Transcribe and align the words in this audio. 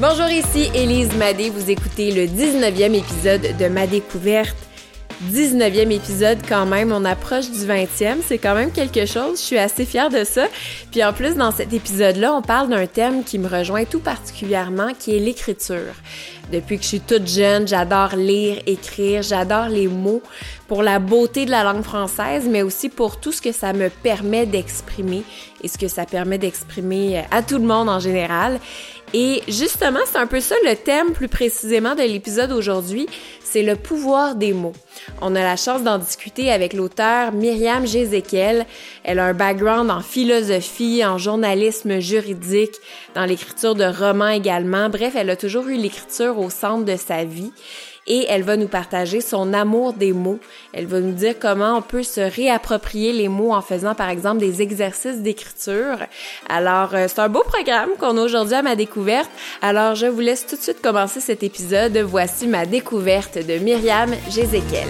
Bonjour, 0.00 0.28
ici 0.28 0.70
Élise 0.76 1.12
Madé. 1.16 1.50
Vous 1.50 1.70
écoutez 1.70 2.12
le 2.12 2.26
19e 2.26 2.94
épisode 2.94 3.56
de 3.58 3.66
Ma 3.66 3.88
Découverte. 3.88 4.56
19e 5.32 5.90
épisode 5.90 6.38
quand 6.48 6.66
même, 6.66 6.92
on 6.92 7.04
approche 7.04 7.50
du 7.50 7.58
20e, 7.58 8.18
c'est 8.24 8.38
quand 8.38 8.54
même 8.54 8.70
quelque 8.70 9.04
chose, 9.04 9.40
je 9.40 9.44
suis 9.44 9.58
assez 9.58 9.84
fière 9.84 10.10
de 10.10 10.22
ça. 10.22 10.46
Puis 10.92 11.02
en 11.02 11.12
plus, 11.12 11.34
dans 11.34 11.50
cet 11.50 11.72
épisode-là, 11.72 12.32
on 12.32 12.42
parle 12.42 12.68
d'un 12.68 12.86
thème 12.86 13.24
qui 13.24 13.40
me 13.40 13.48
rejoint 13.48 13.84
tout 13.84 13.98
particulièrement, 13.98 14.92
qui 14.96 15.16
est 15.16 15.18
l'écriture. 15.18 15.94
Depuis 16.52 16.76
que 16.76 16.84
je 16.84 16.88
suis 16.88 17.00
toute 17.00 17.26
jeune, 17.26 17.66
j'adore 17.66 18.14
lire, 18.14 18.62
écrire, 18.66 19.22
j'adore 19.22 19.68
les 19.68 19.88
mots 19.88 20.22
pour 20.68 20.82
la 20.82 20.98
beauté 20.98 21.46
de 21.46 21.50
la 21.50 21.64
langue 21.64 21.82
française, 21.82 22.46
mais 22.48 22.62
aussi 22.62 22.90
pour 22.90 23.18
tout 23.18 23.32
ce 23.32 23.42
que 23.42 23.52
ça 23.52 23.72
me 23.72 23.88
permet 23.88 24.46
d'exprimer 24.46 25.22
et 25.62 25.68
ce 25.68 25.78
que 25.78 25.88
ça 25.88 26.04
permet 26.04 26.38
d'exprimer 26.38 27.24
à 27.30 27.42
tout 27.42 27.56
le 27.56 27.64
monde 27.64 27.88
en 27.88 27.98
général. 27.98 28.60
Et 29.14 29.42
justement, 29.48 30.00
c'est 30.04 30.18
un 30.18 30.26
peu 30.26 30.40
ça 30.40 30.54
le 30.66 30.76
thème 30.76 31.12
plus 31.12 31.28
précisément 31.28 31.94
de 31.94 32.02
l'épisode 32.02 32.52
aujourd'hui, 32.52 33.08
c'est 33.42 33.62
le 33.62 33.74
pouvoir 33.74 34.34
des 34.34 34.52
mots. 34.52 34.74
On 35.22 35.34
a 35.34 35.40
la 35.40 35.56
chance 35.56 35.82
d'en 35.82 35.96
discuter 35.96 36.52
avec 36.52 36.74
l'auteur 36.74 37.32
Myriam 37.32 37.86
Jézéquiel. 37.86 38.66
Elle 39.04 39.18
a 39.18 39.24
un 39.24 39.32
background 39.32 39.90
en 39.90 40.00
philosophie, 40.00 41.02
en 41.06 41.16
journalisme 41.16 41.98
juridique, 42.00 42.74
dans 43.14 43.24
l'écriture 43.24 43.74
de 43.74 43.84
romans 43.84 44.28
également. 44.28 44.90
Bref, 44.90 45.14
elle 45.16 45.30
a 45.30 45.36
toujours 45.36 45.66
eu 45.68 45.76
l'écriture 45.76 46.38
au 46.38 46.50
centre 46.50 46.84
de 46.84 46.96
sa 46.96 47.24
vie 47.24 47.52
et 48.08 48.26
elle 48.28 48.42
va 48.42 48.56
nous 48.56 48.66
partager 48.66 49.20
son 49.20 49.52
amour 49.52 49.92
des 49.92 50.12
mots. 50.12 50.40
Elle 50.72 50.86
va 50.86 50.98
nous 50.98 51.12
dire 51.12 51.34
comment 51.38 51.76
on 51.76 51.82
peut 51.82 52.02
se 52.02 52.20
réapproprier 52.20 53.12
les 53.12 53.28
mots 53.28 53.52
en 53.52 53.62
faisant 53.62 53.94
par 53.94 54.08
exemple 54.08 54.38
des 54.38 54.62
exercices 54.62 55.18
d'écriture. 55.18 55.98
Alors, 56.48 56.94
euh, 56.94 57.06
c'est 57.06 57.20
un 57.20 57.28
beau 57.28 57.44
programme 57.44 57.90
qu'on 58.00 58.16
a 58.16 58.22
aujourd'hui 58.22 58.54
à 58.54 58.62
ma 58.62 58.74
découverte. 58.74 59.30
Alors, 59.62 59.94
je 59.94 60.06
vous 60.06 60.20
laisse 60.20 60.46
tout 60.46 60.56
de 60.56 60.62
suite 60.62 60.82
commencer 60.82 61.20
cet 61.20 61.42
épisode. 61.42 61.96
Voici 61.98 62.46
ma 62.46 62.66
découverte 62.66 63.38
de 63.38 63.58
Myriam 63.58 64.10
Jézéquel. 64.30 64.88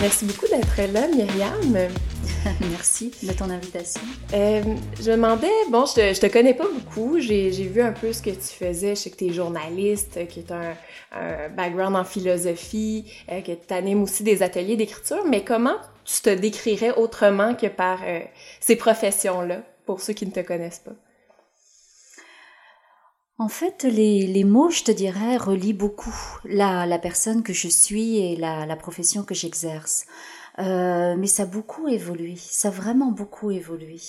Merci 0.00 0.24
beaucoup 0.24 0.46
d'être 0.46 0.92
là, 0.92 1.08
Myriam. 1.08 1.90
Merci 2.70 3.12
de 3.22 3.32
ton 3.32 3.50
invitation. 3.50 4.00
Euh, 4.32 4.62
je 5.00 5.10
me 5.10 5.16
demandais, 5.16 5.50
bon, 5.70 5.84
je 5.86 5.94
te, 5.94 6.20
te 6.20 6.26
connais 6.26 6.54
pas 6.54 6.66
beaucoup, 6.68 7.18
j'ai 7.18 7.50
vu 7.50 7.80
un 7.80 7.92
peu 7.92 8.12
ce 8.12 8.22
que 8.22 8.30
tu 8.30 8.40
faisais, 8.40 8.94
je 8.94 9.00
sais 9.02 9.10
que 9.10 9.16
tu 9.16 9.26
es 9.26 9.32
journaliste, 9.32 10.14
que 10.14 10.40
tu 10.40 10.52
as 10.52 10.76
un, 11.12 11.48
background 11.50 11.96
en 11.96 12.04
philosophie, 12.04 13.10
euh, 13.30 13.40
que 13.40 13.52
tu 13.52 13.74
animes 13.74 14.02
aussi 14.02 14.22
des 14.22 14.42
ateliers 14.42 14.76
d'écriture, 14.76 15.24
mais 15.26 15.44
comment 15.44 15.76
tu 16.04 16.20
te 16.20 16.30
décrirais 16.30 16.94
autrement 16.96 17.54
que 17.54 17.66
par 17.66 18.00
euh, 18.04 18.20
ces 18.60 18.76
professions-là, 18.76 19.62
pour 19.84 20.00
ceux 20.00 20.12
qui 20.12 20.26
ne 20.26 20.32
te 20.32 20.40
connaissent 20.40 20.82
pas? 20.84 20.94
En 23.38 23.48
fait, 23.48 23.82
les, 23.82 24.26
les, 24.26 24.44
mots, 24.44 24.70
je 24.70 24.82
te 24.82 24.90
dirais, 24.90 25.36
relient 25.36 25.74
beaucoup 25.74 26.14
la, 26.44 26.86
la 26.86 26.98
personne 26.98 27.42
que 27.42 27.52
je 27.52 27.68
suis 27.68 28.18
et 28.18 28.36
la, 28.36 28.64
la 28.64 28.76
profession 28.76 29.24
que 29.24 29.34
j'exerce. 29.34 30.06
Euh, 30.58 31.16
mais 31.18 31.26
ça 31.26 31.42
a 31.44 31.46
beaucoup 31.46 31.88
évolué, 31.88 32.34
ça 32.36 32.68
a 32.68 32.70
vraiment 32.70 33.12
beaucoup 33.12 33.50
évolué. 33.50 34.00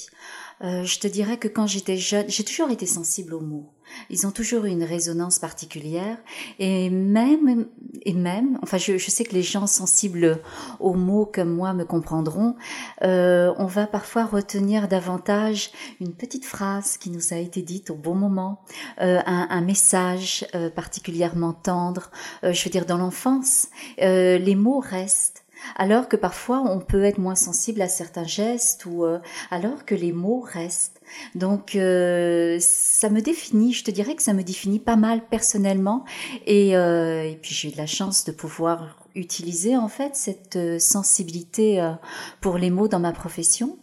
Euh, 0.63 0.83
je 0.83 0.99
te 0.99 1.07
dirais 1.07 1.37
que 1.37 1.47
quand 1.47 1.67
j'étais 1.67 1.97
jeune, 1.97 2.25
j'ai 2.29 2.43
toujours 2.43 2.71
été 2.71 2.85
sensible 2.85 3.33
aux 3.33 3.41
mots. 3.41 3.69
Ils 4.09 4.25
ont 4.27 4.31
toujours 4.31 4.65
une 4.65 4.83
résonance 4.83 5.39
particulière 5.39 6.17
et 6.59 6.89
même 6.89 7.67
et 8.03 8.13
même, 8.13 8.57
enfin 8.61 8.77
je, 8.77 8.97
je 8.97 9.11
sais 9.11 9.23
que 9.23 9.33
les 9.33 9.43
gens 9.43 9.67
sensibles 9.67 10.39
aux 10.79 10.93
mots 10.93 11.25
comme 11.25 11.53
moi 11.53 11.73
me 11.73 11.83
comprendront. 11.83 12.55
Euh, 13.03 13.53
on 13.57 13.65
va 13.65 13.87
parfois 13.87 14.25
retenir 14.25 14.87
davantage 14.87 15.71
une 15.99 16.13
petite 16.13 16.45
phrase 16.45 16.97
qui 16.97 17.09
nous 17.09 17.33
a 17.33 17.37
été 17.37 17.61
dite 17.61 17.89
au 17.89 17.95
bon 17.95 18.15
moment, 18.15 18.61
euh, 19.01 19.19
un, 19.25 19.47
un, 19.49 19.61
message 19.61 20.45
euh, 20.55 20.69
particulièrement 20.69 21.53
tendre. 21.53 22.11
Euh, 22.43 22.53
je 22.53 22.63
veux 22.63 22.71
dire 22.71 22.85
dans 22.85 22.97
l'enfance, 22.97 23.67
les 23.97 24.55
mots 24.55 24.79
restent 24.79 25.43
alors 25.75 26.07
que 26.07 26.15
parfois 26.15 26.61
on 26.61 26.79
peut 26.79 27.03
être 27.03 27.17
moins 27.17 27.35
sensible 27.35 27.81
à 27.81 27.87
certains 27.87 28.25
gestes 28.25 28.85
ou 28.85 29.05
euh, 29.05 29.19
alors 29.51 29.85
que 29.85 29.95
les 29.95 30.11
mots 30.11 30.41
restent. 30.41 31.01
Donc 31.35 31.75
euh, 31.75 32.57
ça 32.59 33.09
me 33.09 33.21
définit, 33.21 33.73
je 33.73 33.83
te 33.83 33.91
dirais 33.91 34.15
que 34.15 34.23
ça 34.23 34.33
me 34.33 34.43
définit 34.43 34.79
pas 34.79 34.95
mal 34.95 35.25
personnellement 35.27 36.03
et, 36.45 36.75
euh, 36.75 37.23
et 37.23 37.35
puis 37.35 37.53
j'ai 37.53 37.69
eu 37.69 37.71
de 37.71 37.77
la 37.77 37.85
chance 37.85 38.25
de 38.25 38.31
pouvoir 38.31 38.97
utiliser 39.15 39.77
en 39.77 39.87
fait 39.87 40.15
cette 40.15 40.79
sensibilité 40.79 41.93
pour 42.41 42.57
les 42.57 42.69
mots 42.69 42.87
dans 42.87 42.99
ma 42.99 43.13
profession. 43.13 43.77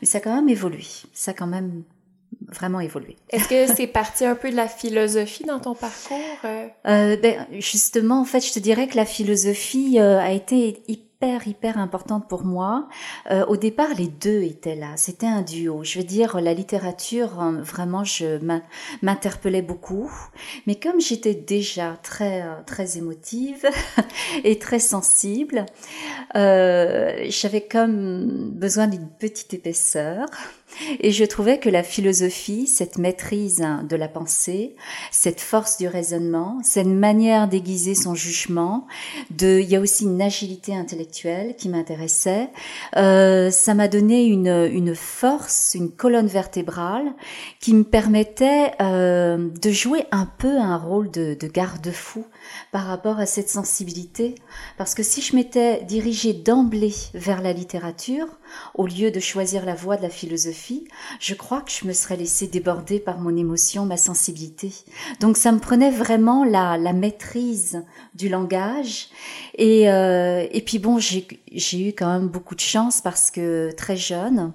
Mais 0.00 0.06
ça 0.06 0.18
a 0.18 0.20
quand 0.20 0.34
même 0.34 0.48
évolué, 0.48 0.86
ça 1.12 1.32
a 1.32 1.34
quand 1.34 1.46
même 1.46 1.82
vraiment 2.48 2.80
évolué. 2.80 3.16
Est-ce 3.30 3.48
que 3.48 3.74
c'est 3.74 3.86
parti 3.86 4.24
un 4.24 4.34
peu 4.34 4.50
de 4.50 4.56
la 4.56 4.68
philosophie 4.68 5.44
dans 5.44 5.58
ton 5.58 5.74
parcours 5.74 6.16
euh, 6.44 7.16
ben, 7.16 7.46
Justement, 7.58 8.20
en 8.20 8.24
fait, 8.24 8.40
je 8.40 8.52
te 8.52 8.58
dirais 8.58 8.86
que 8.86 8.96
la 8.96 9.04
philosophie 9.04 9.98
a 9.98 10.30
été 10.32 10.82
hyper 10.86 11.05
hyper 11.16 11.48
hyper 11.48 11.78
importante 11.78 12.28
pour 12.28 12.44
moi. 12.44 12.88
Euh, 13.30 13.46
au 13.46 13.56
départ, 13.56 13.88
les 13.96 14.08
deux 14.08 14.42
étaient 14.42 14.74
là. 14.74 14.96
C'était 14.96 15.26
un 15.26 15.40
duo. 15.40 15.82
Je 15.82 15.98
veux 15.98 16.04
dire, 16.04 16.40
la 16.40 16.52
littérature, 16.52 17.40
euh, 17.40 17.62
vraiment, 17.62 18.04
je 18.04 18.38
m'interpellais 19.02 19.62
beaucoup. 19.62 20.10
Mais 20.66 20.74
comme 20.74 21.00
j'étais 21.00 21.34
déjà 21.34 21.96
très 22.02 22.42
euh, 22.42 22.62
très 22.66 22.98
émotive 22.98 23.64
et 24.44 24.58
très 24.58 24.78
sensible, 24.78 25.64
euh, 26.34 27.24
j'avais 27.28 27.62
comme 27.62 28.50
besoin 28.50 28.86
d'une 28.86 29.08
petite 29.08 29.54
épaisseur. 29.54 30.26
Et 31.00 31.10
je 31.10 31.24
trouvais 31.24 31.58
que 31.58 31.68
la 31.68 31.82
philosophie, 31.82 32.66
cette 32.66 32.98
maîtrise 32.98 33.64
de 33.88 33.96
la 33.96 34.08
pensée, 34.08 34.76
cette 35.10 35.40
force 35.40 35.78
du 35.78 35.88
raisonnement, 35.88 36.58
cette 36.62 36.86
manière 36.86 37.48
d'aiguiser 37.48 37.94
son 37.94 38.14
jugement, 38.14 38.86
de, 39.30 39.60
il 39.60 39.68
y 39.68 39.76
a 39.76 39.80
aussi 39.80 40.04
une 40.04 40.20
agilité 40.20 40.74
intellectuelle 40.74 41.54
qui 41.56 41.68
m'intéressait. 41.68 42.50
Euh, 42.96 43.50
ça 43.50 43.74
m'a 43.74 43.88
donné 43.88 44.26
une, 44.26 44.68
une 44.70 44.94
force, 44.94 45.72
une 45.74 45.90
colonne 45.90 46.26
vertébrale 46.26 47.14
qui 47.60 47.72
me 47.72 47.84
permettait 47.84 48.72
euh, 48.80 49.48
de 49.60 49.70
jouer 49.70 50.04
un 50.10 50.26
peu 50.26 50.58
un 50.58 50.76
rôle 50.76 51.10
de, 51.10 51.36
de 51.38 51.46
garde-fou 51.46 52.24
par 52.72 52.86
rapport 52.86 53.18
à 53.18 53.26
cette 53.26 53.48
sensibilité. 53.48 54.34
Parce 54.76 54.94
que 54.94 55.02
si 55.02 55.22
je 55.22 55.34
m'étais 55.36 55.82
dirigée 55.84 56.32
d'emblée 56.34 56.94
vers 57.14 57.40
la 57.40 57.52
littérature, 57.52 58.26
au 58.74 58.86
lieu 58.86 59.10
de 59.10 59.20
choisir 59.20 59.64
la 59.64 59.74
voie 59.74 59.96
de 59.96 60.02
la 60.02 60.10
philosophie, 60.10 60.65
je 61.20 61.34
crois 61.34 61.60
que 61.60 61.70
je 61.70 61.86
me 61.86 61.92
serais 61.92 62.16
laissée 62.16 62.46
déborder 62.46 62.98
par 62.98 63.18
mon 63.18 63.36
émotion, 63.36 63.86
ma 63.86 63.96
sensibilité. 63.96 64.72
Donc 65.20 65.36
ça 65.36 65.52
me 65.52 65.58
prenait 65.58 65.90
vraiment 65.90 66.44
la, 66.44 66.76
maîtrise 66.92 67.82
du 68.14 68.28
langage. 68.28 69.08
Et, 69.56 69.90
euh, 69.90 70.46
puis 70.64 70.78
bon, 70.78 70.98
j'ai 70.98 71.26
eu 71.88 71.88
quand 71.88 72.12
même 72.12 72.28
beaucoup 72.28 72.54
de 72.54 72.60
chance 72.60 73.00
parce 73.00 73.30
que 73.30 73.70
très 73.76 73.96
jeune, 73.96 74.52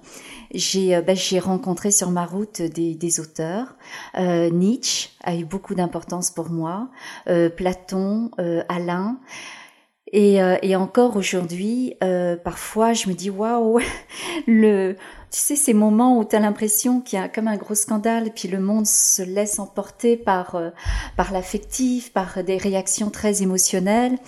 j'ai 0.54 1.00
ben, 1.00 1.16
rencontré 1.40 1.90
sur 1.90 2.10
ma 2.10 2.26
route 2.26 2.62
des, 2.62 3.20
auteurs. 3.20 3.74
Euh, 4.18 4.50
Nietzsche 4.50 5.10
a 5.22 5.34
eu 5.34 5.44
beaucoup 5.44 5.74
d'importance 5.74 6.30
pour 6.30 6.50
moi, 6.50 6.88
euh, 7.28 7.48
Platon, 7.48 8.30
euh, 8.38 8.62
Alain. 8.68 9.18
Et, 10.12 10.42
euh, 10.42 10.78
encore 10.78 11.16
aujourd'hui, 11.16 11.94
euh, 12.04 12.36
parfois, 12.36 12.92
je 12.92 13.08
me 13.08 13.14
dis 13.14 13.30
waouh, 13.30 13.80
le, 14.46 14.96
tu 15.32 15.38
sais, 15.38 15.56
ces 15.56 15.72
moments 15.72 16.18
où 16.18 16.24
tu 16.24 16.38
l'impression 16.38 17.00
qu'il 17.00 17.18
y 17.18 17.22
a 17.22 17.28
comme 17.28 17.48
un 17.48 17.56
gros 17.56 17.74
scandale, 17.74 18.30
puis 18.34 18.48
le 18.48 18.60
monde 18.60 18.86
se 18.86 19.22
laisse 19.22 19.58
emporter 19.58 20.18
par 20.18 20.56
euh, 20.56 20.68
par 21.16 21.32
l'affectif, 21.32 22.12
par 22.12 22.44
des 22.44 22.58
réactions 22.58 23.08
très 23.08 23.42
émotionnelles. 23.42 24.18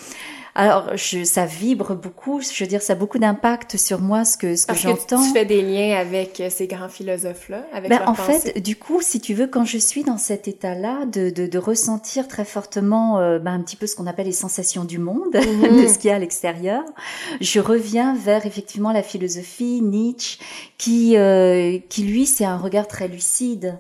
Alors, 0.57 0.97
je, 0.97 1.25
ça 1.25 1.47
vibre 1.47 1.97
beaucoup. 1.97 2.41
Je 2.41 2.63
veux 2.63 2.69
dire, 2.69 2.81
ça 2.81 2.93
a 2.93 2.97
beaucoup 2.97 3.19
d'impact 3.19 3.77
sur 3.77 4.01
moi, 4.01 4.25
ce 4.25 4.39
que 4.39 4.55
ce 4.55 4.67
que 4.67 4.75
j'entends. 4.77 5.21
Tu 5.25 5.33
fais 5.33 5.45
des 5.45 5.63
liens 5.63 5.97
avec 5.97 6.41
euh, 6.41 6.49
ces 6.49 6.69
grands 6.69 6.89
philosophes-là, 6.89 7.67
avec 7.73 7.91
ben, 7.91 8.03
En 8.07 8.15
fait, 8.15 8.61
du 8.61 8.77
coup, 8.77 9.01
si 9.01 9.21
tu 9.21 9.35
veux, 9.35 9.49
quand 9.49 9.65
je 9.65 9.79
suis 9.79 10.05
dans 10.05 10.17
cet 10.17 10.47
état-là, 10.47 11.07
de, 11.07 11.31
de, 11.31 11.47
de, 11.47 11.59
ressentir 11.59 12.29
très 12.29 12.45
fortement 12.45 13.19
euh, 13.19 13.41
ben, 13.41 13.53
un 13.53 13.61
petit 13.63 13.75
peu 13.75 13.89
ce 13.89 13.97
qu'on 13.97 14.07
appelle 14.07 14.27
les 14.27 14.33
sensations 14.33 14.85
du 14.85 14.99
monde, 14.99 15.35
mm-hmm. 15.35 15.83
de 15.83 15.89
ce 15.89 15.99
qu'il 15.99 16.11
y 16.11 16.13
a 16.13 16.17
à 16.17 16.21
l'extérieur, 16.21 16.85
je 17.41 17.59
reviens 17.59 18.15
vers 18.15 18.47
effectivement 18.47 18.93
la 18.93 19.03
philosophie, 19.03 19.81
Nietzsche, 19.83 20.39
qui, 20.79 21.17
euh, 21.17 21.79
qui 21.89 22.05
lui, 22.05 22.27
c'est 22.27 22.45
un 22.45 22.59
regard 22.59 22.87
très 22.87 23.09
lucide. 23.09 23.77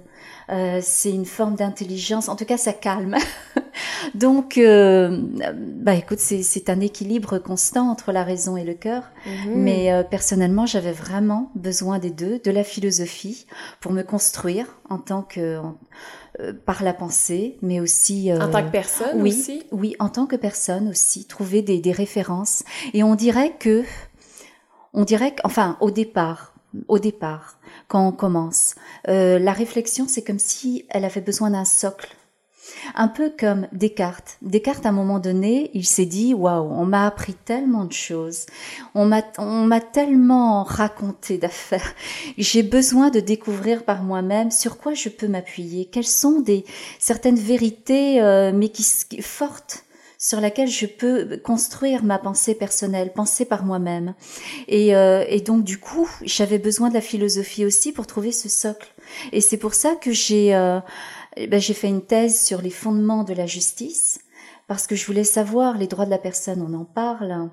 Euh, 0.51 0.81
c'est 0.83 1.11
une 1.11 1.25
forme 1.25 1.57
d'intelligence. 1.57 2.29
En 2.29 2.37
tout 2.37 2.45
cas, 2.45 2.57
ça 2.57 2.73
calme. 2.73 3.17
Donc, 4.15 4.59
euh, 4.59 5.19
bah 5.57 5.95
écoute, 5.95 6.19
c'est 6.19 6.71
un 6.71 6.81
équilibre 6.81 7.39
constant 7.39 7.91
entre 7.91 8.13
la 8.13 8.25
raison 8.25 8.57
et 8.57 8.65
le 8.65 8.75
cœur. 8.75 9.11
Mhm. 9.27 9.55
Mais 9.55 9.93
euh, 9.93 10.03
personnellement, 10.03 10.67
j'avais 10.67 10.93
vraiment 10.93 11.51
besoin 11.55 11.99
des 11.99 12.11
deux, 12.11 12.39
de 12.39 12.51
la 12.51 12.65
philosophie, 12.65 13.47
pour 13.81 13.93
me 13.93 14.03
construire 14.03 14.67
en 14.89 14.99
tant 14.99 15.23
que 15.23 15.61
euh, 16.41 16.53
par 16.67 16.83
la 16.83 16.93
pensée, 16.93 17.59
mais 17.63 17.81
aussi 17.81 18.33
en 18.33 18.51
tant 18.51 18.65
que 18.65 18.71
personne 18.71 19.23
oui, 19.23 19.31
aussi? 19.31 19.63
Oui, 19.73 19.97
en 19.99 20.09
tant 20.09 20.27
que 20.27 20.37
personne 20.37 20.89
aussi, 20.89 21.27
trouver 21.27 21.63
des, 21.63 21.81
des 21.81 21.93
références. 21.93 22.65
Et 22.93 23.03
on 23.03 23.15
dirait 23.15 23.55
que 23.59 23.85
on 24.93 25.05
dirait 25.05 25.35
qu'enfin 25.35 25.77
au 25.81 25.91
départ, 25.91 26.54
au 26.89 26.99
départ, 26.99 27.59
quand 27.89 28.07
on 28.07 28.13
commence, 28.13 28.75
euh, 29.09 29.39
la 29.39 29.53
réflexion 29.53 30.07
c'est 30.09 30.23
comme 30.23 30.39
si 30.39 30.85
elle 30.91 31.05
avait 31.05 31.21
besoin 31.21 31.51
d'un 31.51 31.65
socle 31.65 32.17
un 32.95 33.09
peu 33.09 33.33
comme 33.39 33.67
Descartes. 33.73 34.39
Descartes, 34.43 34.87
à 34.87 34.91
un 34.91 34.93
moment 34.93 35.19
donné, 35.19 35.71
il 35.75 35.85
s'est 35.85 36.07
dit, 36.07 36.35
waouh, 36.35 36.71
on 36.71 36.85
m'a 36.85 37.07
appris 37.07 37.35
tellement 37.35 37.85
de 37.85 37.93
choses. 37.93 38.47
On 38.95 39.07
m'a, 39.07 39.81
tellement 39.81 40.63
raconté 40.63 41.39
d'affaires. 41.39 41.95
J'ai 42.39 42.63
besoin 42.63 43.11
de 43.11 43.21
découvrir 43.21 43.85
par 43.85 44.03
moi-même 44.03 44.51
sur 44.51 44.79
quoi 44.79 44.95
je 44.95 45.09
peux 45.09 45.29
m'appuyer. 45.29 45.87
Quelles 45.87 46.07
sont 46.07 46.41
des, 46.41 46.65
certaines 46.99 47.39
vérités, 47.39 48.21
euh, 48.23 48.53
mais 48.55 48.69
qui, 48.69 48.85
fortes 49.21 49.84
sur 50.25 50.41
laquelle 50.41 50.69
je 50.69 50.87
peux 50.87 51.39
construire 51.45 52.03
ma 52.03 52.19
pensée 52.19 52.55
personnelle, 52.55 53.13
penser 53.13 53.45
par 53.45 53.63
moi-même. 53.63 54.15
Et, 54.69 54.97
euh, 54.97 55.23
et, 55.29 55.43
donc 55.43 55.65
du 55.65 55.79
coup, 55.79 56.09
j'avais 56.23 56.59
besoin 56.59 56.89
de 56.89 56.95
la 56.95 57.03
philosophie 57.03 57.67
aussi 57.67 57.93
pour 57.93 58.07
trouver 58.07 58.33
ce 58.33 58.49
socle. 58.49 58.89
Et 59.33 59.43
c'est 59.43 59.59
pour 59.59 59.75
ça 59.75 59.95
que 59.97 60.13
j'ai 60.13 60.55
euh, 60.55 60.81
eh 61.37 61.47
ben, 61.47 61.61
j'ai 61.61 61.75
fait 61.75 61.89
une 61.89 62.01
thèse 62.01 62.43
sur 62.43 62.63
les 62.63 62.71
fondements 62.71 63.23
de 63.23 63.35
la 63.35 63.45
justice 63.45 64.19
parce 64.67 64.87
que 64.87 64.97
je 64.97 65.05
voulais 65.05 65.25
savoir 65.25 65.77
les 65.77 65.89
droits 65.89 66.07
de 66.07 66.11
la 66.11 66.17
personne, 66.17 66.65
on 66.67 66.73
en 66.73 66.87
parle, 66.87 67.51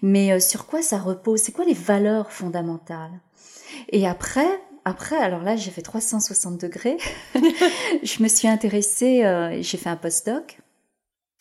mais 0.00 0.32
euh, 0.32 0.40
sur 0.40 0.64
quoi 0.64 0.80
ça 0.80 0.96
repose, 0.96 1.42
c'est 1.42 1.52
quoi 1.52 1.66
les 1.66 1.74
valeurs 1.74 2.32
fondamentales? 2.32 3.20
Et 3.90 4.06
après, 4.06 4.48
après, 4.86 5.18
alors 5.18 5.42
là, 5.42 5.54
j'ai 5.56 5.70
fait 5.70 5.82
360 5.82 6.58
degrés. 6.58 6.96
je 8.02 8.22
me 8.22 8.28
suis 8.28 8.48
intéressée, 8.48 9.22
euh, 9.22 9.60
j'ai 9.60 9.76
fait 9.76 9.90
un 9.90 9.96
postdoc 9.96 10.62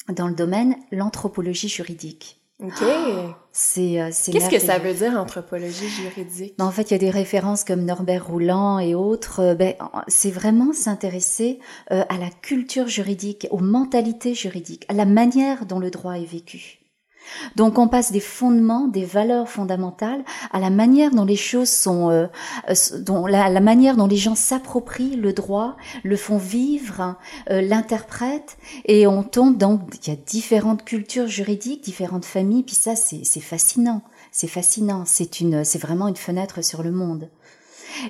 dans 0.10 0.28
le 0.28 0.36
domaine 0.36 0.76
l'anthropologie 0.92 1.70
juridique. 1.70 2.40
OK. 2.64 2.82
Euh, 2.82 3.32
c'est 3.52 4.32
Qu'est-ce 4.32 4.50
que 4.50 4.60
ça 4.60 4.80
veut 4.80 4.94
dire 4.94 5.20
anthropologie 5.20 5.90
juridique? 5.90 6.56
Ben, 6.58 6.66
En 6.66 6.72
fait, 6.72 6.84
il 6.84 6.92
y 6.92 6.96
a 6.96 7.00
des 7.00 7.10
références 7.10 7.66
comme 7.66 7.84
Norbert 7.84 8.28
Rouland 8.28 8.80
et 8.80 8.96
autres. 8.96 9.42
Euh, 9.42 9.56
ben, 9.56 9.74
c'est 10.08 10.32
vraiment 10.32 10.72
s'intéresser 10.72 11.60
euh, 11.92 12.06
à 12.08 12.18
la 12.18 12.30
culture 12.30 12.88
juridique, 12.88 13.48
aux 13.52 13.60
mentalités 13.60 14.34
juridiques, 14.34 14.86
à 14.88 14.94
la 14.94 15.06
manière 15.06 15.66
dont 15.66 15.80
le 15.80 15.92
droit 15.92 16.14
est 16.14 16.26
vécu. 16.26 16.80
Donc 17.56 17.78
on 17.78 17.88
passe 17.88 18.12
des 18.12 18.20
fondements, 18.20 18.88
des 18.88 19.06
valeurs 19.06 19.50
fondamentales 19.50 20.24
à 20.52 20.60
la 20.60 20.70
manière 20.70 21.12
dont 21.12 21.26
les 21.26 21.36
choses 21.36 21.70
sont, 21.70 22.10
euh, 22.10 22.28
euh, 22.70 22.74
dont 23.00 23.26
la, 23.26 23.50
manière 23.60 23.96
dont 23.96 24.08
les 24.08 24.18
gens 24.18 24.36
s'approprient 24.36 25.16
le 25.16 25.34
droit, 25.34 25.76
le 26.04 26.18
font 26.18 26.38
vivre, 26.38 27.16
euh, 27.50 27.62
l'interprètent, 27.62 28.58
et 28.86 29.08
on 29.08 29.24
tombe 29.24 29.58
dans 29.58 29.80
il 30.04 30.10
y 30.10 30.14
a 30.14 30.16
différentes 30.16 30.84
cultures 30.86 31.28
juridiques, 31.28 31.84
différentes 31.84 32.26
familles, 32.26 32.64
puis 32.64 32.76
ça 32.76 32.96
c'est 32.96 33.40
fascinant, 33.40 34.02
c'est 34.32 34.48
fascinant, 34.48 35.04
c'est 35.06 35.40
une, 35.40 35.64
c'est 35.64 35.80
vraiment 35.80 36.08
une 36.08 36.16
fenêtre 36.16 36.64
sur 36.64 36.84
le 36.84 36.92
monde. 36.92 37.30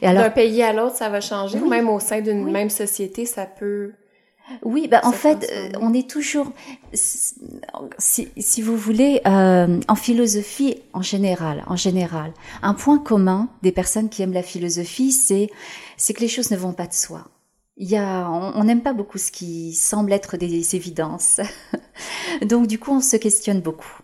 Et 0.02 0.08
alors, 0.08 0.24
d'un 0.24 0.30
pays 0.30 0.64
à 0.64 0.74
l'autre, 0.74 0.96
ça 0.96 1.10
va 1.10 1.22
changer, 1.22 1.60
ou 1.60 1.68
même 1.68 1.90
au 1.90 2.00
sein 2.00 2.22
d'une 2.22 2.50
même 2.52 2.70
société, 2.70 3.26
ça 3.26 3.46
peut 3.46 3.92
oui, 4.62 4.88
bah 4.88 5.02
en 5.04 5.12
fait, 5.12 5.50
euh, 5.52 5.70
on 5.82 5.94
est 5.94 6.10
toujours, 6.10 6.52
si, 6.94 8.30
si 8.38 8.62
vous 8.62 8.78
voulez, 8.78 9.22
euh, 9.26 9.80
en 9.88 9.96
philosophie 9.96 10.82
en 10.94 11.02
général, 11.02 11.64
en 11.68 11.76
général, 11.76 12.34
un 12.62 12.74
point 12.74 13.00
commun 13.00 13.50
des 13.64 13.72
personnes 13.72 14.10
qui 14.10 14.22
aiment 14.22 14.34
la 14.34 14.44
philosophie, 14.44 15.12
c'est 15.12 15.50
c'est 15.98 16.14
que 16.14 16.22
les 16.22 16.28
choses 16.28 16.52
ne 16.52 16.58
vont 16.58 16.74
pas 16.74 16.88
de 16.88 16.94
soi. 16.94 17.28
Il 17.78 17.90
y 17.90 17.98
a, 17.98 18.30
on 18.30 18.64
n'aime 18.64 18.82
pas 18.82 18.94
beaucoup 18.94 19.18
ce 19.18 19.32
qui 19.32 19.74
semble 19.74 20.14
être 20.14 20.38
des 20.38 20.76
évidences, 20.76 21.42
donc 22.44 22.68
du 22.68 22.80
coup, 22.80 22.92
on 22.92 23.02
se 23.02 23.18
questionne 23.18 23.62
beaucoup. 23.62 24.00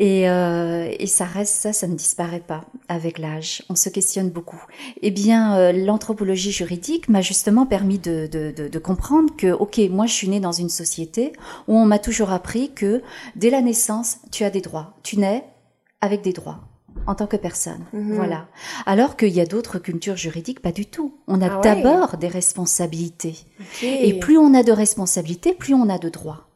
Et, 0.00 0.30
euh, 0.30 0.88
et, 0.96 1.08
ça 1.08 1.24
reste, 1.24 1.56
ça, 1.56 1.72
ça 1.72 1.88
ne 1.88 1.96
disparaît 1.96 2.42
pas 2.46 2.64
avec 2.88 3.18
l'âge. 3.18 3.64
On 3.68 3.74
se 3.74 3.88
questionne 3.88 4.30
beaucoup. 4.30 4.64
Eh 5.02 5.10
bien, 5.10 5.56
euh, 5.56 5.72
l'anthropologie 5.72 6.52
juridique 6.52 7.08
m'a 7.08 7.20
justement 7.20 7.66
permis 7.66 7.98
de, 7.98 8.28
de, 8.30 8.54
de, 8.56 8.68
de, 8.68 8.78
comprendre 8.78 9.34
que, 9.36 9.48
ok, 9.48 9.80
moi, 9.90 10.06
je 10.06 10.12
suis 10.12 10.28
née 10.28 10.38
dans 10.38 10.52
une 10.52 10.68
société 10.68 11.32
où 11.66 11.76
on 11.76 11.84
m'a 11.84 11.98
toujours 11.98 12.30
appris 12.30 12.70
que 12.72 13.02
dès 13.34 13.50
la 13.50 13.60
naissance, 13.60 14.18
tu 14.30 14.44
as 14.44 14.50
des 14.50 14.60
droits. 14.60 14.94
Tu 15.02 15.18
nais 15.18 15.44
avec 16.00 16.22
des 16.22 16.32
droits 16.32 16.60
en 17.06 17.16
tant 17.16 17.26
que 17.26 17.36
personne. 17.36 17.84
Mhm. 17.92 18.14
Voilà. 18.14 18.46
Alors 18.86 19.16
qu'il 19.16 19.30
y 19.30 19.40
a 19.40 19.46
d'autres 19.46 19.80
cultures 19.80 20.16
juridiques, 20.16 20.60
pas 20.60 20.72
du 20.72 20.86
tout. 20.86 21.14
On 21.26 21.42
a 21.42 21.58
ah 21.58 21.60
d'abord 21.60 22.18
des 22.18 22.28
responsabilités. 22.28 23.36
Et 23.82 24.18
plus 24.20 24.38
on 24.38 24.54
a 24.54 24.62
de 24.62 24.72
responsabilités, 24.72 25.54
plus 25.54 25.74
on 25.74 25.88
a 25.88 25.98
de 25.98 26.08
droits. 26.08 26.47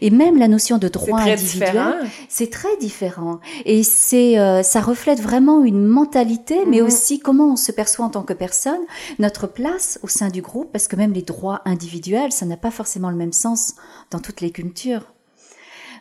Et 0.00 0.10
même 0.10 0.38
la 0.38 0.48
notion 0.48 0.78
de 0.78 0.88
droit 0.88 1.20
individuel, 1.20 2.08
c'est 2.28 2.50
très 2.50 2.76
différent. 2.78 3.40
Et 3.64 3.82
c'est, 3.82 4.38
euh, 4.38 4.62
ça 4.62 4.80
reflète 4.80 5.20
vraiment 5.20 5.64
une 5.64 5.86
mentalité, 5.86 6.64
mais 6.66 6.80
mhm. 6.80 6.86
aussi 6.86 7.18
comment 7.18 7.52
on 7.52 7.56
se 7.56 7.72
perçoit 7.72 8.04
en 8.04 8.10
tant 8.10 8.22
que 8.22 8.32
personne, 8.32 8.80
notre 9.18 9.46
place 9.46 9.98
au 10.02 10.08
sein 10.08 10.28
du 10.28 10.42
groupe, 10.42 10.70
parce 10.72 10.88
que 10.88 10.96
même 10.96 11.12
les 11.12 11.22
droits 11.22 11.62
individuels, 11.64 12.32
ça 12.32 12.46
n'a 12.46 12.56
pas 12.56 12.70
forcément 12.70 13.10
le 13.10 13.16
même 13.16 13.32
sens 13.32 13.74
dans 14.10 14.18
toutes 14.18 14.40
les 14.40 14.50
cultures. 14.50 15.12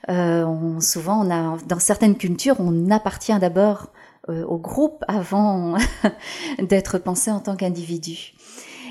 Euh, 0.10 0.44
on, 0.44 0.80
souvent, 0.80 1.26
on 1.26 1.32
a, 1.32 1.58
dans 1.68 1.80
certaines 1.80 2.18
cultures, 2.18 2.56
on 2.60 2.90
appartient 2.90 3.38
d'abord 3.40 3.92
euh, 4.30 4.44
au 4.46 4.58
groupe 4.58 5.04
avant 5.08 5.76
d'être 6.60 6.98
pensé 7.00 7.32
en 7.32 7.40
tant 7.40 7.56
qu'individu. 7.56 8.34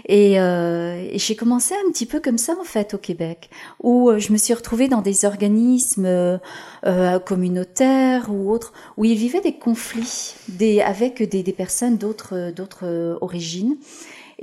Euh, 0.08 1.08
et, 1.10 1.18
j'ai 1.18 1.36
commencé 1.36 1.74
un 1.74 1.90
petit 1.90 2.06
peu 2.06 2.20
comme 2.20 2.38
ça 2.38 2.54
en 2.60 2.64
fait 2.64 2.94
au 2.94 2.98
Québec, 2.98 3.50
où 3.82 4.10
euh, 4.10 4.18
je 4.18 4.32
me 4.32 4.38
suis 4.38 4.54
retrouvée 4.54 4.88
dans 4.88 5.02
des 5.02 5.24
organismes 5.24 6.06
euh, 6.06 7.18
communautaires 7.18 8.30
ou 8.30 8.50
autres, 8.50 8.72
où 8.96 9.04
il 9.04 9.16
vivait 9.16 9.40
des 9.40 9.58
conflits 9.58 10.34
des, 10.48 10.80
avec 10.80 11.22
des, 11.22 11.42
des 11.42 11.52
personnes 11.52 11.96
d'autres 11.96 12.50
d'autres 12.50 13.18
origines. 13.20 13.76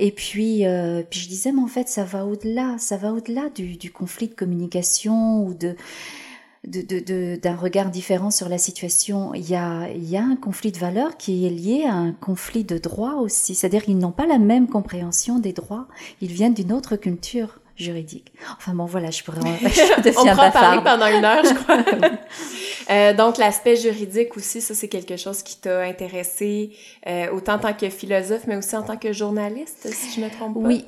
Et 0.00 0.12
puis, 0.12 0.64
puis 1.10 1.20
je 1.20 1.28
disais, 1.28 1.50
mais 1.50 1.60
en 1.60 1.66
fait, 1.66 1.88
ça 1.88 2.04
va 2.04 2.24
au-delà, 2.24 2.76
ça 2.78 2.96
va 2.96 3.12
au-delà 3.12 3.48
du, 3.48 3.76
du 3.76 3.90
conflit 3.90 4.28
de 4.28 4.34
communication 4.34 5.44
ou 5.44 5.54
de 5.54 5.74
d'un 6.64 7.56
regard 7.56 7.90
différent 7.90 8.30
sur 8.30 8.48
la 8.48 8.58
situation. 8.58 9.32
Il 9.34 9.48
y, 9.48 9.54
a, 9.54 9.88
il 9.94 10.08
y 10.08 10.16
a 10.16 10.22
un 10.22 10.36
conflit 10.36 10.72
de 10.72 10.78
valeurs 10.78 11.16
qui 11.16 11.46
est 11.46 11.50
lié 11.50 11.84
à 11.88 11.94
un 11.94 12.12
conflit 12.12 12.64
de 12.64 12.78
droits 12.78 13.16
aussi. 13.16 13.54
C'est-à-dire 13.54 13.84
qu'ils 13.84 13.98
n'ont 13.98 14.12
pas 14.12 14.26
la 14.26 14.38
même 14.38 14.68
compréhension 14.68 15.38
des 15.38 15.52
droits. 15.52 15.86
Ils 16.20 16.32
viennent 16.32 16.54
d'une 16.54 16.72
autre 16.72 16.96
culture 16.96 17.60
juridique. 17.76 18.32
Enfin 18.56 18.74
bon, 18.74 18.86
voilà, 18.86 19.10
je 19.10 19.22
pourrais... 19.22 19.40
Je 19.40 20.08
On 20.18 20.26
pourra 20.26 20.50
parler 20.50 20.82
pendant 20.82 21.06
une 21.06 21.24
heure, 21.24 21.44
je 21.44 21.54
crois. 21.62 21.76
Euh, 22.90 23.12
donc, 23.12 23.36
l'aspect 23.38 23.76
juridique 23.76 24.36
aussi, 24.36 24.60
ça, 24.60 24.74
c'est 24.74 24.88
quelque 24.88 25.16
chose 25.16 25.42
qui 25.42 25.60
t'a 25.60 25.82
intéressé 25.82 26.72
euh, 27.06 27.30
autant 27.32 27.54
en 27.54 27.58
tant 27.58 27.74
que 27.74 27.90
philosophe, 27.90 28.46
mais 28.46 28.56
aussi 28.56 28.76
en 28.76 28.82
tant 28.82 28.96
que 28.96 29.12
journaliste, 29.12 29.88
si 29.92 30.18
je 30.18 30.24
me 30.24 30.30
trompe 30.30 30.54
pas. 30.54 30.68
Oui. 30.68 30.84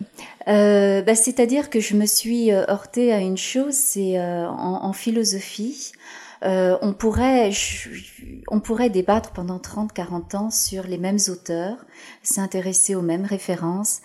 Euh, 0.49 1.02
bah, 1.02 1.14
C'est-à-dire 1.14 1.69
que 1.69 1.80
je 1.80 1.95
me 1.97 2.07
suis 2.07 2.50
heurtée 2.52 3.12
à 3.12 3.19
une 3.19 3.37
chose, 3.37 3.75
c'est 3.75 4.19
en, 4.19 4.92
philosophie, 4.92 5.92
on 6.42 6.95
pourrait, 6.99 7.50
on 8.49 8.61
pourrait 8.61 8.90
débattre 8.90 9.33
pendant 9.33 9.59
30, 9.59 9.92
40 9.92 10.35
ans 10.35 10.50
sur 10.50 10.85
les 10.87 10.99
mêmes 10.99 11.19
auteurs, 11.28 11.85
s'intéresser 12.23 12.95
aux 12.95 13.02
mêmes 13.02 13.26
références. 13.26 14.00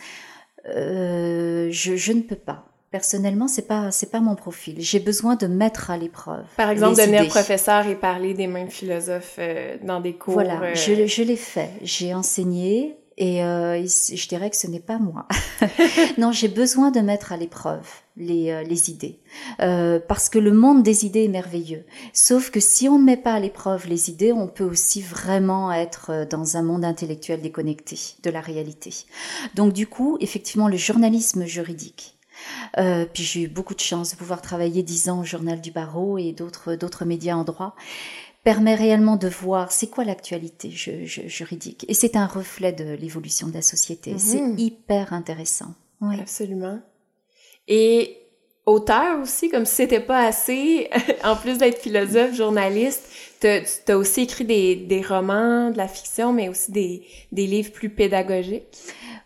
Je, 0.66 2.12
ne 2.12 2.22
peux 2.22 2.36
pas 2.36 2.66
personnellement, 2.96 3.50
c'est 3.50 3.68
pas 3.68 3.92
c'est 3.92 4.10
pas 4.10 4.22
mon 4.22 4.36
profil. 4.36 4.76
J'ai 4.80 5.02
besoin 5.02 5.36
de 5.36 5.48
mettre 5.48 5.92
à 5.92 5.98
l'épreuve. 5.98 6.46
Par 6.56 6.70
exemple, 6.70 6.96
devenir 6.96 7.28
professeur 7.28 7.86
et 7.88 7.96
parler 7.96 8.34
des 8.34 8.48
mêmes 8.48 8.70
philosophes 8.70 9.36
euh, 9.38 9.76
dans 9.84 10.00
des 10.00 10.14
cours. 10.14 10.36
Voilà, 10.36 10.62
euh, 10.62 10.76
je, 10.76 11.06
je 11.06 11.22
l'ai 11.22 11.36
fait. 11.36 11.72
J'ai 11.82 12.14
enseigné 12.14 12.96
et 13.18 13.44
euh, 13.44 13.86
je 13.86 14.28
dirais 14.30 14.50
que 14.50 14.56
ce 14.56 14.68
n'est 14.68 14.80
pas 14.80 14.98
moi. 14.98 15.28
non, 16.18 16.32
j'ai 16.32 16.48
besoin 16.48 16.90
de 16.92 17.02
mettre 17.02 17.34
à 17.34 17.38
l'épreuve 17.38 17.86
les, 18.16 18.64
les 18.64 18.90
idées. 18.90 19.20
Parce 19.58 20.30
que 20.30 20.40
le 20.40 20.54
monde 20.54 20.82
des 20.82 21.06
idées 21.06 21.26
est 21.26 21.36
merveilleux. 21.40 21.84
Sauf 22.14 22.50
que 22.50 22.62
si 22.62 22.88
on 22.88 22.98
ne 22.98 23.04
met 23.04 23.18
pas 23.18 23.34
à 23.34 23.40
l'épreuve 23.42 23.88
les 23.90 24.10
idées, 24.10 24.32
on 24.32 24.48
peut 24.48 24.64
aussi 24.64 25.02
vraiment 25.02 25.74
être 25.74 26.26
dans 26.30 26.56
un 26.56 26.62
monde 26.62 26.86
intellectuel 26.86 27.42
déconnecté 27.42 27.98
de 28.24 28.30
la 28.30 28.40
réalité. 28.40 28.94
Donc 29.54 29.74
du 29.74 29.86
coup, 29.86 30.18
effectivement, 30.22 30.70
le 30.70 30.78
journalisme 30.78 31.44
juridique. 31.44 32.15
Euh, 32.78 33.06
puis 33.12 33.24
j'ai 33.24 33.44
eu 33.44 33.48
beaucoup 33.48 33.76
de 33.76 33.80
chance 33.80 34.12
de 34.12 34.16
pouvoir 34.16 34.42
travailler 34.42 34.84
dix 34.84 35.10
ans 35.10 35.22
au 35.22 35.24
journal 35.24 35.62
du 35.62 35.72
barreau 35.72 36.18
et 36.18 36.32
d'autres 36.34 36.76
d'autres 36.76 37.06
médias 37.06 37.36
en 37.36 37.44
droit 37.44 37.76
permet 38.46 38.76
réellement 38.76 39.18
de 39.18 39.28
voir 39.28 39.72
c'est 39.72 39.88
quoi 39.88 40.06
l'actualité 40.06 40.70
juridique. 40.70 41.84
Et 41.90 41.96
c'est 41.96 42.16
un 42.16 42.28
reflet 42.28 42.72
de 42.72 42.94
l'évolution 42.94 43.48
de 43.48 43.54
la 43.54 43.64
société. 43.64 44.12
Mhm. 44.12 44.20
C'est 44.20 44.62
hyper 44.62 45.14
intéressant. 45.14 45.74
Oui. 46.00 46.20
Absolument. 46.20 46.80
Et 47.68 48.18
auteur 48.68 49.20
aussi, 49.20 49.50
comme 49.50 49.66
si 49.66 49.76
c'était 49.76 50.00
pas 50.00 50.28
assez, 50.28 50.90
en 51.24 51.36
plus 51.36 51.58
d'être 51.58 51.80
philosophe, 51.82 52.36
journaliste, 52.36 53.10
tu 53.42 53.48
as 53.48 53.98
aussi 53.98 54.22
écrit 54.22 54.46
des, 54.46 54.76
des, 54.76 55.02
romans, 55.02 55.72
de 55.72 55.78
la 55.78 55.88
fiction, 55.88 56.32
mais 56.32 56.48
aussi 56.48 56.72
des, 56.72 57.04
des 57.32 57.48
livres 57.48 57.72
plus 57.72 57.90
pédagogiques? 57.90 58.78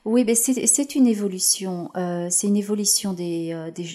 Oui, 0.06 0.24
mais 0.25 0.36
c'est 0.36 0.96
une 0.96 1.08
évolution. 1.08 1.91
Euh, 1.96 2.27
c'est 2.29 2.48
une 2.48 2.58
évolution 2.58 3.13
des, 3.13 3.51
euh, 3.53 3.72
des 3.72 3.86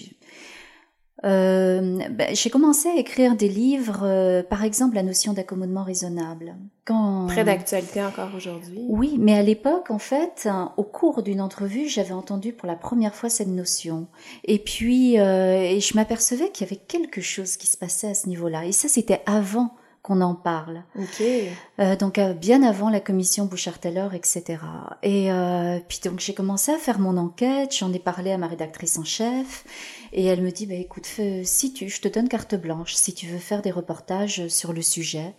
euh, 1.23 1.97
ben, 2.11 2.35
j'ai 2.35 2.49
commencé 2.51 2.87
à 2.87 2.95
écrire 2.97 3.35
des 3.35 3.47
livres, 3.47 4.43
par 4.49 4.63
exemple 4.63 4.95
la 4.95 5.01
notion 5.01 5.33
d'accommodement 5.33 5.83
raisonnable. 5.83 6.55
Quand... 6.83 7.27
Très 7.27 7.43
d'actualité 7.43 8.03
encore 8.03 8.29
aujourd'hui. 8.35 8.85
Oui, 8.89 9.15
mais 9.17 9.33
à 9.33 9.41
l'époque, 9.41 9.89
en 9.89 9.97
fait, 9.97 10.47
au 10.77 10.83
cours 10.83 11.23
d'une 11.23 11.41
entrevue, 11.41 11.87
j'avais 11.87 12.11
entendu 12.11 12.53
pour 12.53 12.67
la 12.67 12.75
première 12.75 13.15
fois 13.15 13.29
cette 13.29 13.47
notion. 13.47 14.07
Et 14.43 14.59
puis, 14.59 15.15
et 15.15 15.79
je 15.79 15.95
m'apercevais 15.95 16.51
qu'il 16.51 16.67
y 16.67 16.69
avait 16.69 16.81
quelque 16.81 17.21
chose 17.21 17.57
qui 17.57 17.65
se 17.65 17.77
passait 17.77 18.09
à 18.09 18.13
ce 18.13 18.29
niveau-là. 18.29 18.65
Et 18.65 18.71
ça, 18.71 18.87
c'était 18.87 19.21
avant 19.25 19.73
qu'on 20.05 20.21
en 20.21 20.35
parle. 20.35 20.83
Okay. 20.95 21.49
Euh, 21.79 21.95
donc 21.95 22.19
euh, 22.19 22.33
bien 22.33 22.61
avant 22.61 22.91
la 22.91 22.99
commission 22.99 23.45
Bouchard-Taylor, 23.45 24.13
etc. 24.13 24.59
Et 25.01 25.31
euh, 25.31 25.79
puis 25.87 25.99
donc 26.03 26.19
j'ai 26.19 26.35
commencé 26.35 26.71
à 26.71 26.77
faire 26.77 26.99
mon 26.99 27.17
enquête, 27.17 27.75
j'en 27.75 27.91
ai 27.91 27.97
parlé 27.97 28.31
à 28.31 28.37
ma 28.37 28.45
rédactrice 28.45 28.99
en 28.99 29.03
chef, 29.03 29.65
et 30.13 30.25
elle 30.25 30.43
me 30.43 30.51
dit 30.51 30.67
bah 30.67 30.75
écoute, 30.75 31.09
si 31.43 31.73
tu, 31.73 31.89
je 31.89 32.01
te 32.01 32.07
donne 32.07 32.29
carte 32.29 32.53
blanche, 32.53 32.93
si 32.93 33.15
tu 33.15 33.25
veux 33.25 33.39
faire 33.39 33.63
des 33.63 33.71
reportages 33.71 34.47
sur 34.47 34.73
le 34.73 34.83
sujet. 34.83 35.33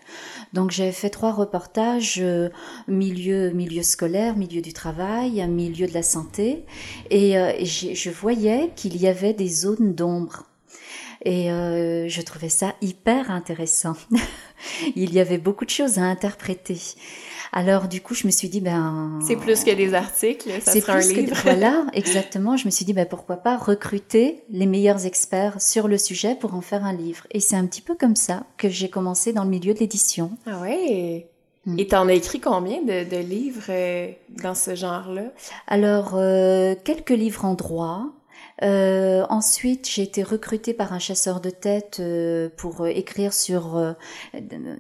Donc 0.53 0.73
j'ai 0.73 0.91
fait 0.91 1.11
trois 1.11 1.33
reportages 1.33 2.19
euh, 2.21 2.49
milieu 2.89 3.51
milieu 3.51 3.85
scolaire, 3.85 4.37
milieu 4.37 4.63
du 4.63 4.73
travail, 4.73 5.47
milieu 5.47 5.87
de 5.87 5.95
la 5.95 6.03
santé, 6.03 6.65
et, 7.11 7.35
et 7.35 7.67
je 7.67 8.11
voyais 8.11 8.73
qu'il 8.75 9.01
y 9.01 9.07
avait 9.07 9.33
des 9.33 9.49
zones 9.49 9.95
d'ombre 9.95 10.43
et 11.27 11.51
euh, 11.51 12.09
je 12.09 12.23
trouvais 12.23 12.49
ça 12.49 12.75
hyper 12.81 13.33
intéressant. 13.33 13.97
Il 14.97 15.13
y 15.13 15.19
avait 15.19 15.39
beaucoup 15.39 15.65
de 15.65 15.71
choses 15.71 15.99
à 15.99 16.03
interpréter. 16.03 16.79
Alors 17.53 17.89
du 17.89 18.01
coup, 18.01 18.15
je 18.15 18.29
me 18.29 18.31
suis 18.31 18.49
dit 18.49 18.61
ben 18.61 19.19
c'est 19.27 19.35
plus 19.35 19.65
que 19.65 19.75
des 19.75 19.93
articles, 19.95 20.49
ça 20.61 20.73
sera 20.73 20.95
un 20.95 21.01
livre. 21.01 21.35
Que, 21.35 21.43
voilà, 21.43 21.85
exactement. 21.95 22.57
Je 22.57 22.67
me 22.67 22.71
suis 22.71 22.85
dit 22.85 22.93
ben 22.93 23.07
pourquoi 23.07 23.39
pas 23.39 23.57
recruter 23.57 24.45
les 24.51 24.67
meilleurs 24.67 25.05
experts 25.05 25.61
sur 25.61 25.89
le 25.89 25.99
sujet 25.99 26.37
pour 26.37 26.55
en 26.55 26.61
faire 26.61 26.85
un 26.85 26.93
livre. 26.93 27.27
Et 27.33 27.41
c'est 27.41 27.57
un 27.57 27.67
petit 27.67 27.83
peu 27.83 27.97
comme 27.97 28.17
ça 28.17 28.45
que 28.57 28.69
j'ai 28.69 28.89
commencé 28.89 29.33
dans 29.33 29.43
le 29.43 29.51
milieu 29.51 29.75
de 29.75 29.81
l'édition. 29.81 30.31
Ah 30.47 30.61
ouais? 30.61 31.27
Mm. 31.65 31.79
Et 31.81 31.87
t'en 31.89 32.07
as 32.07 32.13
écrit 32.15 32.39
combien 32.39 32.83
de, 32.83 33.09
de 33.09 33.17
livres 33.17 33.67
euh, 33.69 34.13
dans 34.43 34.55
ce 34.55 34.77
genre-là? 34.77 35.33
Alors 35.67 36.13
euh, 36.15 36.77
quelques 36.85 37.11
livres 37.11 37.45
en 37.45 37.55
droit, 37.55 38.13
euh, 38.63 39.27
ensuite, 39.29 39.89
j'ai 39.89 40.03
été 40.03 40.23
recrutée 40.23 40.73
par 40.73 40.93
un 40.93 40.99
chasseur 40.99 41.41
de 41.41 41.51
tête 41.51 41.99
euh, 42.01 42.49
pour 42.57 42.83
euh, 42.83 42.87
écrire 42.87 43.35
sur 43.35 43.77
euh, 43.77 43.93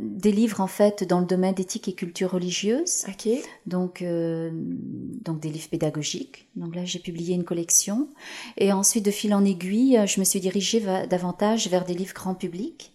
des 0.00 0.32
livres 0.32 0.60
en 0.60 0.66
fait 0.66 1.04
dans 1.04 1.20
le 1.20 1.26
domaine 1.26 1.54
d'éthique 1.54 1.88
et 1.88 1.92
culture 1.92 2.30
religieuse. 2.30 3.04
Ok. 3.08 3.28
Donc, 3.66 4.02
donc 4.02 5.40
des 5.40 5.48
livres 5.48 5.68
pédagogiques. 5.68 6.46
Donc 6.56 6.74
là, 6.74 6.84
j'ai 6.84 6.98
publié 6.98 7.34
une 7.34 7.44
collection. 7.44 8.08
Et 8.56 8.72
ensuite, 8.72 9.04
de 9.04 9.10
fil 9.10 9.34
en 9.34 9.44
aiguille, 9.44 10.00
je 10.06 10.20
me 10.20 10.24
suis 10.24 10.40
dirigée 10.40 10.80
davantage 11.08 11.68
vers 11.68 11.84
des 11.84 11.94
livres 11.94 12.14
grand 12.14 12.34
public. 12.34 12.92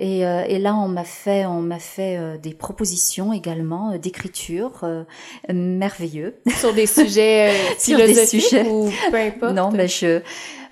Et, 0.00 0.24
euh, 0.24 0.44
et, 0.46 0.60
là, 0.60 0.76
on 0.76 0.86
m'a 0.86 1.02
fait, 1.02 1.44
on 1.44 1.60
m'a 1.60 1.80
fait 1.80 2.16
euh, 2.16 2.38
des 2.38 2.54
propositions 2.54 3.32
également 3.32 3.90
euh, 3.92 3.98
d'écriture 3.98 4.86
merveilleux 5.52 6.36
sur 6.48 6.72
des 6.72 6.86
sujets 6.86 7.52
sur 7.78 7.98
des 7.98 8.26
sujets 8.26 8.64
ou 8.68 8.90
peu 9.10 9.16
importe. 9.16 9.54
Non, 9.54 9.72
mais 9.72 9.88
je 9.88 10.20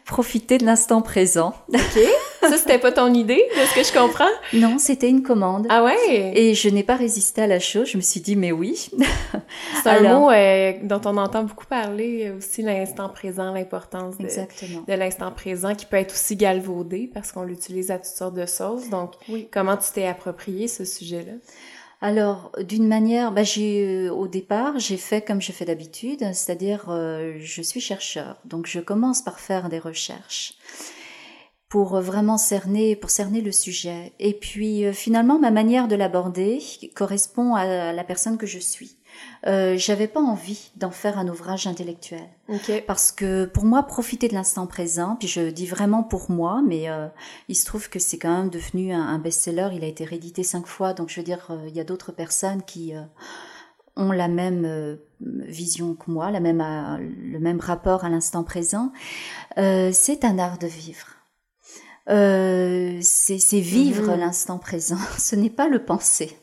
profiter 0.07 0.57
de 0.57 0.65
l'instant 0.65 1.03
présent. 1.03 1.53
OK. 1.69 2.01
Ça, 2.41 2.57
c'était 2.57 2.79
pas 2.79 2.93
ton 2.93 3.13
idée, 3.13 3.45
de 3.57 3.61
ce 3.67 3.75
que 3.75 3.83
je 3.83 3.93
comprends? 3.93 4.31
Non, 4.53 4.79
c'était 4.79 5.09
une 5.09 5.23
commande. 5.23 5.67
Ah 5.69 5.83
ouais? 5.83 6.33
Et 6.35 6.55
je 6.55 6.69
n'ai 6.69 6.85
pas 6.85 6.95
résisté 6.95 7.43
à 7.43 7.49
la 7.49 7.59
chose. 7.59 7.89
Je 7.89 7.97
me 7.97 8.03
suis 8.03 8.21
dit, 8.21 8.37
mais 8.37 8.53
oui. 8.53 8.89
C'est 9.83 9.89
un 9.89 10.19
mot 10.19 10.31
euh, 10.31 10.75
dont 10.85 11.01
on 11.07 11.17
entend 11.17 11.43
beaucoup 11.43 11.67
parler 11.67 12.33
aussi, 12.37 12.63
l'instant 12.63 13.09
présent, 13.09 13.53
l'importance 13.53 14.17
de, 14.19 14.27
de 14.27 14.93
l'instant 14.93 15.33
présent, 15.33 15.75
qui 15.75 15.87
peut 15.87 15.97
être 15.97 16.13
aussi 16.13 16.37
galvaudé 16.37 17.11
parce 17.13 17.33
qu'on 17.33 17.43
l'utilise 17.43 17.91
à 17.91 17.97
toutes 17.97 18.07
sortes 18.07 18.35
de 18.35 18.47
sauces. 18.47 18.89
Donc, 18.89 19.15
oui. 19.29 19.49
comment 19.51 19.77
tu 19.77 19.91
t'es 19.93 20.07
approprié 20.07 20.69
ce 20.69 20.85
sujet-là? 20.85 21.33
Alors, 22.01 22.53
d'une 22.63 22.87
manière, 22.87 23.33
bah, 23.33 23.43
euh, 23.57 24.11
au 24.11 24.29
départ, 24.29 24.79
j'ai 24.79 24.99
fait 24.99 25.23
comme 25.23 25.41
je 25.41 25.53
fais 25.53 25.65
d'habitude, 25.65 26.21
c'est-à-dire 26.35 26.87
euh, 26.91 27.37
je 27.41 27.63
suis 27.63 27.81
chercheur, 27.81 28.39
donc 28.45 28.67
je 28.67 28.81
commence 28.81 29.23
par 29.23 29.41
faire 29.41 29.71
des 29.71 29.79
recherches 29.79 30.55
pour 31.71 32.01
vraiment 32.01 32.39
cerner, 32.39 32.97
pour 32.97 33.11
cerner 33.11 33.41
le 33.41 33.51
sujet. 33.51 34.13
Et 34.19 34.35
puis 34.35 34.85
euh, 34.85 34.93
finalement, 34.93 35.39
ma 35.39 35.51
manière 35.51 35.89
de 35.89 35.97
l'aborder 35.97 36.63
correspond 36.95 37.55
à 37.55 37.93
la 37.93 38.05
personne 38.05 38.37
que 38.37 38.47
je 38.47 38.59
suis 38.59 38.97
euh, 39.47 39.77
j'avais 39.77 40.09
pas 40.09 40.21
envie 40.21 40.71
d'en 40.77 40.91
faire 40.91 41.19
un 41.19 41.29
ouvrage 41.29 41.67
intellectuel. 41.67 42.29
Parce 42.87 43.13
que 43.13 43.45
pour 43.45 43.65
moi, 43.65 43.83
profiter 43.85 44.29
de 44.29 44.35
l'instant 44.35 44.67
présent, 44.67 45.17
puis 45.19 45.29
je 45.29 45.51
dis 45.51 45.67
vraiment 45.67 46.03
pour 46.03 46.31
moi, 46.31 46.63
mais 46.67 46.89
euh, 46.89 47.07
il 47.49 47.55
se 47.55 47.65
trouve 47.65 47.89
que 47.89 47.99
c'est 47.99 48.19
quand 48.19 48.37
même 48.37 48.51
devenu 48.51 48.93
un, 48.93 49.19
best-seller. 49.19 49.71
Il 49.75 49.85
a 49.85 49.87
été 49.87 50.05
réédité 50.05 50.43
cinq 50.43 50.67
fois, 50.67 50.95
donc 50.95 51.11
je 51.11 51.21
veux 51.21 51.25
dire, 51.25 51.47
euh, 51.51 51.67
il 51.69 51.77
y 51.77 51.81
a 51.81 51.85
d'autres 51.85 52.13
personnes 52.13 52.63
qui 52.63 52.93
ont 53.97 54.13
la 54.13 54.29
même 54.29 54.99
vision 55.21 55.95
que 55.95 56.11
moi, 56.11 56.31
la 56.31 56.41
même, 56.41 56.63
le 57.01 57.39
même 57.39 57.61
rapport 57.61 58.05
à 58.05 58.09
l'instant 58.09 58.45
présent. 58.45 58.93
c'est 59.57 60.25
un 60.25 60.39
art 60.39 60.59
de 60.59 60.67
vivre. 60.67 61.07
c'est 63.03 63.61
vivre 63.61 64.13
mhm. 64.13 64.21
l'instant 64.21 64.59
présent, 64.59 64.99
ce 65.19 65.37
n'est 65.37 65.51
pas 65.51 65.69
le 65.69 65.85
penser. 65.85 66.37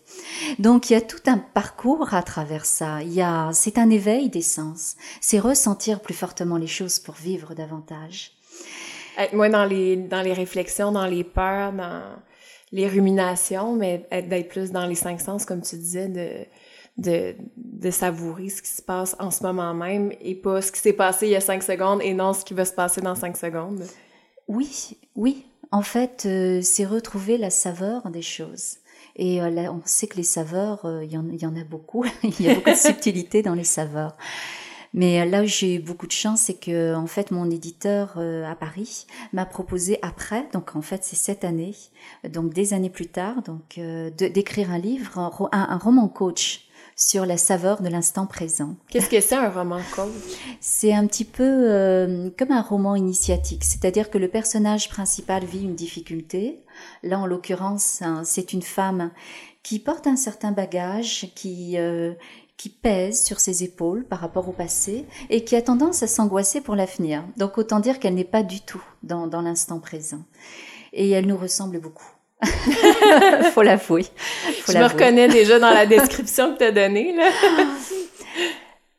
Donc 0.60 0.90
il 0.90 0.94
y 0.94 0.96
a 0.96 1.02
tout 1.02 1.22
un 1.28 1.38
parcours 1.38 2.13
à 2.13 2.24
travers 2.24 2.66
ça. 2.66 3.02
Il 3.02 3.13
y 3.13 3.22
a, 3.22 3.50
c'est 3.54 3.78
un 3.78 3.90
éveil 3.90 4.30
des 4.30 4.42
sens. 4.42 4.96
C'est 5.22 5.40
ressentir 5.40 6.00
plus 6.00 6.13
fortement 6.13 6.58
les 6.58 6.68
choses 6.68 7.00
pour 7.00 7.16
vivre 7.16 7.54
davantage. 7.54 8.32
Moi, 9.32 9.50
dans 9.50 9.66
les, 9.66 9.96
dans 9.96 10.22
les 10.22 10.34
réflexions, 10.34 10.92
dans 10.92 11.06
les 11.06 11.24
peurs, 11.24 11.72
dans 11.72 12.02
les 12.72 12.88
ruminations, 12.88 13.75
mais 13.75 14.08
d'être 14.12 14.50
plus 14.50 14.72
dans 14.72 14.88
les 14.88 14.96
cinq 14.96 15.22
sens, 15.22 15.46
comme 15.46 15.62
tu 15.62 15.75
disais, 15.75 16.08
de, 16.08 16.46
de, 16.98 17.36
de 17.56 17.92
savourer 17.92 18.50
ce 18.50 18.62
qui 18.62 18.72
se 18.72 18.82
passe 18.82 19.16
en 19.20 19.30
ce 19.30 19.44
moment 19.44 19.74
même 19.74 20.12
et 20.20 20.34
pas 20.34 20.62
ce 20.62 20.72
qui 20.72 20.80
s'est 20.80 20.94
passé 20.94 21.28
il 21.28 21.32
y 21.32 21.36
a 21.36 21.42
cinq 21.42 21.62
secondes 21.62 22.02
et 22.02 22.13
non 22.13 22.34
ce 22.34 22.44
qui 22.44 22.54
va 22.54 22.66
se 22.66 22.74
passer 22.74 23.02
dans 23.02 23.16
cinq 23.16 23.38
secondes. 23.38 23.84
Oui, 24.48 24.98
oui. 25.16 25.46
En 25.72 25.82
fait, 25.82 26.25
euh, 26.25 26.62
c'est 26.62 26.86
retrouver 26.86 27.38
la 27.38 27.50
saveur 27.50 28.10
des 28.10 28.22
choses. 28.22 28.78
Et 29.15 29.41
euh, 29.41 29.50
là, 29.50 29.72
on 29.72 29.82
sait 29.86 30.08
que 30.08 30.17
les 30.17 30.24
saveurs, 30.24 30.86
euh, 30.86 31.03
il 31.03 31.12
y, 31.12 31.17
en, 31.17 31.27
y 31.29 31.46
en 31.46 31.55
a 31.55 31.63
beaucoup. 31.63 32.05
il 32.24 32.41
y 32.41 32.50
a 32.50 32.55
beaucoup 32.55 32.72
de 32.72 32.75
subtilité 32.75 33.41
dans 33.41 33.53
les 33.53 33.63
saveurs. 33.63 34.15
Mais 34.96 35.22
euh, 35.22 35.25
là 35.25 35.43
où 35.43 35.46
j'ai 35.46 35.75
eu 35.75 35.79
beaucoup 35.79 36.08
de 36.08 36.12
chance, 36.12 36.41
c'est 36.41 36.60
que 36.60 36.96
en 36.96 37.08
fait 37.08 37.32
mon 37.32 37.50
éditeur 37.50 38.17
à 38.20 38.55
Paris 38.55 39.08
m'a 39.34 39.46
proposé 39.46 39.98
après, 40.01 40.48
donc 40.53 40.75
en 40.75 40.82
fait 40.82 41.03
c'est 41.03 41.15
cette 41.15 41.43
année, 41.43 41.74
donc 42.29 42.53
des 42.53 42.74
années 42.74 42.91
plus 42.91 43.08
tard, 43.08 43.41
donc 43.41 43.79
d'écrire 44.15 44.72
un 44.72 44.77
livre, 44.77 45.17
un, 45.51 45.77
roman 45.77 46.08
coach 46.08 46.67
sur 46.95 47.25
la 47.25 47.38
saveur 47.38 47.81
de 47.81 47.89
l'instant 47.89 48.25
présent. 48.25 48.75
Qu'est-ce 48.89 49.09
que 49.09 49.21
c'est 49.21 49.35
un 49.35 49.50
roman 49.50 49.79
coach? 49.95 50.12
C'est 50.62 50.93
un 50.93 51.07
petit 51.07 51.25
peu 51.25 51.43
euh, 51.43 52.29
comme 52.38 52.51
un 52.51 52.62
roman 52.62 52.95
initiatique, 52.95 53.63
c'est-à-dire 53.63 54.09
que 54.09 54.17
le 54.17 54.27
personnage 54.27 54.89
principal 54.89 55.45
vit 55.45 55.63
une 55.63 55.75
difficulté. 55.75 56.63
Là, 57.01 57.19
en 57.19 57.25
l'occurrence, 57.25 58.01
hein, 58.01 58.21
c'est 58.23 58.53
une 58.53 58.62
femme 58.62 59.12
qui 59.63 59.79
porte 59.79 60.07
un 60.07 60.17
certain 60.17 60.51
bagage, 60.51 61.31
qui 61.35 61.77
euh, 61.77 62.13
qui 62.57 62.69
pèse 62.69 63.23
sur 63.23 63.39
ses 63.39 63.63
épaules 63.63 64.05
par 64.05 64.19
rapport 64.19 64.47
au 64.47 64.53
passé 64.53 65.05
et 65.29 65.43
qui 65.43 65.55
a 65.55 65.62
tendance 65.62 66.03
à 66.03 66.07
s'angoisser 66.07 66.62
pour 66.62 66.75
l'avenir. 66.75 67.25
Donc 67.35 67.57
autant 67.57 67.79
dire 67.79 68.00
qu'elle 68.00 68.13
n'est 68.13 68.23
pas 68.23 68.43
du 68.43 68.62
tout 68.62 68.83
dans, 69.01 69.27
dans 69.27 69.41
l'instant 69.41 69.79
présent. 69.79 70.23
Et 70.93 71.09
elle 71.09 71.25
nous 71.25 71.38
ressemble 71.38 71.79
beaucoup. 71.79 72.12
Faut 73.53 73.62
l'avouer. 73.62 74.05
Je 74.67 74.77
me 74.77 74.85
reconnais 74.85 75.27
déjà 75.27 75.59
dans 75.59 75.71
la 75.71 75.85
description 75.85 76.53
que 76.53 76.59
tu 76.59 76.63
as 76.65 76.71
donnée. 76.71 77.15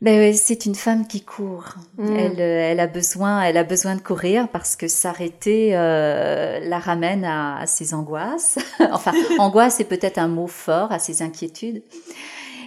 Ben, 0.00 0.34
c'est 0.34 0.66
une 0.66 0.74
femme 0.74 1.06
qui 1.06 1.22
court. 1.22 1.76
Mm. 1.96 2.16
Elle, 2.16 2.40
euh, 2.40 2.70
elle 2.70 2.80
a 2.80 2.86
besoin, 2.86 3.40
elle 3.40 3.56
a 3.56 3.64
besoin 3.64 3.96
de 3.96 4.02
courir 4.02 4.48
parce 4.48 4.76
que 4.76 4.86
s'arrêter 4.86 5.70
euh, 5.72 6.60
la 6.60 6.78
ramène 6.78 7.24
à, 7.24 7.60
à 7.60 7.66
ses 7.66 7.94
angoisses. 7.94 8.58
enfin, 8.92 9.12
angoisse 9.38 9.76
c'est 9.76 9.84
peut-être 9.84 10.18
un 10.18 10.28
mot 10.28 10.46
fort, 10.46 10.92
à 10.92 10.98
ses 10.98 11.22
inquiétudes. 11.22 11.82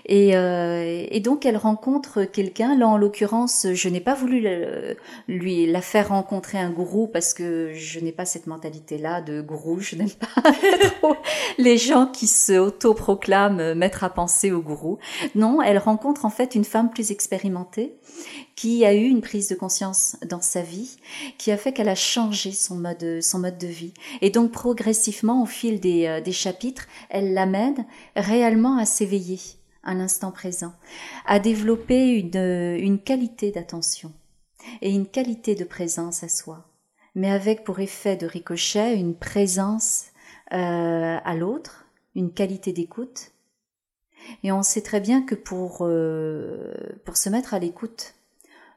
Et, 0.08 0.36
euh, 0.38 1.06
et 1.10 1.20
donc 1.20 1.46
elle 1.46 1.58
rencontre 1.58 2.24
quelqu'un. 2.24 2.78
Là, 2.78 2.88
en 2.88 2.98
l'occurrence, 2.98 3.68
je 3.74 3.90
n'ai 3.90 4.00
pas 4.00 4.14
voulu 4.14 4.48
lui 5.28 5.66
la 5.66 5.82
faire 5.82 6.10
rencontrer 6.10 6.58
un 6.58 6.70
gourou 6.70 7.08
parce 7.08 7.34
que 7.34 7.72
je 7.74 8.00
n'ai 8.00 8.14
pas 8.14 8.26
cette 8.26 8.48
mentalité-là 8.48 9.22
de 9.22 9.42
gourou. 9.42 9.80
Je 9.80 9.96
n'aime 9.96 10.10
pas 10.10 10.52
les 11.58 11.78
gens 11.78 12.08
qui 12.08 12.28
se 12.28 12.54
autoproclament 12.54 13.74
maître 13.76 14.04
à 14.04 14.10
penser 14.10 14.52
au 14.52 14.62
gourou. 14.62 14.98
Non, 15.36 15.62
elle 15.62 15.78
rencontre 15.78 16.26
en 16.26 16.30
fait 16.30 16.56
une 16.56 16.66
femme 16.66 16.90
plus 16.90 17.12
expérimentée 17.12 17.98
qui 18.56 18.86
a 18.86 18.94
eu 18.94 19.04
une 19.04 19.22
prise 19.22 19.50
de 19.50 19.56
conscience 19.56 20.18
dans 20.28 20.42
sa 20.42 20.62
vie, 20.62 20.98
qui 21.38 21.52
a 21.52 21.58
fait 21.58 21.74
qu'elle 21.74 21.90
a 21.90 21.96
changé 21.96 22.52
son 22.52 22.76
mode, 22.76 23.20
son 23.22 23.40
mode 23.40 23.58
de 23.58 23.68
vie. 23.68 23.94
Et 24.22 24.32
donc 24.32 24.52
progressivement, 24.52 25.44
au 25.44 25.46
fil 25.46 25.80
des, 25.80 26.08
euh, 26.08 26.22
des 26.22 26.32
chapitres, 26.32 26.88
elle 27.10 27.34
l'amène 27.34 27.86
réellement 28.16 28.78
à 28.78 28.86
s'éveiller 28.86 29.40
à 29.88 29.94
l'instant 29.94 30.32
présent, 30.32 30.74
à 31.26 31.40
développer 31.40 32.20
une, 32.20 33.00
qualité 33.00 33.52
d'attention 33.52 34.14
et 34.82 34.92
une 34.92 35.08
qualité 35.08 35.56
de 35.56 35.64
présence 35.64 36.24
à 36.24 36.30
soi, 36.30 36.70
mais 37.16 37.32
avec 37.32 37.64
pour 37.64 37.80
effet 37.80 38.18
de 38.18 38.28
ricochet 38.28 38.96
une 38.96 39.16
présence 39.16 40.08
euh, 40.54 41.18
à 41.24 41.36
l'autre, 41.36 41.88
une 42.16 42.32
qualité 42.32 42.74
d'écoute. 42.74 43.32
Et 44.44 44.52
on 44.52 44.62
sait 44.62 44.82
très 44.82 45.00
bien 45.00 45.22
que 45.22 45.36
pour, 45.36 45.80
euh, 45.82 46.74
se 47.14 47.30
mettre 47.30 47.54
à 47.54 47.60
l'écoute 47.60 48.14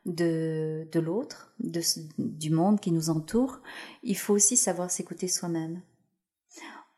de 0.06 0.88
l'autre, 0.94 1.52
du 1.58 2.50
monde 2.50 2.80
qui 2.80 2.92
nous 2.92 3.10
entoure, 3.10 3.58
il 4.02 4.16
faut 4.16 4.32
aussi 4.32 4.56
savoir 4.56 4.90
s'écouter 4.90 5.28
soi-même. 5.28 5.82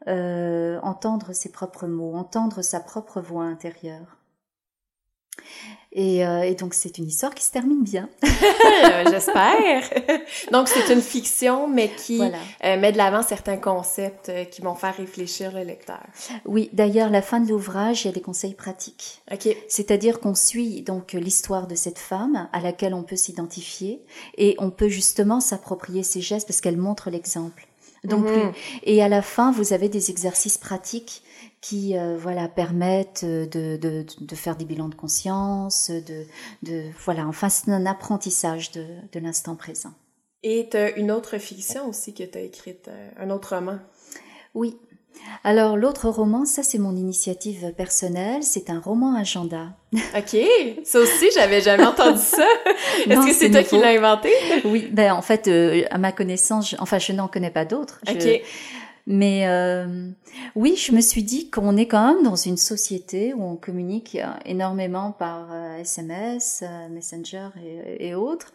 Euh, 0.08 0.80
entendre 0.82 1.32
ses 1.32 1.52
propres 1.52 1.86
mots, 1.86 2.14
entendre 2.14 2.62
sa 2.62 2.80
propre 2.80 3.20
voix 3.20 3.44
intérieure. 3.44 4.18
Et, 5.94 6.24
euh, 6.24 6.40
et, 6.40 6.54
donc 6.54 6.72
c'est 6.72 6.96
une 6.96 7.06
histoire 7.06 7.34
qui 7.34 7.44
se 7.44 7.50
termine 7.50 7.82
bien. 7.82 8.08
J'espère. 9.10 9.82
donc 10.50 10.68
c'est 10.68 10.90
une 10.90 11.02
fiction, 11.02 11.68
mais 11.68 11.90
qui 11.90 12.18
euh, 12.64 12.80
met 12.80 12.92
de 12.92 12.96
l'avant 12.96 13.22
certains 13.22 13.58
concepts 13.58 14.30
euh, 14.30 14.44
qui 14.44 14.62
vont 14.62 14.74
faire 14.74 14.96
réfléchir 14.96 15.52
le 15.52 15.64
lecteur. 15.64 16.02
Oui, 16.46 16.70
d'ailleurs 16.72 17.10
la 17.10 17.20
fin 17.20 17.40
de 17.40 17.48
l'ouvrage, 17.50 18.04
il 18.04 18.08
y 18.08 18.10
a 18.10 18.14
des 18.14 18.22
conseils 18.22 18.54
pratiques. 18.54 19.22
Ok. 19.30 19.54
C'est-à-dire 19.68 20.18
qu'on 20.20 20.34
suit 20.34 20.80
donc 20.80 21.12
l'histoire 21.12 21.66
de 21.66 21.74
cette 21.74 21.98
femme 21.98 22.48
à 22.52 22.60
laquelle 22.60 22.94
on 22.94 23.02
peut 23.02 23.16
s'identifier 23.16 24.02
et 24.38 24.56
on 24.58 24.70
peut 24.70 24.88
justement 24.88 25.40
s'approprier 25.40 26.02
ses 26.02 26.22
gestes 26.22 26.46
parce 26.48 26.62
qu'elle 26.62 26.78
montre 26.78 27.10
l'exemple. 27.10 27.66
Donc, 28.04 28.26
mhm. 28.26 28.52
et 28.82 29.02
à 29.02 29.08
la 29.08 29.22
fin, 29.22 29.52
vous 29.52 29.72
avez 29.72 29.88
des 29.88 30.10
exercices 30.10 30.58
pratiques 30.58 31.22
qui 31.60 31.96
euh, 31.96 32.16
voilà 32.18 32.48
permettent 32.48 33.22
euh, 33.22 33.46
de, 33.46 33.76
de, 33.76 34.04
de, 34.20 34.34
faire 34.34 34.56
des 34.56 34.64
bilans 34.64 34.88
de 34.88 34.96
conscience, 34.96 35.90
de, 35.90 36.26
de 36.64 36.82
voilà, 37.04 37.26
enfin 37.28 37.48
c'est 37.48 37.70
un 37.70 37.86
apprentissage 37.86 38.72
de, 38.72 38.84
de 39.12 39.20
l'instant 39.20 39.54
présent. 39.54 39.92
Et 40.42 40.68
tu 40.68 40.76
as 40.76 40.96
une 40.96 41.12
autre 41.12 41.38
fiction 41.38 41.88
aussi 41.88 42.14
que 42.14 42.24
tu 42.24 42.36
as 42.36 42.40
écrite, 42.40 42.88
euh, 42.88 43.10
un 43.16 43.30
autre 43.30 43.54
roman? 43.54 43.78
Oui. 44.54 44.76
Alors 45.44 45.76
l'autre 45.76 46.08
roman, 46.08 46.44
ça 46.44 46.62
c'est 46.62 46.78
mon 46.78 46.94
initiative 46.96 47.72
personnelle, 47.76 48.42
c'est 48.42 48.70
un 48.70 48.80
roman 48.80 49.14
agenda. 49.16 49.70
OK, 49.92 50.36
ça 50.84 51.00
aussi 51.00 51.26
j'avais 51.34 51.60
jamais 51.60 51.84
entendu 51.84 52.20
ça. 52.20 52.46
Est-ce 53.08 53.26
que 53.26 53.34
c'est 53.34 53.50
toi 53.50 53.62
qui 53.62 53.78
l'as 53.78 53.88
inventé? 53.88 54.30
Oui, 54.64 54.88
ben 54.92 55.12
en 55.12 55.22
fait 55.22 55.48
à 55.90 55.98
ma 55.98 56.12
connaissance, 56.12 56.76
enfin 56.78 56.98
je 56.98 57.12
n'en 57.12 57.28
connais 57.28 57.50
pas 57.50 57.64
d'autres. 57.64 58.00
OK. 58.08 58.42
Mais 59.06 59.48
euh, 59.48 60.10
oui, 60.54 60.76
je 60.76 60.92
me 60.92 61.00
suis 61.00 61.22
dit 61.22 61.50
qu'on 61.50 61.76
est 61.76 61.86
quand 61.86 62.14
même 62.14 62.22
dans 62.22 62.36
une 62.36 62.56
société 62.56 63.34
où 63.34 63.42
on 63.42 63.56
communique 63.56 64.16
énormément 64.44 65.12
par 65.12 65.52
SMS, 65.78 66.62
euh, 66.62 66.66
euh, 66.66 66.88
Messenger 66.88 67.48
et, 67.64 68.08
et, 68.08 68.14
autres. 68.14 68.52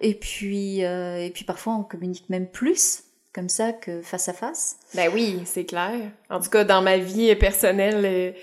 Et 0.00 0.14
puis, 0.14 0.80
et 0.80 1.30
puis 1.32 1.44
parfois 1.44 1.74
on 1.74 1.82
communique 1.82 2.28
même 2.28 2.46
plus 2.46 3.04
comme 3.36 3.48
ça 3.50 3.72
que 3.72 4.00
face 4.02 4.28
à 4.28 4.32
face. 4.32 4.78
Ben 4.94 5.10
oui, 5.12 5.42
c'est 5.44 5.66
clair. 5.66 5.92
En 6.30 6.40
tout 6.40 6.48
cas, 6.50 6.64
dans 6.64 6.82
ma 6.82 6.96
vie 6.96 7.32
personnelle, 7.36 8.34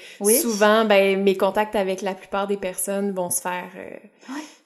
souvent, 0.41 0.85
ben 0.85 1.21
mes 1.21 1.35
contacts 1.35 1.75
avec 1.75 2.01
la 2.01 2.13
plupart 2.13 2.47
des 2.47 2.57
personnes 2.57 3.11
vont 3.11 3.31
se 3.31 3.41
faire 3.41 3.71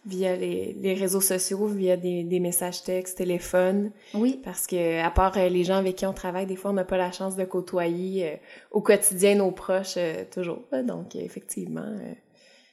via 0.07 0.35
les, 0.35 0.75
les, 0.79 0.93
réseaux 0.93 1.21
sociaux, 1.21 1.67
via 1.67 1.97
des, 1.97 2.23
des, 2.23 2.39
messages 2.39 2.83
textes, 2.83 3.17
téléphone. 3.17 3.91
Oui. 4.13 4.39
Parce 4.43 4.65
que 4.65 5.03
à 5.03 5.11
part 5.11 5.37
euh, 5.37 5.49
les 5.49 5.63
gens 5.63 5.75
avec 5.75 5.97
qui 5.97 6.05
on 6.05 6.13
travaille, 6.13 6.45
des 6.45 6.55
fois 6.55 6.71
on 6.71 6.75
n'a 6.75 6.85
pas 6.85 6.97
la 6.97 7.11
chance 7.11 7.35
de 7.35 7.43
côtoyer 7.43 8.25
euh, 8.25 8.35
au 8.71 8.81
quotidien 8.81 9.35
nos 9.35 9.51
proches 9.51 9.95
euh, 9.97 10.23
toujours. 10.31 10.61
Donc 10.85 11.15
effectivement, 11.15 11.85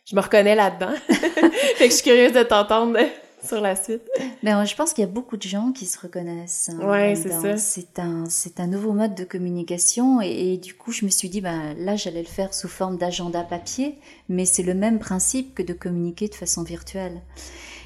je 0.05 0.15
me 0.15 0.21
reconnais 0.21 0.55
là-dedans. 0.55 0.95
fait 1.09 1.89
que 1.89 1.91
je 1.91 1.97
suis 1.97 2.05
curieuse 2.05 2.33
de 2.33 2.43
t'entendre 2.43 2.99
sur 3.45 3.61
la 3.61 3.77
suite. 3.77 4.03
Mais 4.43 4.53
je 4.67 4.75
pense 4.75 4.93
qu'il 4.93 5.03
y 5.03 5.07
a 5.07 5.11
beaucoup 5.11 5.37
de 5.37 5.43
gens 5.43 5.73
qui 5.73 5.87
se 5.87 5.99
reconnaissent. 5.99 6.71
Hein, 6.73 6.89
ouais, 6.89 7.15
c'est 7.15 7.31
ça. 7.31 7.57
C'est 7.57 7.99
un, 7.99 8.25
c'est 8.29 8.61
un 8.61 8.67
nouveau 8.67 8.93
mode 8.93 9.15
de 9.15 9.25
communication 9.25 10.21
et, 10.21 10.57
du 10.57 10.75
coup, 10.75 10.93
je 10.93 11.05
me 11.05 11.11
suis 11.11 11.29
dit, 11.29 11.41
ben 11.41 11.75
là, 11.79 11.97
j'allais 11.97 12.23
le 12.23 12.29
faire 12.29 12.55
sous 12.55 12.69
forme 12.69 12.97
d'agenda 12.97 13.43
papier, 13.43 13.99
mais 14.29 14.45
c'est 14.45 14.63
le 14.63 14.75
même 14.75 14.99
principe 14.99 15.55
que 15.55 15.63
de 15.63 15.73
communiquer 15.73 16.29
de 16.29 16.35
façon 16.35 16.63
virtuelle. 16.63 17.21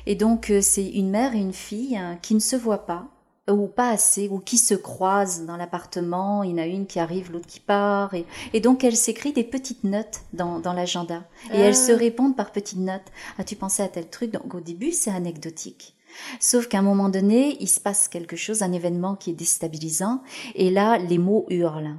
Et 0.06 0.14
donc, 0.14 0.50
euh, 0.50 0.60
c'est 0.62 0.86
une 0.88 1.10
mère 1.10 1.34
et 1.34 1.38
une 1.38 1.52
fille 1.52 1.96
hein, 1.96 2.18
qui 2.22 2.34
ne 2.34 2.40
se 2.40 2.56
voient 2.56 2.86
pas, 2.86 3.06
ou 3.54 3.66
pas 3.66 3.90
assez, 3.90 4.28
ou 4.28 4.38
qui 4.38 4.58
se 4.58 4.74
croisent 4.74 5.44
dans 5.46 5.56
l'appartement, 5.56 6.42
il 6.42 6.50
y 6.50 6.54
en 6.54 6.58
a 6.58 6.66
une 6.66 6.86
qui 6.86 7.00
arrive, 7.00 7.32
l'autre 7.32 7.46
qui 7.46 7.60
part, 7.60 8.14
et, 8.14 8.26
et 8.52 8.60
donc 8.60 8.84
elle 8.84 8.96
s'écrit 8.96 9.32
des 9.32 9.44
petites 9.44 9.84
notes 9.84 10.20
dans, 10.32 10.58
dans 10.58 10.72
l'agenda, 10.72 11.24
et 11.52 11.58
elles 11.58 11.76
se 11.76 11.92
ah. 11.92 11.96
répondent 11.96 12.36
par 12.36 12.52
petites 12.52 12.78
notes. 12.78 13.10
As-tu 13.38 13.56
pensé 13.56 13.82
à 13.82 13.88
tel 13.88 14.08
truc 14.08 14.32
Donc 14.32 14.54
au 14.54 14.60
début, 14.60 14.92
c'est 14.92 15.10
anecdotique. 15.10 15.94
Sauf 16.40 16.68
qu'à 16.68 16.78
un 16.78 16.82
moment 16.82 17.08
donné, 17.08 17.56
il 17.60 17.68
se 17.68 17.80
passe 17.80 18.08
quelque 18.08 18.36
chose, 18.36 18.62
un 18.62 18.72
événement 18.72 19.14
qui 19.14 19.30
est 19.30 19.34
déstabilisant, 19.34 20.22
et 20.54 20.70
là, 20.70 20.98
les 20.98 21.18
mots 21.18 21.46
hurlent. 21.48 21.94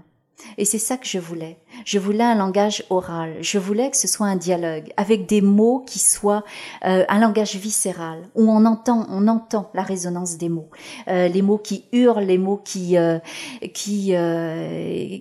Et 0.58 0.66
c'est 0.66 0.80
ça 0.80 0.98
que 0.98 1.08
je 1.08 1.20
voulais. 1.20 1.58
Je 1.86 2.00
voulais 2.00 2.24
un 2.24 2.36
langage 2.36 2.84
oral. 2.90 3.36
Je 3.42 3.58
voulais 3.58 3.90
que 3.90 3.98
ce 3.98 4.08
soit 4.08 4.28
un 4.28 4.36
dialogue 4.36 4.92
avec 4.98 5.26
des 5.26 5.42
mots 5.42 5.84
qui 5.86 6.00
soient 6.00 6.44
euh, 6.86 7.06
un 7.08 7.20
langage 7.20 7.56
viscéral 7.56 8.28
où 8.36 8.50
on 8.50 8.66
entend, 8.66 9.06
on 9.10 9.28
entend 9.28 9.70
la 9.74 9.84
résonance 9.84 10.38
des 10.38 10.50
mots, 10.50 10.70
euh, 11.08 11.28
les 11.28 11.42
mots 11.42 11.58
qui 11.58 11.86
hurlent, 11.92 12.24
les 12.24 12.38
mots 12.38 12.62
qui 12.64 12.98
euh, 12.98 13.20
qui, 13.74 14.14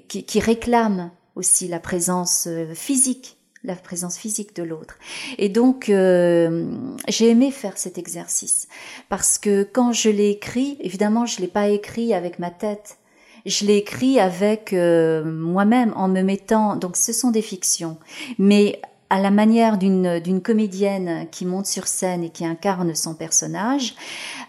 qui, 0.09 0.25
qui 0.25 0.41
réclament 0.41 1.11
aussi 1.35 1.69
la 1.69 1.81
présence 1.81 2.49
physique 2.75 3.37
la 3.65 3.75
présence 3.75 4.17
physique 4.17 4.55
de 4.55 4.63
l'autre. 4.63 4.97
Et 5.37 5.49
donc, 5.49 5.87
j'ai 5.89 7.29
aimé 7.29 7.51
faire 7.51 7.77
cet 7.77 7.99
exercice 7.99 8.69
parce 9.09 9.37
que 9.37 9.65
quand 9.65 9.93
je 9.93 10.11
l'ai 10.11 10.31
écrit, 10.31 10.77
évidemment, 10.81 11.27
je 11.27 11.41
l'ai 11.41 11.49
pas 11.49 11.69
écrit 11.69 12.15
avec 12.15 12.39
ma 12.39 12.51
tête 12.51 12.98
je 13.49 13.65
l'ai 13.67 13.77
écrit 13.77 14.21
avec 14.21 14.73
euh, 14.73 15.25
moi-même 15.25 15.93
en 15.97 16.09
me 16.09 16.23
mettant 16.23 16.77
donc 16.77 16.97
ce 16.97 17.13
sont 17.13 17.31
des 17.31 17.43
fictions 17.43 17.97
mais 18.39 18.81
à 19.11 19.21
la 19.21 19.31
manière 19.31 19.79
d'une 19.79 20.21
d'une 20.21 20.43
comédienne 20.43 21.27
qui 21.31 21.47
monte 21.47 21.67
sur 21.67 21.87
scène 21.87 22.25
et 22.25 22.31
qui 22.31 22.45
incarne 22.45 22.95
son 22.95 23.15
personnage, 23.15 23.95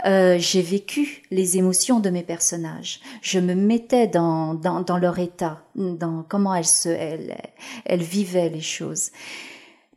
euh, 0.05 0.37
j'ai 0.37 0.61
vécu 0.61 1.23
les 1.31 1.57
émotions 1.57 1.99
de 1.99 2.09
mes 2.09 2.23
personnages. 2.23 2.99
Je 3.21 3.39
me 3.39 3.55
mettais 3.55 4.07
dans 4.07 4.53
dans, 4.53 4.81
dans 4.81 4.97
leur 4.97 5.19
état, 5.19 5.61
dans 5.75 6.25
comment 6.27 6.53
elles 6.53 6.65
se 6.65 6.89
elles, 6.89 7.37
elles 7.85 8.03
vivaient 8.03 8.49
les 8.49 8.61
choses. 8.61 9.11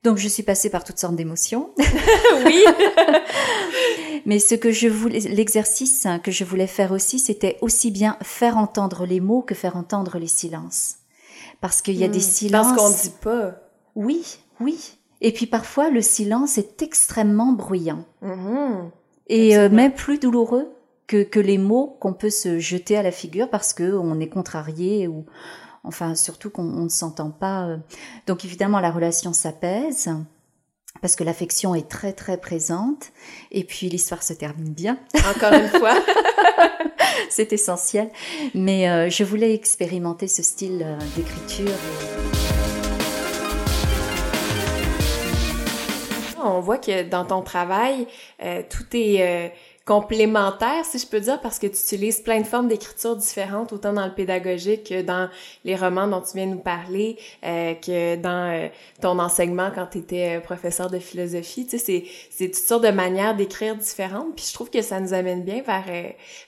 Donc 0.05 0.19
je 0.19 0.29
suis 0.29 0.43
passée 0.43 0.71
par 0.71 0.85
toutes 0.85 0.99
sortes 0.99 1.17
d'émotions. 1.17 1.71
oui. 2.45 2.65
Mais 4.27 4.38
ce 4.38 4.55
que 4.55 4.73
je 4.73 4.88
voulais, 4.88 5.21
l'exercice 5.21 6.07
que 6.23 6.31
je 6.31 6.45
voulais 6.45 6.67
faire 6.67 6.93
aussi, 6.93 7.19
c'était 7.19 7.59
aussi 7.61 7.91
bien 7.91 8.17
faire 8.23 8.57
entendre 8.57 9.07
les 9.07 9.21
mots 9.21 9.43
que 9.43 9.55
faire 9.55 9.77
entendre 9.77 10.19
les 10.19 10.29
silences. 10.29 10.97
Parce 11.61 11.83
qu'il 11.83 11.97
y 11.97 12.05
a 12.05 12.09
des 12.09 12.19
hmm. 12.19 12.23
silences. 12.23 12.77
Parce 12.77 12.79
qu'on 12.79 13.03
dit 13.03 13.15
pas. 13.21 13.55
Oui, 13.95 14.38
oui. 14.61 14.97
Et 15.21 15.33
puis 15.33 15.47
parfois, 15.47 15.88
le 15.88 16.03
silence 16.03 16.59
est 16.59 16.83
extrêmement 16.83 17.53
bruyant. 17.53 18.05
Mm-hmm. 18.25 18.91
Et 19.29 19.57
euh, 19.57 19.69
même 19.69 19.93
plus 19.93 20.19
douloureux 20.19 20.69
que, 21.07 21.23
que 21.23 21.38
les 21.38 21.59
mots 21.59 21.97
qu'on 22.01 22.12
peut 22.12 22.31
se 22.31 22.59
jeter 22.59 22.97
à 22.97 23.03
la 23.03 23.12
figure 23.12 23.49
parce 23.49 23.73
que 23.73 23.95
on 23.95 24.19
est 24.19 24.29
contrarié 24.29 25.07
ou 25.07 25.25
enfin 25.85 26.14
surtout 26.14 26.51
qu'on 26.51 26.62
ne 26.64 26.88
s'entend 26.88 27.31
pas. 27.31 27.66
Euh. 27.66 27.77
Donc 28.27 28.45
évidemment 28.45 28.81
la 28.81 28.90
relation 28.90 29.33
s'apaise 29.33 30.11
parce 31.01 31.16
que 31.16 31.25
l'affection 31.25 31.75
est 31.75 31.88
très 31.88 32.12
très 32.12 32.37
présente 32.37 33.12
et 33.51 33.64
puis 33.64 33.88
l'histoire 33.88 34.23
se 34.23 34.33
termine 34.33 34.73
bien. 34.73 34.99
Encore 35.37 35.53
une 35.53 35.68
fois. 35.68 35.95
C'est 37.31 37.53
essentiel. 37.53 38.11
Mais 38.55 38.88
euh, 38.88 39.09
je 39.09 39.25
voulais 39.25 39.55
expérimenter 39.55 40.29
ce 40.29 40.42
style 40.42 40.83
euh, 40.85 40.99
d'écriture. 41.16 41.77
On 46.45 46.61
voit 46.61 46.79
que 46.79 47.05
dans 47.05 47.25
ton 47.25 47.40
travail, 47.42 48.09
tout 48.68 48.85
est 48.95 49.53
complémentaire, 49.85 50.85
si 50.85 50.99
je 50.99 51.07
peux 51.07 51.21
dire, 51.21 51.40
parce 51.40 51.59
que 51.59 51.66
tu 51.66 51.75
utilises 51.75 52.21
plein 52.21 52.40
de 52.40 52.47
formes 52.47 52.68
d'écriture 52.68 53.16
différentes, 53.16 53.73
autant 53.73 53.92
dans 53.92 54.07
le 54.07 54.14
pédagogique 54.14 54.88
que 54.88 55.03
dans 55.03 55.29
les 55.64 55.75
romans 55.75 56.07
dont 56.07 56.21
tu 56.21 56.37
viens 56.37 56.47
nous 56.47 56.61
parler, 56.61 57.18
euh, 57.45 57.75
que 57.75 58.16
dans 58.16 58.53
euh, 58.53 58.68
ton 59.01 59.18
enseignement 59.18 59.71
quand 59.75 59.87
tu 59.87 59.99
étais 59.99 60.37
euh, 60.37 60.40
professeur 60.40 60.88
de 60.88 60.99
philosophie. 60.99 61.66
Tu 61.66 61.79
sais, 61.79 61.85
c'est, 61.85 62.05
c'est 62.31 62.47
toutes 62.47 62.64
sortes 62.64 62.85
de 62.85 62.90
manières 62.90 63.35
d'écrire 63.35 63.77
différentes. 63.77 64.37
Puis 64.37 64.47
je 64.49 64.55
trouve 64.55 64.71
que 64.71 64.83
ça 64.83 65.01
nous 65.01 65.14
amène 65.14 65.42
bien 65.42 65.62
vers, 65.62 65.85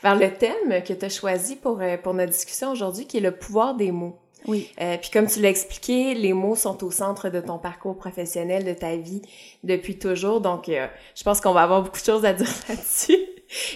vers 0.03 0.14
le 0.14 0.33
thème 0.33 0.83
que 0.85 0.92
tu 0.92 1.05
as 1.05 1.09
choisi 1.09 1.57
pour, 1.57 1.81
pour 2.03 2.14
notre 2.14 2.33
discussion 2.33 2.70
aujourd'hui, 2.70 3.07
qui 3.07 3.16
est 3.16 3.20
le 3.20 3.33
pouvoir 3.33 3.75
des 3.75 3.90
mots. 3.90 4.18
Oui. 4.46 4.70
Euh, 4.80 4.96
puis 4.98 5.11
comme 5.11 5.26
tu 5.26 5.40
l'as 5.40 5.48
expliqué, 5.48 6.14
les 6.14 6.33
mots 6.33 6.57
sont 6.57 6.85
au 6.85 6.90
centre 6.90 7.30
de 7.30 7.40
ton 7.40 7.59
parcours 7.59 7.96
professionnel, 7.96 8.64
de 8.64 8.74
ta 8.74 8.96
vie 8.96 9.22
depuis 9.62 9.98
toujours. 9.98 10.40
Donc, 10.40 10.68
euh, 10.68 10.87
je 11.14 11.22
pense 11.22 11.40
qu'on 11.40 11.52
va 11.52 11.62
avoir 11.62 11.83
beaucoup 11.83 12.00
de 12.00 12.04
choses 12.04 12.24
à 12.24 12.33
dire 12.33 12.48
là-dessus. 12.68 13.18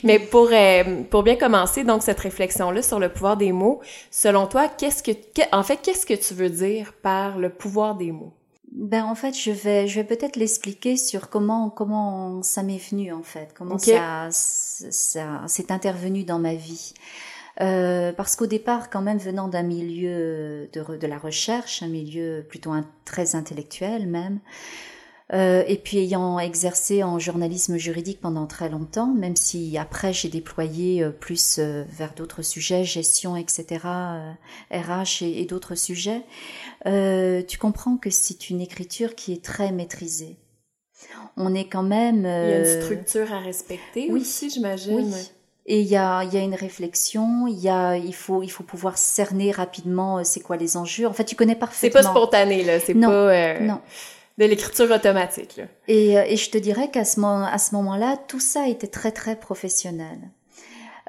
Mais 0.03 0.19
pour 0.19 0.49
euh, 0.53 1.03
pour 1.11 1.23
bien 1.23 1.37
commencer 1.37 1.85
donc 1.85 2.03
cette 2.03 2.21
réflexion 2.21 2.71
là 2.71 2.83
sur 2.83 2.99
le 2.99 3.11
pouvoir 3.11 3.37
des 3.37 3.53
mots, 3.53 3.81
selon 4.11 4.47
toi, 4.47 4.69
qu'est-ce 4.69 5.03
que 5.03 5.13
en 5.53 5.63
fait 5.63 5.79
qu'est-ce 5.83 6.07
que 6.07 6.15
tu 6.15 6.35
veux 6.35 6.51
dire 6.51 6.95
par 7.03 7.39
le 7.39 7.51
pouvoir 7.51 7.95
des 7.95 8.11
mots? 8.11 8.33
Ben 8.73 9.05
en 9.05 9.15
fait, 9.15 9.35
je 9.35 9.51
vais, 9.51 9.87
je 9.87 10.01
vais 10.01 10.05
peut-être 10.05 10.37
l'expliquer 10.37 10.97
sur 10.97 11.31
comment 11.31 11.71
comment 11.71 12.43
ça 12.43 12.63
m'est 12.63 12.79
venu 12.79 13.13
en 13.13 13.23
fait, 13.23 13.55
comment 13.57 13.79
ça 13.79 14.29
ça 14.31 15.43
s'est 15.47 15.73
intervenu 15.73 16.25
dans 16.25 16.39
ma 16.39 16.55
vie. 16.55 16.95
Euh, 17.61 18.13
parce 18.13 18.37
qu'au 18.37 18.47
départ, 18.47 18.91
quand 18.91 19.03
même, 19.03 19.19
venant 19.19 19.49
d'un 19.49 19.63
milieu 19.63 20.69
de, 20.73 20.97
de, 20.97 21.07
la 21.07 21.19
recherche, 21.19 21.83
un 21.83 21.89
milieu 21.89 22.45
plutôt 22.49 22.73
très 23.05 23.35
intellectuel 23.35 24.07
même, 24.07 24.41
euh, 25.35 25.63
et 25.67 25.77
puis 25.77 25.99
ayant 25.99 26.39
exercé 26.39 27.03
en 27.03 27.19
journalisme 27.19 27.77
juridique 27.77 28.21
pendant 28.21 28.47
très 28.47 28.71
longtemps, 28.71 29.13
même 29.13 29.37
si 29.37 29.77
après 29.77 30.15
j'ai 30.15 30.31
déployé 30.31 31.03
euh, 31.03 31.11
plus 31.11 31.59
euh, 31.59 31.85
vers 31.91 32.15
d'autres 32.15 32.41
sujets, 32.41 32.83
gestion, 32.85 33.37
etc., 33.37 33.81
RH 34.71 35.23
et, 35.23 35.43
et 35.43 35.45
d'autres 35.45 35.75
sujets, 35.75 36.23
tu 36.85 37.59
comprends 37.59 37.99
que 37.99 38.09
c'est 38.09 38.49
une 38.49 38.61
écriture 38.61 39.15
qui 39.15 39.33
est 39.33 39.45
très 39.45 39.71
maîtrisée. 39.71 40.37
On 41.37 41.55
est 41.55 41.69
quand 41.69 41.83
même... 41.83 42.21
Il 42.21 42.51
y 42.51 42.53
a 42.53 42.59
une 42.59 42.83
structure 42.83 43.33
à 43.33 43.39
respecter 43.39 44.09
oui, 44.11 44.21
aussi, 44.21 44.51
j'imagine. 44.51 45.13
Oui. 45.13 45.31
Et 45.71 45.81
il 45.83 45.87
y 45.87 45.97
a, 45.97 46.25
y 46.25 46.37
a 46.37 46.41
une 46.41 46.55
réflexion, 46.55 47.47
il 47.47 47.59
y 47.59 47.69
a, 47.69 47.97
il 47.97 48.15
faut, 48.15 48.43
il 48.43 48.49
faut 48.49 48.65
pouvoir 48.65 48.97
cerner 48.97 49.53
rapidement 49.53 50.25
c'est 50.25 50.41
quoi 50.41 50.57
les 50.57 50.77
enjeux. 50.77 51.07
En 51.07 51.13
fait, 51.13 51.25
tu 51.25 51.37
connais 51.37 51.55
parfaitement. 51.55 52.01
C'est 52.01 52.07
pas 52.07 52.11
spontané 52.11 52.65
là, 52.65 52.81
c'est 52.81 52.95
pas. 52.95 53.61
Non 53.61 53.81
de 54.39 54.45
l'écriture 54.45 54.91
automatique. 54.91 55.57
Là. 55.57 55.65
Et, 55.89 56.17
euh, 56.17 56.25
et, 56.27 56.37
je 56.37 56.51
te 56.51 56.59
dirais 56.59 56.91
qu'à 56.91 57.05
ce, 57.05 57.21
moment, 57.21 57.45
à 57.45 57.59
ce 57.59 57.75
moment-là, 57.75 58.17
tout 58.29 58.41
ça 58.41 58.69
était 58.69 58.87
très 58.87 59.11
très 59.11 59.37
professionnel. 59.37 60.19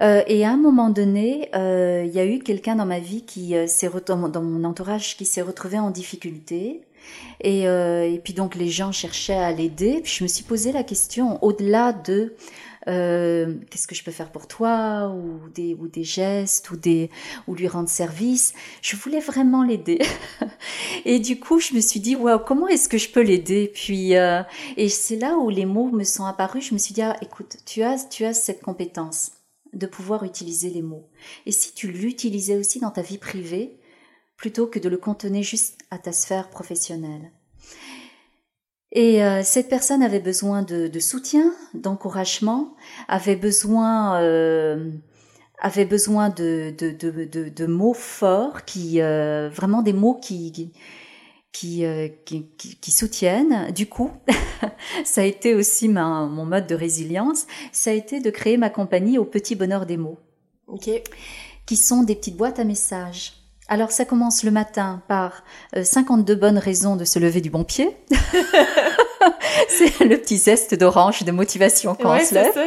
Euh, 0.01 0.23
et 0.27 0.45
à 0.45 0.51
un 0.51 0.57
moment 0.57 0.89
donné, 0.89 1.49
euh, 1.55 2.03
il 2.05 2.11
y 2.11 2.19
a 2.19 2.25
eu 2.25 2.39
quelqu'un 2.39 2.75
dans 2.75 2.85
ma 2.85 2.99
vie 2.99 3.23
qui 3.23 3.55
euh, 3.55 3.67
s'est 3.67 3.89
dans 4.07 4.41
mon 4.41 4.63
entourage 4.63 5.17
qui 5.17 5.25
s'est 5.25 5.41
retrouvé 5.41 5.77
en 5.77 5.91
difficulté. 5.91 6.81
Et, 7.41 7.67
euh, 7.67 8.09
et 8.09 8.19
puis 8.19 8.33
donc 8.33 8.55
les 8.55 8.69
gens 8.69 8.91
cherchaient 8.91 9.33
à 9.33 9.51
l'aider. 9.51 10.01
Puis 10.03 10.13
je 10.17 10.23
me 10.23 10.27
suis 10.27 10.43
posé 10.43 10.71
la 10.71 10.83
question 10.83 11.43
au-delà 11.43 11.93
de 11.93 12.35
euh, 12.89 13.55
qu'est-ce 13.69 13.87
que 13.87 13.95
je 13.95 14.03
peux 14.03 14.11
faire 14.11 14.31
pour 14.31 14.47
toi? 14.47 15.09
Ou 15.09 15.49
des 15.49 15.75
ou 15.75 15.87
des 15.87 16.03
gestes 16.03 16.71
ou 16.71 16.77
des 16.77 17.09
ou 17.47 17.55
lui 17.55 17.67
rendre 17.67 17.89
service. 17.89 18.53
Je 18.81 18.95
voulais 18.95 19.19
vraiment 19.19 19.63
l'aider 19.63 19.99
et 21.05 21.19
du 21.19 21.39
coup 21.39 21.59
je 21.59 21.73
me 21.73 21.81
suis 21.81 21.99
dit 21.99 22.15
waouh 22.15 22.39
comment 22.39 22.67
est-ce 22.67 22.89
que 22.89 22.97
je 22.97 23.09
peux 23.09 23.21
l'aider? 23.21 23.71
Puis 23.73 24.15
euh, 24.15 24.41
et 24.77 24.89
c'est 24.89 25.17
là 25.17 25.37
où 25.37 25.49
les 25.49 25.65
mots 25.65 25.91
me 25.91 26.03
sont 26.03 26.25
apparus. 26.25 26.69
Je 26.69 26.73
me 26.73 26.79
suis 26.79 26.93
dit 26.93 27.01
ah, 27.01 27.15
écoute 27.21 27.57
tu 27.65 27.83
as 27.83 28.07
tu 28.09 28.25
as 28.25 28.33
cette 28.33 28.61
compétence 28.61 29.31
de 29.73 29.85
pouvoir 29.85 30.23
utiliser 30.23 30.71
les 30.71 30.81
mots 30.81 31.07
et 31.45 31.51
si 31.51 31.73
tu 31.75 31.91
l'utilisais 31.91 32.57
aussi 32.57 32.79
dans 32.79 32.89
ta 32.89 33.03
vie 33.03 33.19
privée 33.19 33.77
plutôt 34.35 34.65
que 34.65 34.79
de 34.79 34.89
le 34.89 34.97
contenir 34.97 35.43
juste 35.43 35.77
à 35.91 35.99
ta 35.99 36.11
sphère 36.11 36.49
professionnelle? 36.49 37.31
Et 38.91 39.23
euh, 39.23 39.41
cette 39.43 39.69
personne 39.69 40.01
avait 40.01 40.19
besoin 40.19 40.63
de, 40.63 40.87
de 40.87 40.99
soutien, 40.99 41.53
d'encouragement, 41.73 42.75
avait 43.07 43.35
besoin, 43.35 44.19
euh, 44.21 44.89
avait 45.59 45.85
besoin 45.85 46.29
de, 46.29 46.73
de, 46.75 46.91
de, 46.91 47.49
de 47.49 47.65
mots 47.67 47.93
forts, 47.93 48.65
qui 48.65 49.01
euh, 49.01 49.49
vraiment 49.49 49.81
des 49.83 49.93
mots 49.93 50.15
qui 50.15 50.71
qui, 51.51 51.83
euh, 51.85 52.07
qui, 52.25 52.47
qui, 52.57 52.91
soutiennent. 52.91 53.71
Du 53.71 53.87
coup, 53.87 54.11
ça 55.03 55.21
a 55.21 55.23
été 55.23 55.55
aussi 55.55 55.87
ma, 55.87 56.25
mon 56.25 56.45
mode 56.45 56.67
de 56.67 56.75
résilience. 56.75 57.47
Ça 57.71 57.91
a 57.91 57.93
été 57.93 58.19
de 58.21 58.29
créer 58.29 58.57
ma 58.57 58.69
compagnie 58.69 59.17
au 59.17 59.25
petit 59.25 59.55
bonheur 59.55 59.85
des 59.85 59.97
mots, 59.97 60.19
Ok. 60.67 60.89
qui 61.65 61.75
sont 61.75 62.03
des 62.03 62.15
petites 62.15 62.37
boîtes 62.37 62.59
à 62.59 62.63
messages 62.63 63.38
alors 63.69 63.91
ça 63.91 64.03
commence 64.03 64.43
le 64.43 64.51
matin 64.51 65.01
par 65.07 65.43
52 65.81 66.33
euh, 66.33 66.35
bonnes 66.35 66.57
raisons 66.57 66.95
de 66.95 67.05
se 67.05 67.19
lever 67.19 67.39
du 67.39 67.49
bon 67.49 67.63
pied. 67.63 67.95
c'est 69.69 69.99
le 70.01 70.17
petit 70.17 70.37
zeste 70.37 70.75
d'orange 70.75 71.23
de 71.23 71.31
motivation 71.31 71.95
quand 71.95 72.15
on 72.15 72.25
se 72.25 72.33
lève. 72.33 72.57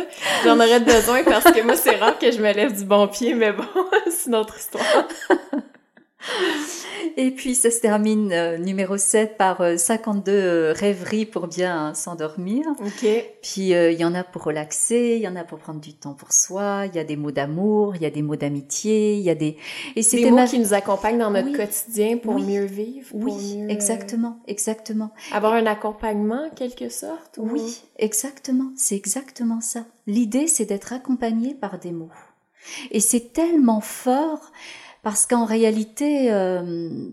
J'en 0.45 0.57
aurais 0.57 0.81
besoin 0.81 1.25
parce 1.25 1.45
que 1.45 1.63
moi 1.63 1.77
c'est 1.77 1.97
rare 1.97 2.19
que 2.19 2.31
je 2.31 2.39
me 2.39 2.53
lève 2.53 2.77
du 2.77 2.85
bon 2.85 3.09
pied, 3.09 3.35
mais 3.35 3.53
bon, 3.53 3.65
c'est 4.11 4.29
une 4.29 4.37
autre 4.37 4.57
histoire. 4.57 4.85
Et 7.17 7.31
puis 7.31 7.55
ça 7.55 7.71
se 7.71 7.81
termine 7.81 8.33
euh, 8.33 8.59
numéro 8.59 8.97
7 8.97 9.37
par 9.37 9.63
52 9.77 10.33
euh, 10.33 10.35
euh, 10.35 10.73
rêveries 10.73 11.27
pour 11.27 11.47
bien 11.47 11.95
s'endormir. 11.95 12.67
Ok. 12.81 13.07
Puis 13.43 13.71
il 13.71 13.93
y 13.93 14.05
en 14.05 14.15
a 14.15 14.25
pour 14.25 14.45
relaxer, 14.45 15.17
il 15.17 15.23
y 15.23 15.29
en 15.29 15.37
a 15.37 15.45
pour 15.45 15.59
prendre 15.59 15.81
du 15.81 15.95
temps 15.95 16.15
pour 16.15 16.33
soi, 16.33 16.85
il 16.87 16.95
y 16.95 16.99
a 16.99 17.05
des 17.05 17.17
mots 17.17 17.31
d'amour, 17.31 17.97
il 17.97 18.03
y 18.03 18.07
a 18.07 18.11
des 18.11 18.23
mots 18.23 18.37
d'amitié, 18.37 19.17
il 19.17 19.23
y 19.23 19.31
a 19.31 19.35
des... 19.35 19.57
Et 19.97 20.03
des 20.03 20.31
mots 20.31 20.45
qui 20.47 20.59
nous 20.59 20.75
accompagnent 20.75 21.19
dans 21.19 21.31
notre 21.31 21.53
quotidien 21.57 22.17
pour 22.19 22.39
mieux 22.39 22.65
vivre. 22.65 23.09
oui, 23.13 23.65
exactement, 23.69 24.39
exactement. 24.47 25.11
Avoir 25.33 25.55
un 25.55 25.67
accompagnement, 25.67 26.51
quelque 26.55 26.89
sorte. 26.89 27.39
Oui, 27.39 27.83
exactement, 27.99 28.71
c'est 28.77 28.97
exactement 28.97 29.61
ça. 29.61 29.85
L'idée, 30.07 30.47
c'est 30.47 30.67
d'être 30.67 30.93
accompagné 30.93 31.55
par 31.55 31.79
des 31.79 31.93
mots. 31.93 32.11
Et 32.91 33.01
c'est 33.01 33.33
tellement 33.33 33.81
fort 33.81 34.53
parce 35.03 35.27
qu'en 35.27 35.45
réalité, 35.45 36.33
euh, 36.33 37.11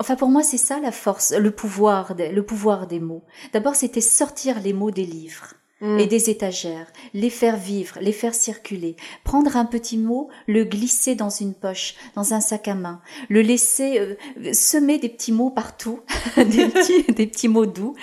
enfin 0.00 0.16
pour 0.16 0.28
moi 0.28 0.42
c'est 0.42 0.58
ça 0.58 0.80
la 0.80 0.92
force, 0.92 1.32
le 1.32 1.50
pouvoir, 1.50 2.14
le 2.18 2.42
pouvoir 2.42 2.86
des 2.86 3.00
mots. 3.00 3.24
D'abord 3.52 3.74
c'était 3.74 4.00
sortir 4.00 4.60
les 4.60 4.72
mots 4.72 4.90
des 4.90 5.06
livres. 5.06 5.54
Mm. 5.80 6.00
et 6.00 6.06
des 6.06 6.28
étagères, 6.28 6.88
les 7.14 7.30
faire 7.30 7.56
vivre, 7.56 7.98
les 8.00 8.10
faire 8.10 8.34
circuler, 8.34 8.96
prendre 9.22 9.56
un 9.56 9.64
petit 9.64 9.96
mot, 9.96 10.28
le 10.48 10.64
glisser 10.64 11.14
dans 11.14 11.30
une 11.30 11.54
poche, 11.54 11.94
dans 12.16 12.34
un 12.34 12.40
sac 12.40 12.66
à 12.66 12.74
main, 12.74 13.00
le 13.28 13.42
laisser 13.42 14.00
euh, 14.00 14.16
semer 14.52 14.98
des 14.98 15.08
petits 15.08 15.30
mots 15.30 15.50
partout, 15.50 16.00
des, 16.36 16.66
petits, 16.66 17.12
des 17.12 17.28
petits 17.28 17.46
mots 17.46 17.66
doux, 17.66 17.94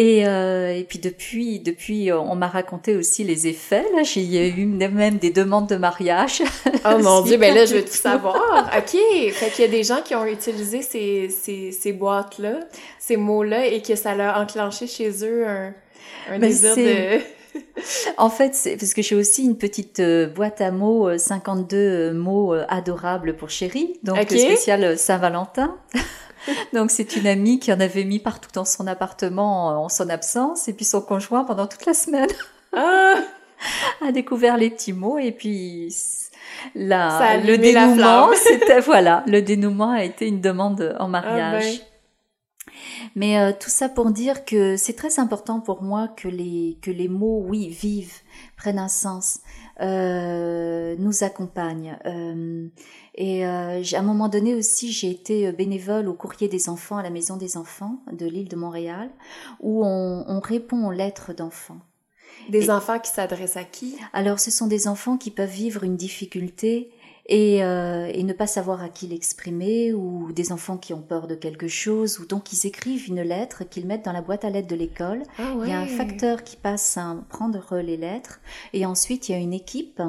et, 0.00 0.24
euh, 0.28 0.78
et 0.78 0.84
puis 0.84 1.00
depuis, 1.00 1.58
depuis, 1.58 2.12
on 2.12 2.36
m'a 2.36 2.46
raconté 2.46 2.94
aussi 2.94 3.24
les 3.24 3.48
effets. 3.48 3.84
Là, 3.96 4.04
j'ai 4.04 4.48
eu 4.48 4.64
même 4.64 5.18
des 5.18 5.30
demandes 5.30 5.68
de 5.68 5.74
mariage. 5.74 6.42
Oh 6.84 6.98
mon 7.02 7.22
dieu, 7.22 7.36
ben 7.36 7.52
là, 7.54 7.66
je 7.66 7.74
veux 7.74 7.84
tout 7.84 7.90
savoir. 7.90 8.70
Ok, 8.78 8.96
fait 9.32 9.50
qu'il 9.50 9.64
y 9.64 9.68
a 9.68 9.70
des 9.70 9.82
gens 9.82 10.00
qui 10.02 10.14
ont 10.14 10.24
utilisé 10.24 10.82
ces, 10.82 11.28
ces, 11.28 11.72
ces 11.72 11.92
boîtes-là, 11.92 12.60
ces 13.00 13.16
mots-là, 13.16 13.66
et 13.66 13.82
que 13.82 13.96
ça 13.96 14.14
leur 14.14 14.36
a 14.36 14.42
enclenché 14.42 14.86
chez 14.86 15.10
eux 15.24 15.46
un, 15.48 15.74
un 16.30 16.38
désir 16.38 16.76
de... 16.76 17.18
en 18.18 18.30
fait, 18.30 18.54
c'est 18.54 18.76
parce 18.76 18.94
que 18.94 19.02
j'ai 19.02 19.14
aussi 19.14 19.44
une 19.44 19.56
petite 19.56 20.00
euh, 20.00 20.26
boîte 20.26 20.60
à 20.60 20.70
mots, 20.70 21.16
52 21.16 21.76
euh, 21.76 22.12
mots 22.12 22.54
adorables 22.68 23.36
pour 23.36 23.50
chérie, 23.50 23.98
donc 24.02 24.18
spécial 24.28 24.98
Saint-Valentin. 24.98 25.76
Donc 26.72 26.90
c'est 26.90 27.16
une 27.16 27.26
amie 27.26 27.58
qui 27.58 27.72
en 27.72 27.80
avait 27.80 28.04
mis 28.04 28.20
partout 28.20 28.48
dans 28.54 28.64
son 28.64 28.86
appartement 28.86 29.84
en 29.84 29.88
son 29.90 30.08
absence 30.08 30.68
et 30.68 30.72
puis 30.72 30.84
son 30.84 31.02
conjoint 31.02 31.44
pendant 31.44 31.66
toute 31.66 31.84
la 31.84 31.92
semaine. 31.92 32.30
Ah. 32.74 33.16
A 34.06 34.12
découvert 34.12 34.56
les 34.56 34.70
petits 34.70 34.92
mots 34.92 35.18
et 35.18 35.32
puis 35.32 35.94
la, 36.74 37.38
le 37.38 37.58
dénouement 37.58 38.30
c'était 38.34 38.80
voilà 38.80 39.24
le 39.26 39.42
dénouement 39.42 39.90
a 39.90 40.04
été 40.04 40.28
une 40.28 40.40
demande 40.40 40.96
en 41.00 41.08
mariage. 41.08 41.82
Ah, 41.82 41.97
Mais 43.14 43.38
euh, 43.38 43.52
tout 43.58 43.70
ça 43.70 43.88
pour 43.88 44.10
dire 44.10 44.44
que 44.44 44.76
c'est 44.76 44.94
très 44.94 45.18
important 45.18 45.60
pour 45.60 45.82
moi 45.82 46.08
que 46.08 46.28
les 46.28 46.78
que 46.82 46.90
les 46.90 47.08
mots 47.08 47.42
oui 47.46 47.68
vivent 47.68 48.20
prennent 48.56 48.78
un 48.78 48.88
sens 48.88 49.40
euh, 49.80 50.96
nous 50.98 51.24
accompagnent. 51.24 51.98
Euh, 52.06 52.68
et 53.14 53.44
à 53.44 53.80
un 53.96 54.02
moment 54.02 54.28
donné 54.28 54.54
aussi, 54.54 54.92
j'ai 54.92 55.10
été 55.10 55.50
bénévole 55.50 56.08
au 56.08 56.14
courrier 56.14 56.46
des 56.46 56.68
enfants 56.68 56.98
à 56.98 57.02
la 57.02 57.10
Maison 57.10 57.36
des 57.36 57.56
enfants 57.56 57.98
de 58.12 58.26
l'île 58.26 58.48
de 58.48 58.54
Montréal, 58.54 59.10
où 59.58 59.84
on, 59.84 60.24
on 60.28 60.38
répond 60.38 60.86
aux 60.86 60.92
lettres 60.92 61.32
d'enfants. 61.32 61.80
Des 62.48 62.70
enfants 62.70 62.98
qui 62.98 63.10
s'adressent 63.10 63.56
à 63.56 63.64
qui? 63.64 63.96
Alors, 64.12 64.38
ce 64.38 64.50
sont 64.50 64.68
des 64.68 64.88
enfants 64.88 65.16
qui 65.16 65.30
peuvent 65.30 65.50
vivre 65.50 65.84
une 65.84 65.96
difficulté 65.96 66.90
et, 67.28 67.62
euh, 67.62 68.10
et, 68.12 68.22
ne 68.22 68.32
pas 68.32 68.46
savoir 68.46 68.82
à 68.82 68.88
qui 68.88 69.06
l'exprimer, 69.06 69.92
ou 69.92 70.32
des 70.32 70.50
enfants 70.52 70.78
qui 70.78 70.94
ont 70.94 71.02
peur 71.02 71.26
de 71.26 71.34
quelque 71.34 71.68
chose, 71.68 72.18
ou 72.18 72.26
donc 72.26 72.52
ils 72.52 72.66
écrivent 72.66 73.08
une 73.08 73.20
lettre 73.20 73.68
qu'ils 73.68 73.86
mettent 73.86 74.04
dans 74.04 74.12
la 74.12 74.22
boîte 74.22 74.44
à 74.44 74.50
lettres 74.50 74.68
de 74.68 74.76
l'école. 74.76 75.22
Ah 75.38 75.54
il 75.62 75.68
y 75.68 75.72
a 75.72 75.80
un 75.80 75.86
facteur 75.86 76.42
qui 76.42 76.56
passe 76.56 76.96
à 76.96 77.16
prendre 77.28 77.76
les 77.78 77.96
lettres, 77.96 78.40
et 78.72 78.86
ensuite 78.86 79.28
il 79.28 79.32
y 79.32 79.34
a 79.34 79.38
une 79.38 79.52
équipe 79.52 80.00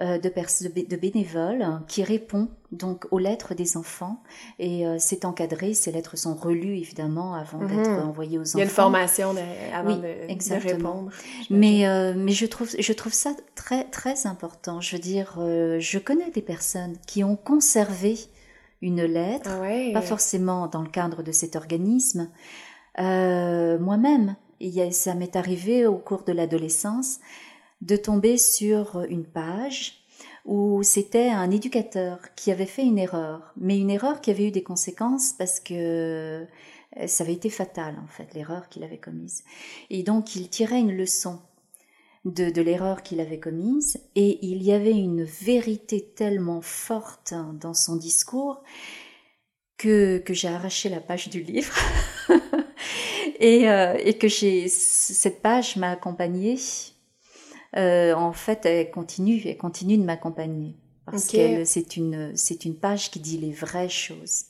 euh, 0.00 0.18
de, 0.18 0.28
de 0.28 0.96
bénévoles 0.96 1.66
qui 1.88 2.02
répond 2.02 2.48
donc 2.72 3.06
aux 3.10 3.18
lettres 3.18 3.54
des 3.54 3.76
enfants 3.76 4.22
et 4.58 4.86
euh, 4.86 4.96
c'est 4.98 5.24
encadré. 5.24 5.74
Ces 5.74 5.92
lettres 5.92 6.16
sont 6.16 6.34
relues 6.34 6.76
évidemment 6.76 7.34
avant 7.34 7.58
mhm. 7.58 7.68
d'être 7.68 7.90
envoyées 7.90 8.38
aux 8.38 8.42
enfants. 8.42 8.58
Il 8.58 8.60
y 8.60 8.62
a 8.62 8.64
une 8.64 8.70
formation 8.70 9.34
avant 9.74 9.96
de, 9.96 10.66
répondre. 10.66 11.10
Mais 11.50 11.86
euh, 11.86 12.14
mais 12.16 12.32
je 12.32 12.46
trouve 12.46 12.70
je 12.76 12.92
trouve 12.92 13.12
ça 13.12 13.34
très 13.54 13.84
très 13.84 14.26
important. 14.26 14.80
Je 14.80 14.96
veux 14.96 15.02
dire, 15.02 15.36
euh, 15.38 15.78
je 15.78 15.98
connais 15.98 16.30
des 16.30 16.42
personnes 16.42 16.96
qui 17.06 17.22
ont 17.22 17.36
conservé 17.36 18.18
une 18.80 19.04
lettre, 19.04 19.50
ah 19.50 19.92
pas 19.92 20.02
forcément 20.02 20.66
dans 20.66 20.82
le 20.82 20.88
cadre 20.88 21.22
de 21.22 21.30
cet 21.30 21.54
organisme. 21.54 22.28
Moi-même, 22.98 24.34
ça 24.90 25.14
m'est 25.14 25.36
arrivé 25.36 25.86
au 25.86 25.98
cours 25.98 26.24
de 26.24 26.32
l'adolescence 26.32 27.20
de 27.80 27.96
tomber 27.96 28.38
sur 28.38 29.02
une 29.08 29.24
page 29.24 30.01
où 30.44 30.82
c'était 30.82 31.28
un 31.28 31.50
éducateur 31.50 32.18
qui 32.34 32.50
avait 32.50 32.66
fait 32.66 32.82
une 32.82 32.98
erreur, 32.98 33.52
mais 33.56 33.78
une 33.78 33.90
erreur 33.90 34.20
qui 34.20 34.30
avait 34.30 34.48
eu 34.48 34.50
des 34.50 34.62
conséquences 34.62 35.32
parce 35.32 35.60
que 35.60 36.46
ça 37.06 37.24
avait 37.24 37.34
été 37.34 37.48
fatal 37.48 37.96
en 38.02 38.08
fait, 38.08 38.34
l'erreur 38.34 38.68
qu'il 38.68 38.84
avait 38.84 38.98
commise. 38.98 39.44
Et 39.90 40.02
donc 40.02 40.36
il 40.36 40.48
tirait 40.48 40.80
une 40.80 40.96
leçon 40.96 41.40
de, 42.24 42.50
de 42.50 42.62
l'erreur 42.62 43.02
qu'il 43.02 43.20
avait 43.20 43.40
commise 43.40 44.00
et 44.14 44.38
il 44.44 44.62
y 44.62 44.72
avait 44.72 44.92
une 44.92 45.24
vérité 45.24 46.12
tellement 46.14 46.60
forte 46.60 47.34
dans 47.54 47.74
son 47.74 47.96
discours 47.96 48.62
que, 49.76 50.18
que 50.18 50.34
j'ai 50.34 50.48
arraché 50.48 50.88
la 50.88 51.00
page 51.00 51.28
du 51.28 51.42
livre 51.42 51.74
et, 53.40 53.68
euh, 53.68 53.96
et 53.98 54.14
que 54.14 54.28
cette 54.28 55.42
page 55.42 55.76
m'a 55.76 55.90
accompagnée. 55.90 56.56
Euh, 57.76 58.14
en 58.14 58.32
fait, 58.32 58.66
elle 58.66 58.90
continue, 58.90 59.40
elle 59.44 59.56
continue 59.56 59.96
de 59.96 60.04
m'accompagner 60.04 60.76
parce 61.06 61.28
que 61.28 61.64
c'est 61.64 61.96
une 61.96 62.36
c'est 62.36 62.64
une 62.64 62.76
page 62.76 63.10
qui 63.10 63.18
dit 63.18 63.38
les 63.38 63.52
vraies 63.52 63.88
choses. 63.88 64.44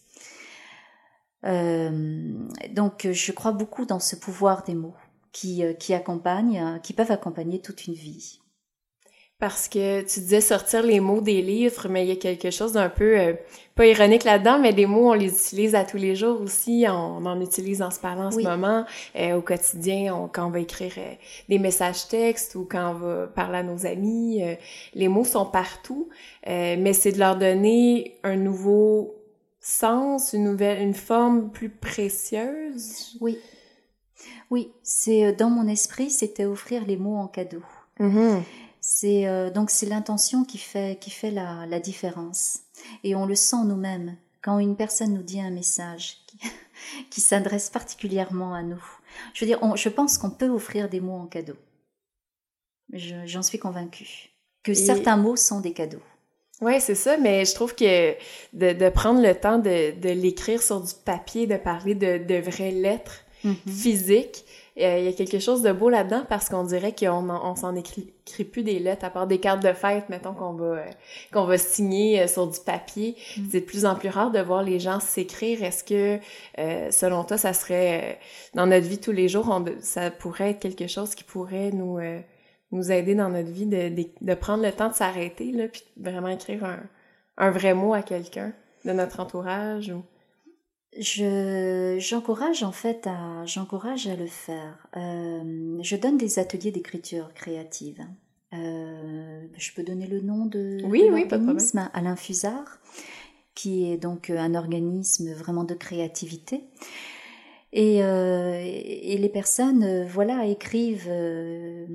Euh, 1.45 2.33
donc, 2.71 3.09
je 3.11 3.33
crois 3.33 3.53
beaucoup 3.53 3.85
dans 3.85 3.99
ce 3.99 4.17
pouvoir 4.17 4.63
des 4.63 4.75
mots 4.75 4.95
qui, 5.33 5.65
euh, 5.65 5.73
qui 5.73 5.95
accompagnent, 5.95 6.61
euh, 6.61 6.79
qui 6.79 6.93
peuvent 6.93 7.11
accompagner 7.11 7.61
toute 7.61 7.87
une 7.87 7.95
vie. 7.95 8.41
Parce 9.43 9.67
que 9.67 10.03
tu 10.03 10.21
disais 10.21 10.41
sortir 10.41 10.85
les 10.85 11.01
mots 11.01 11.21
des 11.21 11.43
livres, 11.43 11.89
mais 11.91 12.05
il 12.05 12.11
y 12.11 12.13
a 12.13 12.17
quelque 12.17 12.53
chose 12.53 12.75
d'un 12.75 12.89
peu, 12.89 13.19
euh, 13.19 13.35
pas 13.75 13.87
ironique 13.87 14.23
là-dedans, 14.23 14.61
mais 14.61 14.73
des 14.73 14.87
mots, 14.87 15.11
on 15.11 15.15
les 15.15 15.35
utilise 15.35 15.75
à 15.75 15.85
tous 15.85 15.97
les 15.97 16.15
jours 16.15 16.41
aussi. 16.41 16.85
On, 16.89 17.27
en 17.27 17.41
utilise 17.41 17.83
en 17.83 17.91
se 17.91 17.99
parlant 17.99 18.27
en 18.27 18.31
ce 18.31 18.41
moment, 18.41 18.85
au 19.17 19.41
quotidien, 19.41 20.31
quand 20.33 20.47
on 20.47 20.51
va 20.51 20.61
écrire 20.61 20.93
des 21.49 21.59
messages 21.59 22.07
textes 22.07 22.55
ou 22.55 22.69
quand 22.71 22.93
on 22.93 22.95
va 22.95 23.27
parler 23.27 23.59
à 23.59 23.63
nos 23.65 23.85
amis. 23.85 24.41
les 24.95 25.09
mots 25.09 25.25
sont 25.25 25.47
partout, 25.47 26.09
mais 26.47 26.93
c'est 26.93 27.11
de 27.11 27.19
leur 27.19 27.35
donner 27.35 28.19
un 28.23 28.37
nouveau 28.37 29.17
sens, 29.61 30.35
une 30.35 30.45
nouvelle, 30.45 30.83
une 30.83 30.95
forme 30.95 31.51
plus 31.51 31.71
précieuse. 31.71 33.17
Oui, 33.21 33.39
oui, 34.51 34.71
c'est 34.83 35.25
euh, 35.25 35.33
dans 35.33 35.51
mon 35.51 35.67
esprit, 35.67 36.11
c'était 36.11 36.45
offrir 36.45 36.85
les 36.87 36.97
mots 36.97 37.17
en 37.17 37.27
cadeau. 37.27 37.63
Mm-hmm. 37.99 38.43
C'est 38.85 39.29
euh, 39.29 39.49
donc 39.49 39.71
c'est 39.71 39.87
l'intention 39.87 40.45
qui 40.45 40.59
fait 40.59 40.99
qui 41.01 41.11
fait 41.11 41.31
la, 41.31 41.67
la, 41.67 41.79
différence 41.79 42.63
et 43.05 43.15
on 43.15 43.27
le 43.27 43.37
sent 43.37 43.65
nous-mêmes 43.65 44.17
quand 44.43 44.59
une 44.59 44.75
personne 44.75 45.15
nous 45.15 45.23
dit 45.23 45.41
un 45.41 45.51
message 45.51 46.17
qui, 46.27 46.39
qui 47.11 47.21
s'adresse 47.21 47.71
particulièrement 47.71 48.55
à 48.55 48.65
nous. 48.65 48.85
Je 49.35 49.45
veux 49.45 49.47
dire, 49.47 49.77
je 49.77 49.89
pense 49.89 50.19
qu'on 50.19 50.31
peut 50.31 50.49
offrir 50.49 50.89
des 50.89 50.99
mots 50.99 51.13
en 51.17 51.27
cadeau. 51.27 51.57
J'en 52.93 53.43
suis 53.43 53.61
convaincue 53.61 54.31
que 54.65 54.75
certains 54.75 55.17
mots 55.17 55.37
sont 55.37 55.61
des 55.61 55.73
cadeaux. 55.73 56.03
Oui, 56.61 56.81
c'est 56.81 56.97
ça, 56.97 57.17
mais 57.17 57.45
je 57.45 57.55
trouve 57.55 57.75
que 57.77 58.13
de, 58.53 58.73
de 58.73 58.89
prendre 58.89 59.23
le 59.23 59.35
temps 59.35 59.59
de, 59.59 59.93
de 59.99 60.09
l'écrire 60.09 60.61
sur 60.63 60.81
du 60.81 60.93
papier, 61.05 61.47
de 61.47 61.57
parler 61.57 61.95
de, 61.95 62.19
de 62.19 62.35
vraies 62.37 62.73
lettres, 62.73 63.23
Mm-hmm. 63.45 63.71
physique. 63.71 64.45
Euh, 64.45 64.62
il 64.77 65.05
y 65.05 65.09
a 65.09 65.13
quelque 65.13 65.39
chose 65.39 65.63
de 65.63 65.71
beau 65.71 65.91
là-dedans 65.91 66.25
parce 66.29 66.49
qu'on 66.49 66.65
dirait 66.65 66.95
qu'on 66.95 67.29
on, 67.29 67.55
s'en 67.55 67.75
écrit, 67.75 68.13
plus 68.51 68.63
des 68.63 68.79
lettres 68.79 69.05
à 69.05 69.11
part 69.11 69.27
des 69.27 69.39
cartes 69.39 69.63
de 69.63 69.73
fête, 69.73 70.09
mettons 70.09 70.33
qu'on 70.33 70.55
va 70.55 70.65
euh, 70.65 70.85
qu'on 71.33 71.45
va 71.45 71.59
signer 71.59 72.23
euh, 72.23 72.27
sur 72.27 72.47
du 72.47 72.59
papier. 72.59 73.17
Mm. 73.37 73.43
C'est 73.51 73.61
de 73.61 73.67
plus 73.67 73.85
en 73.85 73.95
plus 73.95 74.09
rare 74.09 74.31
de 74.31 74.41
voir 74.41 74.63
les 74.63 74.81
gens 74.81 74.99
s'écrire. 75.01 75.63
Est-ce 75.63 75.85
que 75.85 76.19
selon 76.91 77.25
toi, 77.25 77.37
ça 77.37 77.53
serait 77.53 78.19
dans 78.55 78.67
notre 78.67 78.87
vie 78.87 78.99
tous 78.99 79.13
les 79.13 79.29
jours, 79.29 79.63
ça 79.81 80.11
pourrait 80.11 80.51
être 80.51 80.61
quelque 80.61 80.87
chose 80.87 81.15
qui 81.15 81.25
pourrait 81.25 81.71
nous 81.71 81.99
nous 82.73 82.91
aider 82.91 83.15
dans 83.15 83.29
notre 83.29 83.51
vie 83.51 83.67
de, 83.67 83.93
de, 84.21 84.35
prendre 84.35 84.65
le 84.65 84.73
temps 84.73 84.89
de 84.89 84.95
s'arrêter 84.95 85.53
là, 85.53 85.69
puis 85.69 85.85
vraiment 85.99 86.29
écrire 86.29 86.65
un, 86.65 86.81
un 87.37 87.51
vrai 87.51 87.75
mot 87.75 87.93
à 87.95 88.03
quelqu'un 88.03 88.53
de 88.85 88.93
notre 88.93 89.21
entourage 89.21 89.91
ou 89.91 90.03
je 90.99 91.97
j'encourage 91.99 92.63
en 92.63 92.73
fait 92.73 93.07
à 93.07 93.45
j'encourage 93.47 94.07
à 94.07 94.17
le 94.17 94.27
faire. 94.27 94.87
Euh, 94.97 95.79
je 95.83 95.97
donne 95.97 96.19
des 96.19 96.39
ateliers 96.39 96.71
d'écriture 96.71 97.33
créative. 97.35 98.01
Euh, 98.53 99.47
je 99.57 99.73
peux 99.73 99.83
donner 99.83 100.07
le 100.07 100.21
nom 100.21 100.45
de, 100.45 100.81
oui, 100.85 101.05
oui, 101.11 101.27
l'organisme 101.31 101.89
Alain 101.95 102.17
Fusard, 102.17 102.81
qui 103.55 103.91
est 103.91 103.97
donc 103.97 104.29
un 104.29 104.55
organisme 104.55 105.33
vraiment 105.33 105.65
de 105.65 105.75
créativité. 105.75 106.65
Et, 107.73 108.05
euh, 108.05 108.61
et 108.63 109.17
les 109.17 109.29
personnes, 109.29 109.83
euh, 109.83 110.05
voilà, 110.07 110.47
écrivent 110.47 111.09
euh, 111.09 111.87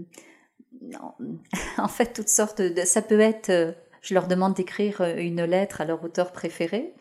en 1.77 1.87
fait 1.87 2.13
toutes 2.13 2.29
sortes 2.29 2.61
de. 2.61 2.81
Ça 2.81 3.01
peut 3.01 3.19
être, 3.19 3.75
je 4.01 4.13
leur 4.13 4.27
demande 4.27 4.55
d'écrire 4.55 5.01
une 5.01 5.43
lettre 5.43 5.81
à 5.81 5.85
leur 5.85 6.03
auteur 6.03 6.31
préféré. 6.31 6.93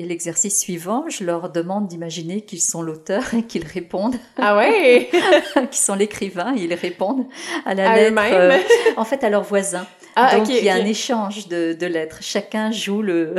Et 0.00 0.06
l'exercice 0.06 0.58
suivant, 0.58 1.10
je 1.10 1.24
leur 1.24 1.50
demande 1.50 1.86
d'imaginer 1.86 2.40
qu'ils 2.40 2.62
sont 2.62 2.80
l'auteur 2.80 3.34
et 3.34 3.42
qu'ils 3.42 3.66
répondent. 3.66 4.16
Ah 4.38 4.56
ouais 4.56 5.10
Qu'ils 5.54 5.74
sont 5.74 5.94
l'écrivain 5.94 6.56
et 6.56 6.62
ils 6.62 6.72
répondent 6.72 7.26
à 7.66 7.74
la 7.74 7.94
lettre. 7.94 8.16
Euh, 8.18 8.56
en 8.96 9.04
fait, 9.04 9.22
à 9.24 9.28
leurs 9.28 9.42
voisins. 9.42 9.86
Ah, 10.16 10.38
Donc, 10.38 10.48
il 10.48 10.64
y 10.64 10.70
a 10.70 10.74
un 10.74 10.86
échange 10.86 11.48
de, 11.48 11.74
de, 11.74 11.86
lettres. 11.86 12.20
Chacun 12.22 12.70
joue 12.70 13.02
le... 13.02 13.34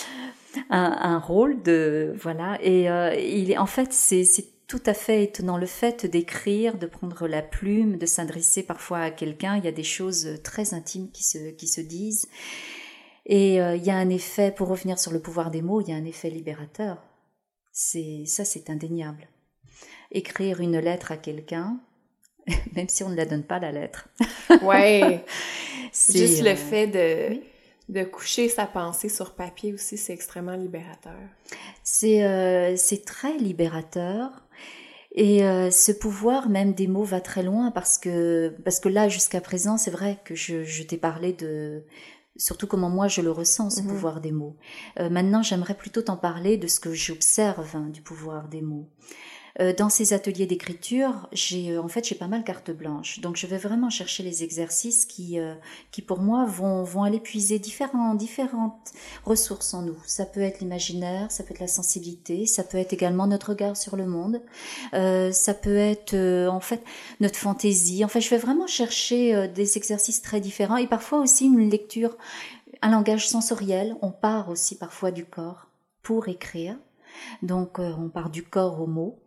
un, 0.70 0.96
un, 1.02 1.18
rôle 1.18 1.60
de... 1.62 2.14
Voilà. 2.18 2.56
Et 2.62 2.88
euh, 2.88 3.14
il 3.14 3.50
est, 3.50 3.58
en 3.58 3.66
fait, 3.66 3.92
c'est 3.92 4.24
tout 4.68 4.82
à 4.86 4.94
fait 4.94 5.24
étonnant 5.24 5.58
le 5.58 5.66
fait 5.66 6.06
d'écrire, 6.06 6.78
de 6.78 6.86
prendre 6.86 7.28
la 7.28 7.42
plume, 7.42 7.98
de 7.98 8.06
s'adresser 8.06 8.62
parfois 8.62 9.00
à 9.00 9.10
quelqu'un. 9.10 9.58
Il 9.58 9.66
y 9.66 9.68
a 9.68 9.72
des 9.72 9.84
choses 9.84 10.40
très 10.42 10.72
intimes 10.72 11.10
qui 11.12 11.24
se, 11.24 11.50
qui 11.50 11.68
se 11.68 11.82
disent. 11.82 12.26
Et 13.30 13.62
euh, 13.62 13.76
il 13.76 13.84
y 13.84 13.90
a 13.90 13.96
un 13.96 14.10
effet, 14.10 14.50
pour 14.50 14.66
revenir 14.66 14.98
sur 14.98 15.12
le 15.12 15.20
pouvoir 15.20 15.52
des 15.52 15.62
mots, 15.62 15.80
il 15.80 15.88
y 15.88 15.92
a 15.92 15.94
un 15.94 16.04
effet 16.04 16.28
libérateur. 16.28 17.00
C'est 17.70 18.24
ça, 18.26 18.44
c'est 18.44 18.68
indéniable. 18.68 19.28
Écrire 20.10 20.60
une 20.60 20.76
lettre 20.80 21.12
à 21.12 21.16
quelqu'un, 21.16 21.78
même 22.74 22.88
si 22.88 23.04
on 23.04 23.08
ne 23.08 23.14
la 23.14 23.26
donne 23.26 23.44
pas 23.44 23.60
la 23.60 23.70
lettre. 23.70 24.08
ouais. 24.62 25.24
Juste 25.92 26.42
le 26.42 26.50
euh, 26.50 26.56
fait 26.56 26.88
de 26.88 27.40
de 27.88 28.04
coucher 28.04 28.48
sa 28.48 28.66
pensée 28.66 29.08
sur 29.08 29.34
papier 29.34 29.72
aussi, 29.72 29.96
c'est 29.96 30.12
extrêmement 30.12 30.56
libérateur. 30.56 31.14
C'est 31.84 32.24
euh, 32.24 32.74
c'est 32.76 33.04
très 33.04 33.38
libérateur. 33.38 34.30
Et 35.12 35.40
ce 35.40 35.90
pouvoir 35.90 36.48
même 36.48 36.72
des 36.72 36.86
mots 36.86 37.02
va 37.02 37.20
très 37.20 37.42
loin 37.42 37.72
parce 37.72 37.98
que 37.98 38.54
parce 38.64 38.78
que 38.78 38.88
là 38.88 39.08
jusqu'à 39.08 39.40
présent 39.40 39.76
c'est 39.76 39.90
vrai 39.90 40.18
que 40.24 40.36
je, 40.36 40.62
je 40.62 40.84
t'ai 40.84 40.98
parlé 40.98 41.32
de 41.32 41.82
surtout 42.36 42.66
comment 42.66 42.90
moi 42.90 43.08
je 43.08 43.20
le 43.20 43.30
ressens, 43.30 43.70
ce 43.70 43.82
mhm. 43.82 43.88
pouvoir 43.88 44.20
des 44.20 44.32
mots. 44.32 44.56
Euh, 44.98 45.10
maintenant, 45.10 45.42
j'aimerais 45.42 45.74
plutôt 45.74 46.02
t'en 46.02 46.16
parler 46.16 46.56
de 46.56 46.66
ce 46.66 46.80
que 46.80 46.92
j'observe 46.92 47.74
hein, 47.74 47.88
du 47.90 48.02
pouvoir 48.02 48.48
des 48.48 48.62
mots. 48.62 48.88
Euh, 49.58 49.72
dans 49.72 49.88
ces 49.88 50.12
ateliers 50.12 50.46
d'écriture, 50.46 51.28
j'ai 51.32 51.72
euh, 51.72 51.82
en 51.82 51.88
fait 51.88 52.06
j'ai 52.06 52.14
pas 52.14 52.28
mal 52.28 52.44
carte 52.44 52.70
blanche. 52.70 53.20
Donc 53.20 53.36
je 53.36 53.46
vais 53.46 53.56
vraiment 53.56 53.90
chercher 53.90 54.22
les 54.22 54.44
exercices 54.44 55.06
qui 55.06 55.38
euh, 55.40 55.54
qui 55.90 56.02
pour 56.02 56.20
moi 56.20 56.44
vont 56.44 56.84
vont 56.84 57.02
aller 57.02 57.20
puiser 57.20 57.58
différents 57.58 58.14
différentes 58.14 58.92
ressources 59.24 59.74
en 59.74 59.82
nous. 59.82 59.96
Ça 60.06 60.24
peut 60.24 60.40
être 60.40 60.60
l'imaginaire, 60.60 61.30
ça 61.32 61.42
peut 61.42 61.52
être 61.52 61.60
la 61.60 61.66
sensibilité, 61.66 62.46
ça 62.46 62.62
peut 62.62 62.78
être 62.78 62.92
également 62.92 63.26
notre 63.26 63.50
regard 63.50 63.76
sur 63.76 63.96
le 63.96 64.06
monde, 64.06 64.40
ça 64.92 65.54
peut 65.54 65.76
être 65.76 66.14
en 66.48 66.60
fait 66.60 66.82
notre 67.20 67.36
fantaisie. 67.36 68.04
En 68.04 68.08
fait, 68.08 68.20
je 68.20 68.30
vais 68.30 68.38
vraiment 68.38 68.66
chercher 68.66 69.48
des 69.48 69.76
exercices 69.76 70.22
très 70.22 70.40
différents 70.40 70.76
et 70.76 70.86
parfois 70.86 71.18
aussi 71.20 71.46
une 71.46 71.70
lecture, 71.70 72.16
un 72.82 72.90
langage 72.90 73.28
sensoriel. 73.28 73.96
On 74.02 74.10
part 74.10 74.48
aussi 74.48 74.76
parfois 74.76 75.10
du 75.10 75.24
corps 75.24 75.68
pour 76.02 76.28
écrire. 76.28 76.76
Donc 77.42 77.78
euh, 77.78 77.92
on 77.98 78.08
part 78.08 78.30
du 78.30 78.42
corps 78.42 78.80
au 78.80 78.86
mot. 78.86 79.18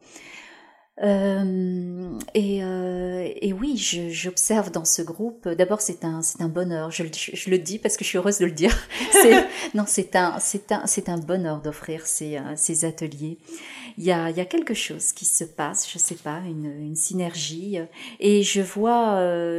Euh, 1.01 2.19
et, 2.36 2.63
euh, 2.63 3.27
et, 3.41 3.51
oui, 3.51 3.77
j'observe 3.77 4.69
dans 4.69 4.86
ce 4.86 5.01
groupe. 5.01 5.49
D'abord, 5.49 5.82
c'est 5.82 6.06
un, 6.06 6.21
c'est 6.21 6.43
un 6.43 6.49
bonheur. 6.49 6.91
Je, 6.91 7.03
je, 7.34 7.49
le 7.49 7.58
dis 7.58 7.79
parce 7.79 7.97
que 7.97 8.03
je 8.03 8.10
suis 8.10 8.19
heureuse 8.19 8.38
de 8.38 8.45
le 8.45 8.51
dire. 8.51 8.77
non, 9.73 9.86
c'est 9.88 10.15
un, 10.15 10.38
c'est 10.39 10.71
un, 10.71 10.86
c'est 10.86 11.10
un 11.10 11.17
bonheur 11.17 11.62
d'offrir 11.62 12.06
ces, 12.06 12.38
ces 12.56 12.86
ateliers. 12.86 13.39
Il 13.97 14.03
y 14.03 14.12
a, 14.12 14.29
il 14.29 14.38
y 14.38 14.39
a 14.39 14.45
quelque 14.45 14.75
chose 14.75 15.13
qui 15.13 15.25
se 15.25 15.43
passe, 15.43 15.91
je 15.91 15.97
sais 15.97 16.13
pas, 16.15 16.41
une, 16.45 16.71
une 16.79 16.95
synergie. 16.95 17.79
Et 18.19 18.43
je 18.43 18.62
vois, 18.62 19.17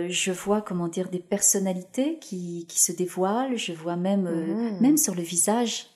je 0.09 0.31
vois 0.31 0.62
comment 0.62 0.87
dire 0.87 1.09
des 1.09 1.18
personnalités 1.18 2.18
qui, 2.20 2.64
qui 2.68 2.81
se 2.81 2.92
dévoilent. 2.92 3.57
Je 3.57 3.73
vois 3.73 3.97
même, 3.97 4.31
mmh. 4.31 4.81
même 4.81 4.97
sur 4.97 5.16
le 5.16 5.23
visage 5.23 5.88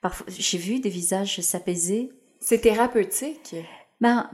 Parfois, 0.00 0.26
j'ai 0.28 0.58
vu 0.58 0.80
des 0.80 0.90
visages 0.90 1.40
s'apaiser. 1.40 2.10
C'est 2.40 2.60
thérapeutique. 2.60 3.56
Ben, 4.00 4.30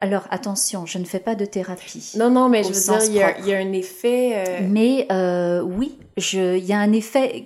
alors 0.00 0.26
attention, 0.30 0.86
je 0.86 0.98
ne 0.98 1.04
fais 1.04 1.18
pas 1.18 1.34
de 1.34 1.44
thérapie. 1.44 2.12
Non, 2.16 2.30
non, 2.30 2.48
mais 2.48 2.64
je 2.64 2.68
veux 2.68 2.98
dire, 2.98 3.04
il 3.04 3.12
y, 3.12 3.22
a, 3.22 3.38
il 3.38 3.46
y, 3.46 3.52
a, 3.52 3.58
un 3.58 3.72
effet. 3.72 4.32
Euh... 4.34 4.66
Mais 4.68 5.06
euh, 5.12 5.60
oui, 5.60 5.98
je, 6.16 6.56
il 6.56 6.64
y 6.64 6.72
a 6.72 6.78
un 6.78 6.92
effet 6.92 7.44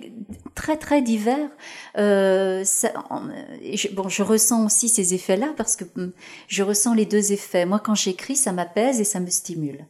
très 0.55 0.77
très 0.77 1.01
divers. 1.01 1.49
Euh, 1.97 2.63
ça, 2.63 2.93
je, 3.61 3.89
bon, 3.89 4.07
je 4.07 4.23
ressens 4.23 4.65
aussi 4.65 4.87
ces 4.87 5.13
effets-là 5.13 5.53
parce 5.57 5.75
que 5.75 5.83
hum, 5.97 6.13
je 6.47 6.63
ressens 6.63 6.93
les 6.93 7.05
deux 7.05 7.33
effets. 7.33 7.65
Moi, 7.65 7.79
quand 7.79 7.95
j'écris, 7.95 8.37
ça 8.37 8.53
m'apaise 8.53 9.01
et 9.01 9.05
ça 9.05 9.19
me 9.19 9.29
stimule. 9.29 9.85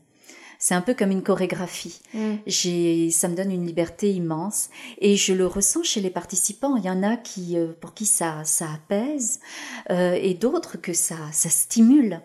C'est 0.68 0.74
un 0.74 0.82
peu 0.82 0.96
comme 0.96 1.12
une 1.12 1.22
chorégraphie. 1.22 2.02
Mm. 2.16 2.34
J'ai, 2.48 3.12
ça 3.12 3.28
me 3.28 3.36
donne 3.36 3.52
une 3.52 3.68
liberté 3.68 4.12
immense 4.12 4.72
et 4.98 5.16
je 5.16 5.32
le 5.32 5.46
ressens 5.46 5.84
chez 5.84 6.02
les 6.02 6.10
participants. 6.10 6.76
Il 6.76 6.84
y 6.84 6.90
en 6.90 7.04
a 7.04 7.18
qui, 7.18 7.56
euh, 7.56 7.68
pour 7.80 7.94
qui 7.94 8.08
ça, 8.08 8.42
ça 8.46 8.66
apaise 8.74 9.42
euh, 9.92 10.18
et 10.20 10.34
d'autres 10.34 10.82
que 10.82 10.92
ça, 10.92 11.18
ça 11.32 11.50
stimule. 11.50 12.20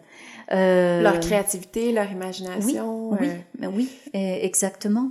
Euh, 0.52 1.02
leur 1.02 1.20
créativité, 1.20 1.92
leur 1.92 2.10
imagination. 2.10 3.10
Oui, 3.10 3.28
oui, 3.60 3.68
oui, 3.74 3.90
exactement. 4.14 5.10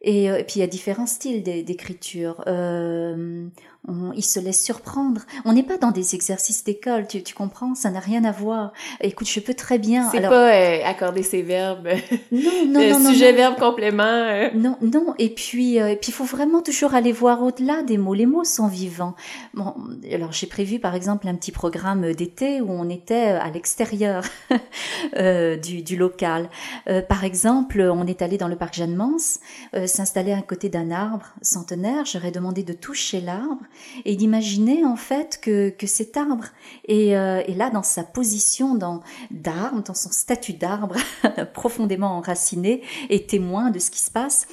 Et, 0.00 0.24
et, 0.24 0.42
puis 0.42 0.56
il 0.56 0.60
y 0.60 0.64
a 0.64 0.66
différents 0.66 1.06
styles 1.06 1.44
d'écriture. 1.44 2.42
Euh, 2.48 3.46
on, 3.88 4.12
il 4.12 4.24
se 4.24 4.40
laisse 4.40 4.62
surprendre. 4.62 5.22
On 5.44 5.52
n'est 5.52 5.62
pas 5.62 5.78
dans 5.78 5.90
des 5.90 6.14
exercices 6.14 6.64
d'école, 6.64 7.06
tu, 7.06 7.22
tu, 7.22 7.34
comprends? 7.34 7.74
Ça 7.74 7.90
n'a 7.90 8.00
rien 8.00 8.24
à 8.24 8.32
voir. 8.32 8.72
Écoute, 9.00 9.28
je 9.28 9.40
peux 9.40 9.54
très 9.54 9.78
bien. 9.78 10.10
C'est 10.10 10.20
pas 10.20 10.54
euh, 10.54 10.78
accorder 10.84 11.22
ses 11.22 11.42
verbes. 11.42 11.88
Non, 12.32 12.40
non, 12.68 12.80
le 12.80 12.92
non, 12.92 12.98
non. 13.00 13.10
Sujet, 13.10 13.32
verbe, 13.32 13.56
complément. 13.58 14.02
Euh. 14.04 14.48
Non, 14.54 14.76
non. 14.80 15.14
Et 15.18 15.30
puis, 15.30 15.80
euh, 15.80 15.88
et 15.88 15.96
puis, 15.96 16.10
il 16.10 16.14
faut 16.14 16.24
vraiment 16.24 16.62
toujours 16.62 16.94
aller 16.94 17.12
voir 17.12 17.42
au-delà 17.42 17.82
des 17.82 17.98
mots. 17.98 18.14
Les 18.14 18.26
mots 18.26 18.44
sont 18.44 18.66
vivants. 18.66 19.14
Bon, 19.54 19.74
alors 20.12 20.32
j'ai 20.32 20.46
prévu 20.46 20.78
par 20.78 20.94
exemple 20.94 21.28
un 21.28 21.34
petit 21.34 21.52
programme 21.52 22.12
d'été 22.12 22.60
où 22.60 22.70
on 22.70 22.88
était 22.88 23.28
à 23.28 23.50
l'extérieur 23.50 24.24
euh, 25.16 25.56
du, 25.56 25.82
du, 25.82 25.96
local. 25.96 26.48
Euh, 26.88 27.02
par 27.02 27.24
exemple, 27.24 27.80
on 27.80 28.06
est 28.06 28.22
allé 28.22 28.38
dans 28.38 28.48
le 28.48 28.56
parc 28.56 28.74
Jeanne-Mance, 28.74 29.40
s'installer 29.86 30.32
à 30.32 30.42
côté 30.42 30.68
d'un 30.68 30.90
arbre 30.90 31.26
centenaire. 31.42 32.04
J'aurais 32.04 32.30
demandé 32.30 32.62
de 32.62 32.72
toucher 32.72 33.20
l'arbre 33.20 33.62
et 34.04 34.16
d'imaginer 34.16 34.84
en 34.84 34.96
fait 34.96 35.38
que, 35.40 35.70
que 35.70 35.86
cet 35.86 36.16
arbre 36.16 36.46
est, 36.88 37.16
euh, 37.16 37.42
est 37.46 37.54
là 37.54 37.70
dans 37.70 37.82
sa 37.82 38.04
position 38.04 38.74
dans 38.74 39.00
d'arbre, 39.30 39.82
dans 39.82 39.94
son 39.94 40.10
statut 40.10 40.52
d'arbre 40.52 40.96
profondément 41.54 42.16
enraciné 42.16 42.82
et 43.10 43.26
témoin 43.26 43.70
de 43.70 43.78
ce 43.78 43.90
qui 43.90 44.00
se 44.00 44.10
passe, 44.10 44.46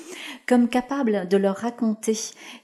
comme 0.48 0.68
capable 0.68 1.28
de 1.28 1.38
leur 1.38 1.58
raconter 1.58 2.18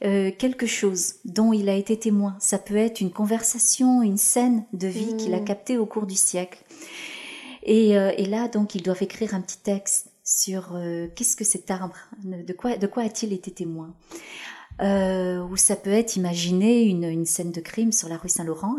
euh, 0.04 0.32
quelque 0.38 0.66
chose 0.66 1.16
dont 1.26 1.54
il 1.54 1.70
a 1.70 1.76
été 1.76 1.98
témoin. 1.98 2.36
Ça 2.40 2.58
peut 2.58 2.76
être 2.76 3.02
une 3.02 3.12
conversation, 3.12 4.02
une 4.02 4.18
scène 4.18 4.66
de 4.74 4.88
vie 4.88 5.14
mmh. 5.14 5.18
qu'il 5.18 5.34
a 5.34 5.40
captée 5.40 5.78
au 5.78 5.86
cours 5.86 6.06
du 6.06 6.16
siècle. 6.16 6.64
Et, 7.64 7.98
euh, 7.98 8.12
et, 8.18 8.26
là, 8.26 8.48
donc, 8.48 8.76
ils 8.76 8.82
doivent 8.82 9.04
écrire 9.04 9.34
un 9.36 9.42
petit 9.42 9.60
texte 9.60 10.12
sur 10.24 10.76
euh, 10.76 11.08
qu'est-ce 11.16 11.36
que 11.36 11.44
cet 11.44 11.72
arbre, 11.72 11.98
de 12.24 12.54
quoi, 12.54 12.78
de 12.78 12.88
quoi 12.88 13.04
a-t-il 13.04 13.34
été 13.34 13.52
témoin? 13.52 13.94
Euh, 14.82 15.42
ou 15.44 15.58
ça 15.58 15.76
peut 15.76 15.92
être 15.92 16.16
imaginer 16.16 16.84
une, 16.84 17.04
une, 17.04 17.26
scène 17.26 17.52
de 17.52 17.62
crime 17.62 17.92
sur 17.92 18.10
la 18.10 18.18
rue 18.18 18.30
Saint-Laurent. 18.30 18.76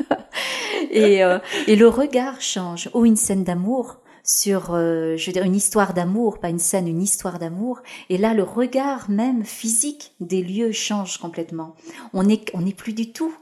et, 0.90 1.24
euh, 1.24 1.38
et, 1.66 1.76
le 1.76 1.88
regard 1.88 2.40
change. 2.40 2.90
Ou 2.94 3.04
une 3.06 3.16
scène 3.16 3.44
d'amour 3.44 3.98
sur, 4.24 4.72
euh, 4.72 5.16
je 5.16 5.26
veux 5.26 5.32
dire, 5.32 5.44
une 5.44 5.54
histoire 5.54 5.92
d'amour, 5.92 6.38
pas 6.40 6.48
une 6.48 6.58
scène, 6.58 6.88
une 6.88 7.02
histoire 7.02 7.38
d'amour. 7.38 7.80
Et 8.08 8.16
là, 8.16 8.34
le 8.34 8.42
regard 8.42 9.10
même 9.10 9.44
physique 9.44 10.14
des 10.18 10.42
lieux 10.42 10.72
change 10.72 11.18
complètement. 11.18 11.76
On 12.14 12.24
n'est 12.24 12.44
on 12.54 12.66
est 12.66 12.76
plus 12.76 12.94
du 12.94 13.12
tout, 13.12 13.34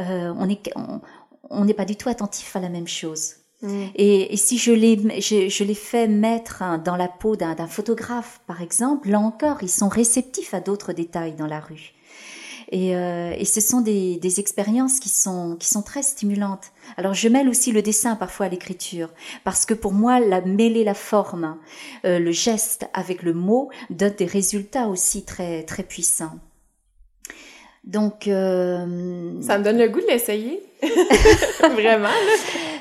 euh, 0.00 0.34
on 0.36 0.46
n'est 0.46 0.60
on, 1.50 1.64
n'est 1.64 1.74
pas 1.74 1.84
du 1.84 1.94
tout 1.96 2.08
attentif 2.08 2.56
à 2.56 2.60
la 2.60 2.68
même 2.68 2.88
chose. 2.88 3.36
Mm. 3.64 3.84
Et, 3.96 4.34
et, 4.34 4.36
si 4.36 4.58
je 4.58 4.72
les, 4.72 5.20
je, 5.20 5.48
je 5.48 5.64
les 5.64 5.74
fais 5.74 6.06
mettre 6.06 6.62
dans 6.84 6.96
la 6.96 7.08
peau 7.08 7.34
d'un 7.34 7.66
photographe, 7.66 8.40
par 8.46 8.60
exemple, 8.60 9.08
là 9.08 9.18
encore, 9.18 9.62
ils 9.62 9.70
sont 9.70 9.88
réceptifs 9.88 10.52
à 10.52 10.60
d'autres 10.60 10.92
détails 10.92 11.32
dans 11.32 11.46
la 11.46 11.60
rue. 11.60 11.94
Et, 12.70 12.96
euh, 12.96 13.32
et 13.38 13.44
ce 13.44 13.60
sont 13.60 13.80
des, 13.80 14.16
des, 14.16 14.40
expériences 14.40 14.98
qui 14.98 15.08
sont, 15.08 15.56
qui 15.58 15.68
sont 15.68 15.82
très 15.82 16.02
stimulantes. 16.02 16.72
Alors 16.96 17.14
je 17.14 17.28
mêle 17.28 17.48
aussi 17.48 17.72
le 17.72 17.82
dessin 17.82 18.16
parfois 18.16 18.46
à 18.46 18.48
l'écriture, 18.48 19.10
parce 19.44 19.66
que 19.66 19.74
pour 19.74 19.92
moi, 19.92 20.18
la, 20.18 20.40
mêler 20.40 20.82
la 20.82 20.94
forme, 20.94 21.56
euh, 22.04 22.18
le 22.18 22.32
geste 22.32 22.86
avec 22.92 23.22
le 23.22 23.32
mot 23.32 23.70
donne 23.90 24.14
des 24.14 24.26
résultats 24.26 24.88
aussi 24.88 25.24
très, 25.24 25.62
très 25.62 25.82
puissants. 25.82 26.38
Donc, 27.84 28.28
euh... 28.28 29.42
ça 29.42 29.58
me 29.58 29.64
donne 29.64 29.78
le 29.78 29.88
goût 29.88 30.00
de 30.00 30.06
l'essayer, 30.06 30.62
vraiment. 31.60 32.08
Là. 32.08 32.73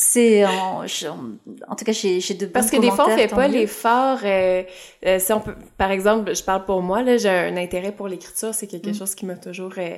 C'est 0.00 0.44
en, 0.44 0.84
en, 0.84 1.74
tout 1.74 1.84
cas 1.84 1.90
j'ai 1.90 2.20
de 2.20 2.46
bons 2.46 2.52
Parce 2.52 2.70
que 2.70 2.80
des 2.80 2.88
fois 2.88 3.06
on 3.08 3.16
fait 3.16 3.26
pas 3.26 3.48
l'effort. 3.48 4.20
Euh, 4.22 4.62
euh, 5.04 5.18
si 5.18 5.32
on 5.32 5.40
peut, 5.40 5.56
par 5.76 5.90
exemple, 5.90 6.32
je 6.36 6.42
parle 6.44 6.64
pour 6.64 6.82
moi 6.82 7.02
là, 7.02 7.16
j'ai 7.16 7.28
un 7.28 7.56
intérêt 7.56 7.90
pour 7.90 8.06
l'écriture, 8.06 8.54
c'est 8.54 8.68
quelque 8.68 8.90
mm. 8.90 8.94
chose 8.94 9.16
qui 9.16 9.26
m'a 9.26 9.34
toujours 9.34 9.72
euh, 9.76 9.96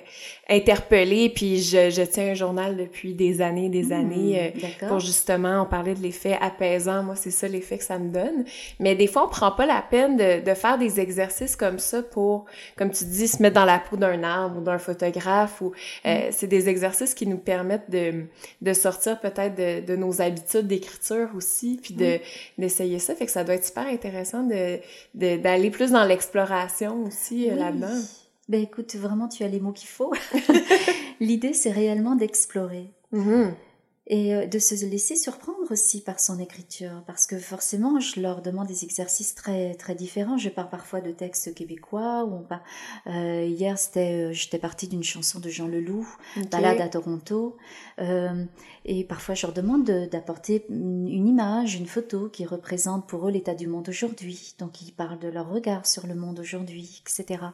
interpellée. 0.48 1.28
Puis 1.28 1.58
je, 1.58 1.90
je, 1.90 2.00
tiens 2.00 2.30
un 2.30 2.34
journal 2.34 2.78
depuis 2.78 3.12
des 3.12 3.42
années, 3.42 3.68
des 3.68 3.88
mm, 3.88 3.92
années 3.92 4.54
euh, 4.56 4.88
pour 4.88 5.00
justement 5.00 5.64
on 5.64 5.66
parlait 5.66 5.94
de 5.94 6.00
l'effet 6.00 6.38
apaisant. 6.40 7.02
Moi 7.02 7.14
c'est 7.14 7.30
ça 7.30 7.46
l'effet 7.46 7.76
que 7.76 7.84
ça 7.84 7.98
me 7.98 8.10
donne. 8.10 8.44
Mais 8.78 8.94
des 8.94 9.06
fois 9.06 9.26
on 9.26 9.28
prend 9.28 9.52
pas 9.52 9.66
la 9.66 9.82
peine 9.82 10.16
de, 10.16 10.42
de 10.42 10.54
faire 10.54 10.78
des 10.78 10.98
exercices 10.98 11.56
comme 11.56 11.78
ça 11.78 12.02
pour, 12.02 12.46
comme 12.78 12.90
tu 12.90 13.04
dis, 13.04 13.28
se 13.28 13.42
mettre 13.42 13.56
dans 13.56 13.66
la 13.66 13.78
peau 13.78 13.98
d'un 13.98 14.22
arbre 14.22 14.60
ou 14.60 14.60
d'un 14.62 14.78
photographe. 14.78 15.60
Ou 15.60 15.72
mm. 16.06 16.30
c'est 16.30 16.48
des 16.48 16.70
exercices 16.70 17.12
qui 17.12 17.26
nous 17.26 17.36
permettent 17.36 17.90
de 17.90 18.24
de 18.62 18.72
sortir 18.72 19.20
peut-être 19.20 19.54
de 19.54 19.89
de 19.89 19.89
nos 19.96 20.20
habitudes 20.20 20.66
d'écriture 20.66 21.28
aussi, 21.34 21.78
puis 21.82 21.94
de 21.94 22.18
d'essayer 22.58 22.98
ça. 22.98 23.14
Fait 23.14 23.26
que 23.26 23.32
ça 23.32 23.44
doit 23.44 23.54
être 23.54 23.64
super 23.64 23.86
intéressant 23.86 24.42
de 24.42 24.80
d'aller 25.14 25.70
plus 25.70 25.90
dans 25.92 26.04
l'exploration 26.04 27.04
aussi 27.04 27.50
euh, 27.50 27.56
là-dedans. 27.56 28.00
Ben 28.48 28.62
écoute, 28.62 28.94
vraiment, 28.96 29.28
tu 29.28 29.44
as 29.44 29.48
les 29.48 29.60
mots 29.60 29.72
qu'il 29.72 29.88
faut. 29.88 30.12
L'idée, 31.20 31.52
c'est 31.52 31.70
réellement 31.70 32.16
d'explorer. 32.16 32.90
Mm-hmm 33.12 33.52
et 34.10 34.34
euh, 34.34 34.46
de 34.46 34.58
se 34.58 34.74
laisser 34.84 35.14
surprendre 35.14 35.70
aussi 35.70 36.00
par 36.02 36.18
son 36.18 36.40
écriture 36.40 37.02
parce 37.06 37.26
que 37.28 37.38
forcément 37.38 38.00
je 38.00 38.20
leur 38.20 38.42
demande 38.42 38.66
des 38.66 38.84
exercices 38.84 39.36
très 39.36 39.74
très 39.74 39.94
différents. 39.94 40.36
Je 40.36 40.48
pars 40.48 40.68
parfois 40.68 41.00
de 41.00 41.12
textes 41.12 41.54
québécois 41.54 42.24
ou 42.24 42.40
pas 42.40 42.60
euh, 43.06 43.46
hier 43.48 43.78
c'était 43.78 44.30
euh, 44.30 44.32
j'étais 44.32 44.58
partie 44.58 44.88
d'une 44.88 45.04
chanson 45.04 45.38
de 45.38 45.48
Jean 45.48 45.68
Leloup 45.68 46.08
okay. 46.36 46.48
Balade 46.48 46.80
à 46.80 46.88
Toronto. 46.88 47.56
Euh, 48.00 48.44
et 48.84 49.04
parfois 49.04 49.36
je 49.36 49.46
leur 49.46 49.54
demande 49.54 49.84
d'apporter 49.84 50.66
une 50.68 51.28
image 51.28 51.76
une 51.76 51.86
photo 51.86 52.28
qui 52.28 52.44
représente 52.44 53.06
pour 53.06 53.28
eux 53.28 53.30
l'état 53.30 53.54
du 53.54 53.68
monde 53.68 53.88
aujourd'hui. 53.88 54.54
Donc 54.58 54.82
ils 54.82 54.92
parlent 54.92 55.20
de 55.20 55.28
leur 55.28 55.48
regard 55.48 55.86
sur 55.86 56.08
le 56.08 56.16
monde 56.16 56.40
aujourd'hui 56.40 57.00
etc 57.06 57.44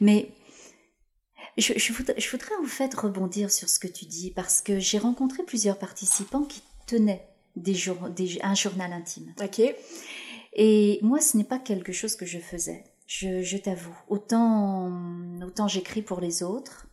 mais 0.00 0.30
je, 1.58 1.74
je, 1.76 1.92
voudrais, 1.92 2.18
je, 2.18 2.30
voudrais, 2.30 2.54
en 2.62 2.66
fait 2.66 2.94
rebondir 2.94 3.50
sur 3.50 3.68
ce 3.68 3.78
que 3.78 3.88
tu 3.88 4.04
dis 4.06 4.30
parce 4.30 4.62
que 4.62 4.78
j'ai 4.78 4.98
rencontré 4.98 5.42
plusieurs 5.42 5.78
participants 5.78 6.44
qui 6.44 6.62
tenaient 6.86 7.26
des 7.56 7.74
jour, 7.74 8.08
des, 8.10 8.38
un 8.42 8.54
journal 8.54 8.92
intime. 8.92 9.34
Ok. 9.42 9.60
Et 10.54 10.98
moi, 11.02 11.20
ce 11.20 11.36
n'est 11.36 11.44
pas 11.44 11.58
quelque 11.58 11.92
chose 11.92 12.16
que 12.16 12.26
je 12.26 12.38
faisais. 12.38 12.84
Je, 13.06 13.42
je 13.42 13.56
t'avoue. 13.56 13.96
Autant, 14.08 14.92
autant 15.42 15.68
j'écris 15.68 16.02
pour 16.02 16.20
les 16.20 16.42
autres, 16.42 16.86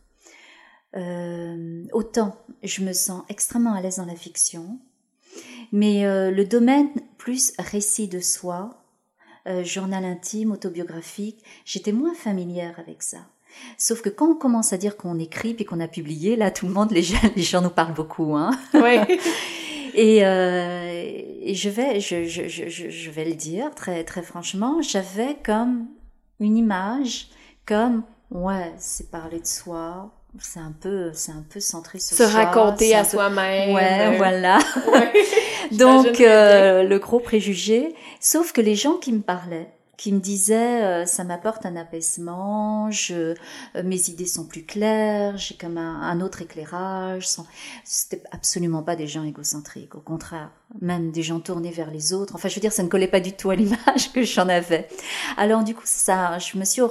euh, 0.96 1.84
autant 1.92 2.36
je 2.62 2.82
me 2.82 2.92
sens 2.92 3.22
extrêmement 3.28 3.74
à 3.74 3.80
l'aise 3.80 3.96
dans 3.96 4.06
la 4.06 4.16
fiction. 4.16 4.78
Mais 5.72 6.06
euh, 6.06 6.30
le 6.30 6.44
domaine 6.44 6.88
plus 7.18 7.52
récit 7.58 8.08
de 8.08 8.20
soi, 8.20 8.82
euh, 9.46 9.62
journal 9.62 10.04
intime, 10.04 10.52
autobiographique, 10.52 11.42
j'étais 11.64 11.92
moins 11.92 12.14
familière 12.14 12.78
avec 12.78 13.02
ça. 13.02 13.18
Sauf 13.78 14.02
que 14.02 14.08
quand 14.08 14.30
on 14.30 14.34
commence 14.34 14.72
à 14.72 14.76
dire 14.76 14.96
qu'on 14.96 15.18
écrit 15.18 15.54
puis 15.54 15.64
qu'on 15.64 15.80
a 15.80 15.88
publié, 15.88 16.36
là, 16.36 16.50
tout 16.50 16.66
le 16.66 16.72
monde, 16.72 16.90
les 16.90 17.02
gens, 17.02 17.18
les 17.36 17.42
gens 17.42 17.62
nous 17.62 17.70
parlent 17.70 17.94
beaucoup, 17.94 18.36
hein. 18.36 18.50
Oui. 18.74 18.98
et, 19.94 20.24
euh, 20.24 21.20
et 21.42 21.54
je 21.54 21.68
vais, 21.68 22.00
je, 22.00 22.24
je, 22.24 22.48
je, 22.48 22.68
je 22.68 23.10
vais 23.10 23.24
le 23.24 23.34
dire 23.34 23.74
très, 23.74 24.04
très 24.04 24.22
franchement, 24.22 24.80
j'avais 24.82 25.36
comme 25.44 25.86
une 26.40 26.56
image, 26.56 27.28
comme, 27.64 28.02
ouais, 28.30 28.72
c'est 28.78 29.10
parler 29.10 29.40
de 29.40 29.46
soi, 29.46 30.10
c'est 30.40 30.60
un 30.60 30.74
peu 30.78 31.12
c'est 31.12 31.32
un 31.32 31.44
peu 31.48 31.60
centré 31.60 31.98
sur 31.98 32.16
se 32.16 32.22
raconter 32.22 32.94
à 32.94 33.04
soi-même. 33.04 33.74
Ouais 33.74 34.16
voilà. 34.16 34.58
Ouais, 34.92 35.12
donc 35.72 36.20
euh, 36.20 36.82
le 36.82 36.98
gros 36.98 37.20
préjugé 37.20 37.94
sauf 38.20 38.52
que 38.52 38.60
les 38.60 38.74
gens 38.74 38.94
qui 38.94 39.12
me 39.12 39.20
parlaient 39.20 39.70
qui 39.96 40.12
me 40.12 40.20
disait 40.20 40.82
euh, 40.82 41.06
ça 41.06 41.24
m'apporte 41.24 41.64
un 41.64 41.76
apaisement, 41.76 42.90
je, 42.90 43.14
euh, 43.14 43.82
mes 43.82 44.10
idées 44.10 44.26
sont 44.26 44.44
plus 44.44 44.64
claires, 44.64 45.36
j'ai 45.38 45.54
comme 45.56 45.78
un, 45.78 46.02
un, 46.02 46.20
autre 46.20 46.42
éclairage. 46.42 47.28
C'était 47.84 48.22
absolument 48.30 48.82
pas 48.82 48.96
des 48.96 49.06
gens 49.06 49.24
égocentriques, 49.24 49.94
au 49.94 50.00
contraire, 50.00 50.50
même 50.80 51.10
des 51.10 51.22
gens 51.22 51.40
tournés 51.40 51.70
vers 51.70 51.90
les 51.90 52.12
autres. 52.12 52.34
Enfin, 52.34 52.48
je 52.48 52.54
veux 52.54 52.60
dire, 52.60 52.72
ça 52.72 52.82
ne 52.82 52.88
collait 52.88 53.08
pas 53.08 53.20
du 53.20 53.32
tout 53.32 53.50
à 53.50 53.56
l'image 53.56 54.12
que 54.12 54.22
j'en 54.22 54.48
avais. 54.48 54.88
Alors 55.36 55.64
du 55.64 55.74
coup, 55.74 55.82
ça, 55.84 56.38
je 56.38 56.58
me 56.58 56.64
suis 56.64 56.82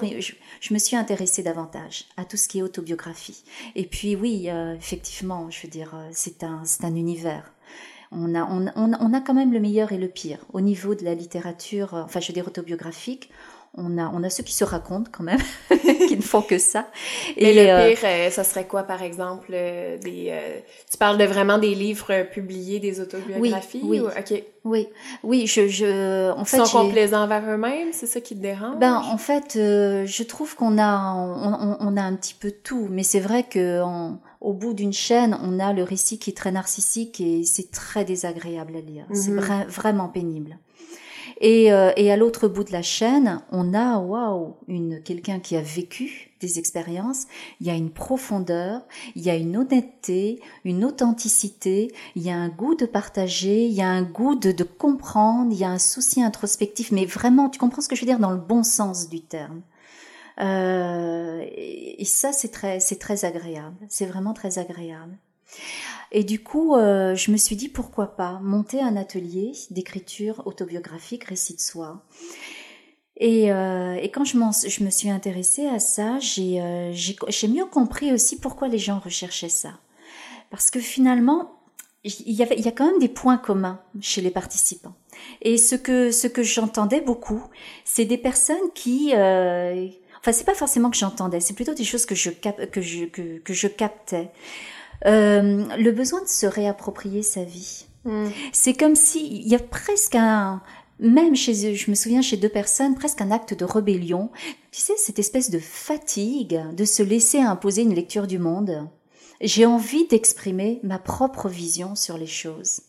je, 0.62 0.74
me 0.74 0.80
suis 0.80 0.96
intéressée 0.96 1.44
davantage 1.44 2.06
à 2.18 2.26
tout 2.26 2.38
ce 2.38 2.48
qui 2.48 2.60
est 2.60 2.64
autobiographie. 2.64 3.44
Et 3.76 3.86
puis 3.86 4.16
oui, 4.16 4.50
euh, 4.50 4.76
effectivement, 4.76 5.50
je 5.52 5.62
veux 5.64 5.70
dire, 5.70 5.96
c'est 6.12 6.44
un 6.44 6.62
c'est 6.66 6.86
un 6.86 6.96
univers 6.96 7.52
on 8.16 8.36
a, 8.36 8.44
on, 8.44 8.68
on, 8.76 9.14
a 9.14 9.22
quand 9.22 9.34
même 9.34 9.54
le 9.54 9.60
meilleur 9.60 9.92
et 9.92 9.98
le 9.98 10.08
pire. 10.08 10.40
Au 10.54 10.62
niveau 10.62 10.96
de 10.96 11.04
la 11.04 11.14
littérature, 11.14 11.94
euh, 11.94 12.04
enfin 12.04 12.20
je 12.20 12.28
veux 12.28 12.34
dire 12.34 12.48
autobiographique, 12.48 13.30
on 13.78 13.98
a, 13.98 14.10
on 14.14 14.24
a 14.24 14.30
ceux 14.30 14.44
qui 14.44 14.54
se 14.54 14.64
racontent 14.64 15.10
quand 15.12 15.24
même, 15.24 15.40
qui 16.08 16.16
ne 16.16 16.22
font 16.22 16.42
que 16.42 16.58
ça. 16.58 16.88
Et 17.38 17.54
le 17.54 17.70
euh, 17.70 17.90
pire, 17.90 18.00
euh, 18.04 18.30
ça 18.30 18.44
serait 18.44 18.66
quoi, 18.66 18.84
par 18.84 19.02
exemple, 19.02 19.52
euh, 19.54 19.98
des, 19.98 20.34
tu 20.90 20.98
parles 20.98 21.18
de 21.18 21.26
vraiment 21.26 21.58
des 21.58 21.76
livres 21.76 22.24
publiés, 22.24 22.80
des 22.80 23.02
autobiographies? 23.02 23.82
Oui, 23.84 24.00
oui. 24.00 24.12
ok. 24.18 24.44
Oui, 24.64 24.88
oui, 25.24 25.46
je, 25.46 25.68
je, 25.68 26.32
en 26.32 26.44
fait. 26.44 26.58
Ils 26.58 26.66
sont 26.66 26.80
complaisants 26.80 27.24
envers 27.24 27.44
eux-mêmes, 27.48 27.90
c'est 27.92 28.08
ça 28.08 28.20
qui 28.20 28.36
te 28.36 28.42
dérange? 28.42 28.78
Ben, 28.80 28.96
en 28.96 29.18
fait, 29.18 29.52
je 29.54 30.24
trouve 30.24 30.56
qu'on 30.56 30.80
a, 30.80 31.14
on, 31.14 31.78
on, 31.80 31.98
a 31.98 32.02
un 32.02 32.16
petit 32.16 32.34
peu 32.34 32.52
tout, 32.52 32.88
mais 32.90 33.04
c'est 33.04 33.20
vrai 33.20 33.44
que 33.44 33.82
au 34.46 34.54
bout 34.54 34.74
d'une 34.74 34.94
chaîne, 34.94 35.38
on 35.42 35.60
a 35.60 35.74
le 35.74 35.82
récit 35.82 36.20
qui 36.20 36.30
est 36.30 36.34
très 36.34 36.52
narcissique 36.52 37.20
et 37.20 37.44
c'est 37.44 37.72
très 37.72 38.06
désagréable 38.06 38.76
à 38.78 38.82
lire. 38.82 39.06
C'est 39.12 39.32
mhm. 39.32 39.66
vraiment 39.68 40.08
pénible. 40.08 40.60
Et, 41.42 41.74
euh, 41.74 41.92
et 41.98 42.12
à 42.12 42.16
l'autre 42.16 42.48
bout 42.48 42.64
de 42.64 42.72
la 42.72 42.84
chaîne, 42.84 43.42
on 43.52 43.74
a 43.74 43.98
waouh, 43.98 44.54
une 44.68 45.02
quelqu'un 45.02 45.40
qui 45.40 45.58
a 45.58 45.62
vécu 45.62 46.32
des 46.40 46.60
expériences. 46.60 47.26
Il 47.60 47.68
y 47.68 47.72
a 47.72 47.74
une 47.74 47.90
profondeur, 47.90 48.82
il 49.16 49.24
y 49.24 49.32
a 49.32 49.36
une 49.36 49.58
honnêteté, 49.58 50.40
une 50.64 50.86
authenticité. 50.86 51.92
Il 52.16 52.22
y 52.22 52.30
a 52.30 52.38
un 52.38 52.50
goût 52.50 52.76
de 52.76 52.86
partager, 52.86 53.66
il 53.66 53.74
y 53.74 53.82
a 53.82 53.90
un 53.90 54.04
goût 54.04 54.36
de, 54.36 54.52
de 54.52 54.64
comprendre, 54.64 55.52
il 55.52 55.58
y 55.58 55.66
a 55.66 55.70
un 55.70 55.80
souci 55.80 56.22
introspectif. 56.22 56.92
Mais 56.92 57.06
vraiment, 57.06 57.50
tu 57.50 57.58
comprends 57.58 57.82
ce 57.82 57.90
que 57.90 57.96
je 57.96 58.02
veux 58.02 58.08
dire 58.08 58.20
dans 58.20 58.32
le 58.32 58.38
bon 58.38 58.64
sens 58.64 59.10
du 59.10 59.22
terme. 59.22 59.62
Euh, 60.40 61.46
et, 61.56 62.06
ça, 62.06 62.32
c'est 62.32 62.50
très, 62.50 62.80
c'est 62.80 62.98
très 62.98 63.26
agréable. 63.26 63.76
C'est 63.90 64.06
vraiment 64.06 64.34
très 64.34 64.60
agréable. 64.60 65.18
Et 66.12 66.24
du 66.24 66.42
coup, 66.42 66.76
euh, 66.76 67.16
je 67.16 67.32
me 67.32 67.38
suis 67.38 67.56
dit 67.56 67.70
pourquoi 67.70 68.16
pas 68.16 68.40
monter 68.42 68.82
un 68.82 68.96
atelier 68.96 69.54
d'écriture 69.72 70.44
autobiographique, 70.46 71.26
récit 71.26 71.56
de 71.56 71.62
soi. 71.62 72.04
Et, 73.18 73.52
euh, 73.52 73.96
et 73.96 74.12
quand 74.12 74.26
je, 74.26 74.38
je, 74.68 74.84
me 74.84 74.90
suis 74.90 75.10
intéressée 75.10 75.68
à 75.68 75.80
ça, 75.80 76.20
euh, 76.40 76.92
j'ai 76.94 77.48
mieux 77.48 77.66
compris 77.66 78.12
aussi 78.12 78.40
pourquoi 78.40 78.68
les 78.68 78.78
gens 78.78 79.00
recherchaient 79.00 79.50
ça. 79.50 79.80
Parce 80.52 80.70
que 80.70 80.80
finalement, 80.80 81.52
il 82.04 82.34
y, 82.34 82.44
avait, 82.44 82.56
il 82.58 82.64
y 82.64 82.68
a 82.68 82.72
quand 82.72 82.86
même 82.86 83.00
des 83.00 83.10
points 83.10 83.38
communs 83.38 83.82
chez 84.00 84.22
les 84.22 84.30
participants. 84.32 84.94
Et 85.42 85.58
ce 85.58 85.76
que, 85.76 86.12
ce 86.12 86.28
que 86.28 86.44
j'entendais 86.44 87.02
beaucoup, 87.02 87.42
c'est 87.84 88.06
des 88.06 88.18
personnes 88.18 88.72
qui... 88.76 89.14
Enfin, 90.26 90.32
c'est 90.32 90.44
pas 90.44 90.56
forcément 90.56 90.90
que 90.90 90.98
j'entendais, 90.98 91.40
c'est 91.40 91.54
plutôt 91.54 91.76
des 91.76 91.84
choses 91.84 92.08
que 92.08 92.16
je, 92.16 92.32
cap, 92.32 92.72
que 92.72 92.82
je, 92.82 93.06
que, 93.06 93.38
que 93.38 93.54
je 93.54 93.68
captais. 93.68 94.32
Euh, 95.06 95.66
le 95.78 95.92
besoin 95.92 96.20
de 96.24 96.28
se 96.28 96.48
réapproprier 96.48 97.22
sa 97.22 97.44
vie. 97.44 97.86
Hmm. 98.06 98.30
C'est 98.52 98.74
comme 98.74 98.96
s'il 98.96 99.48
y 99.48 99.54
a 99.54 99.60
presque 99.60 100.16
un, 100.16 100.64
même 100.98 101.36
chez 101.36 101.70
eux, 101.70 101.76
je 101.76 101.92
me 101.92 101.96
souviens 101.96 102.24
chez 102.24 102.38
deux 102.38 102.50
personnes, 102.50 102.96
presque 102.96 103.22
un 103.22 103.30
acte 103.30 103.54
de 103.54 103.66
rébellion. 103.66 104.32
Tu 104.72 104.82
sais, 104.82 104.94
cette 104.98 105.20
espèce 105.20 105.52
de 105.52 105.60
fatigue 105.60 106.60
de 106.74 106.86
se 106.86 107.04
laisser 107.04 107.38
imposer 107.38 107.84
une 107.84 107.94
lecture 107.94 108.26
du 108.26 108.40
monde. 108.40 108.90
J'ai 109.42 109.68
envie 109.68 110.08
d'exprimer 110.08 110.80
ma 110.82 110.98
propre 110.98 111.50
vision 111.50 111.94
sur 111.94 112.18
les 112.18 112.26
choses. 112.26 112.82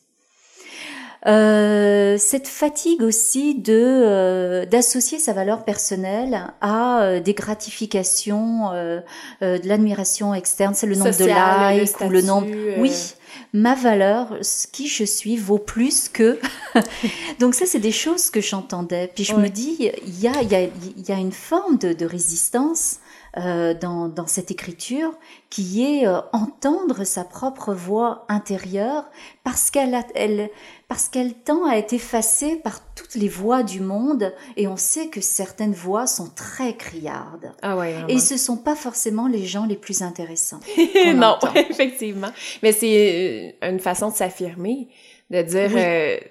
Euh, 1.27 2.19
cette 2.19 2.47
fatigue 2.47 3.03
aussi 3.03 3.55
de 3.55 3.73
euh, 3.75 4.67
d'associer 4.67 5.19
sa 5.19 5.33
valeur 5.33 5.65
personnelle 5.65 6.53
à 6.61 7.01
euh, 7.01 7.21
des 7.21 7.35
gratifications, 7.35 8.71
euh, 8.73 9.01
de 9.41 9.67
l'admiration 9.67 10.35
externe, 10.35 10.75
c'est 10.75 10.87
le 10.87 10.95
nombre 10.95 11.17
de 11.17 11.79
likes 11.79 12.01
ou 12.01 12.11
le 12.11 12.23
nombre. 12.23 12.49
Oui, 12.79 12.93
ma 13.53 13.75
valeur, 13.75 14.37
ce 14.43 14.67
qui 14.67 14.89
je 14.89 15.05
suis, 15.05 15.37
vaut 15.37 15.59
plus 15.59 16.09
que. 16.09 16.39
Donc 17.41 17.55
ça, 17.55 17.67
c'est 17.67 17.81
des 17.81 17.93
choses 17.93 18.31
que 18.31 18.41
j'entendais. 18.41 19.11
Puis 19.15 19.25
je 19.25 19.35
me 19.35 19.49
dis, 19.49 19.77
il 20.07 20.21
y 20.21 20.29
a 20.29 20.43
il 20.43 20.51
y 20.51 20.55
a 20.55 20.63
il 20.63 21.09
y 21.09 21.13
a 21.13 21.17
une 21.17 21.33
forme 21.33 21.79
de, 21.79 21.93
de 21.93 22.07
résistance 22.07 22.99
euh, 23.39 23.75
dans, 23.75 24.09
dans, 24.09 24.27
cette 24.27 24.51
écriture, 24.51 25.13
qui 25.51 25.85
est 25.85 26.07
euh, 26.07 26.21
entendre 26.33 27.05
sa 27.05 27.23
propre 27.23 27.75
voix 27.75 28.25
intérieure, 28.31 29.05
parce 29.45 29.71
qu'elle 29.71 29.95
elle, 30.15 30.49
parce 30.89 31.11
qu'elle 31.11 31.35
tend 31.35 31.69
à 31.69 31.77
être 31.77 31.93
effacée 31.93 32.57
par 32.57 32.81
toutes 32.95 33.15
les 33.15 33.29
voix 33.29 33.63
du 33.63 33.81
monde, 33.81 34.33
et 34.57 34.67
on 34.67 34.79
sait 34.79 35.09
que 35.09 35.21
certaines 35.21 35.75
voix 35.75 36.07
sont 36.07 36.31
très 36.35 36.77
criardes. 36.77 37.53
Ah 37.61 37.77
ouais. 37.77 37.95
Et 38.09 38.21
ce 38.21 38.39
sont 38.39 38.57
pas 38.57 38.75
forcément 38.75 39.29
les 39.29 39.45
gens 39.45 39.67
les 39.67 39.77
plus 39.77 40.01
intéressants. 40.01 40.61
non, 41.15 41.37
effectivement. 41.71 42.31
Mais 42.63 42.73
c'est 42.73 43.55
euh, 43.63 43.71
une 43.71 43.81
façon 43.81 44.09
de 44.09 44.15
s'affirmer 44.15 44.89
de 45.29 45.43
dire 45.43 45.71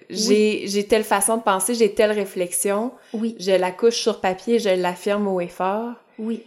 j'ai 0.09 0.63
j'ai 0.67 0.87
telle 0.87 1.03
façon 1.03 1.37
de 1.37 1.43
penser, 1.43 1.75
j'ai 1.75 1.93
telle 1.93 2.13
réflexion, 2.13 2.93
oui. 3.13 3.35
je 3.39 3.51
la 3.51 3.71
couche 3.71 3.97
sur 3.97 4.21
papier, 4.21 4.57
je 4.57 4.69
l'affirme 4.69 5.27
haut 5.27 5.41
et 5.41 5.49
fort. 5.49 5.91
Oui 6.17 6.45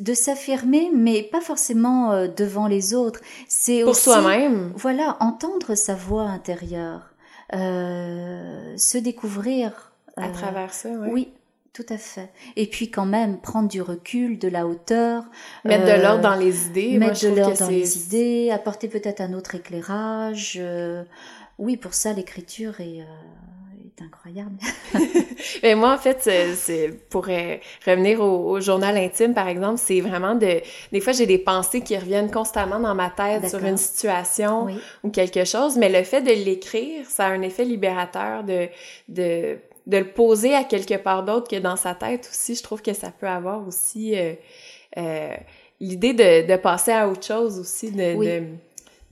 de 0.00 0.14
s'affirmer, 0.14 0.90
mais 0.94 1.22
pas 1.22 1.40
forcément 1.40 2.12
euh, 2.12 2.28
devant 2.28 2.66
les 2.66 2.94
autres. 2.94 3.20
C'est 3.48 3.82
pour 3.82 3.96
soi-même. 3.96 4.72
Voilà, 4.76 5.16
entendre 5.20 5.74
sa 5.74 5.94
voix 5.94 6.24
intérieure, 6.24 7.14
euh, 7.54 8.76
se 8.76 8.98
découvrir 8.98 9.92
à 10.16 10.26
euh, 10.26 10.32
travers 10.32 10.72
ça. 10.72 10.90
Oui, 11.08 11.32
tout 11.72 11.86
à 11.88 11.96
fait. 11.96 12.30
Et 12.56 12.66
puis 12.66 12.90
quand 12.90 13.06
même 13.06 13.40
prendre 13.40 13.68
du 13.68 13.80
recul, 13.80 14.38
de 14.38 14.48
la 14.48 14.66
hauteur, 14.66 15.24
mettre 15.64 15.86
de 15.86 16.02
l'ordre 16.02 16.22
dans 16.22 16.36
les 16.36 16.66
idées. 16.66 16.98
Mettre 16.98 17.22
de 17.24 17.28
l'ordre 17.28 17.58
dans 17.58 17.68
les 17.68 18.04
idées, 18.04 18.50
apporter 18.50 18.88
peut-être 18.88 19.20
un 19.20 19.32
autre 19.32 19.54
éclairage. 19.54 20.60
oui, 21.58 21.76
pour 21.76 21.94
ça 21.94 22.12
l'écriture 22.12 22.80
est 22.80 23.04
incroyable. 24.02 24.56
Mais 25.62 25.74
moi, 25.74 25.94
en 25.94 25.98
fait, 25.98 26.22
c'est 26.56 26.90
pour 27.10 27.28
euh, 27.28 27.56
revenir 27.86 28.20
au, 28.20 28.60
journal 28.60 28.96
intime, 28.96 29.34
par 29.34 29.48
exemple, 29.48 29.78
c'est 29.78 30.00
vraiment 30.00 30.34
de... 30.34 30.60
Des 30.92 31.00
fois, 31.00 31.12
j'ai 31.12 31.26
des 31.26 31.38
pensées 31.38 31.80
qui 31.80 31.96
reviennent 31.96 32.30
constamment 32.30 32.80
dans 32.80 32.94
ma 32.94 33.10
tête 33.10 33.48
sur 33.48 33.64
une 33.64 33.76
situation 33.76 34.66
ou 35.02 35.10
quelque 35.10 35.44
chose, 35.44 35.76
mais 35.76 35.88
le 35.88 36.04
fait 36.04 36.22
de 36.22 36.32
l'écrire, 36.32 37.06
ça 37.08 37.26
a 37.26 37.30
un 37.30 37.42
effet 37.42 37.64
libérateur 37.64 38.44
de... 38.44 38.68
de 39.08 39.58
de 39.86 39.98
le 39.98 40.08
poser 40.08 40.54
à 40.54 40.64
quelque 40.64 40.94
part 40.94 41.24
d'autre 41.24 41.48
que 41.48 41.56
dans 41.56 41.76
sa 41.76 41.94
tête 41.94 42.28
aussi, 42.30 42.54
je 42.54 42.62
trouve 42.62 42.80
que 42.80 42.94
ça 42.94 43.10
peut 43.10 43.28
avoir 43.28 43.66
aussi 43.66 44.18
euh, 44.18 44.32
euh, 44.96 45.34
l'idée 45.80 46.14
de, 46.14 46.46
de 46.46 46.56
passer 46.56 46.92
à 46.92 47.08
autre 47.08 47.26
chose 47.26 47.58
aussi, 47.58 47.90
de, 47.90 48.14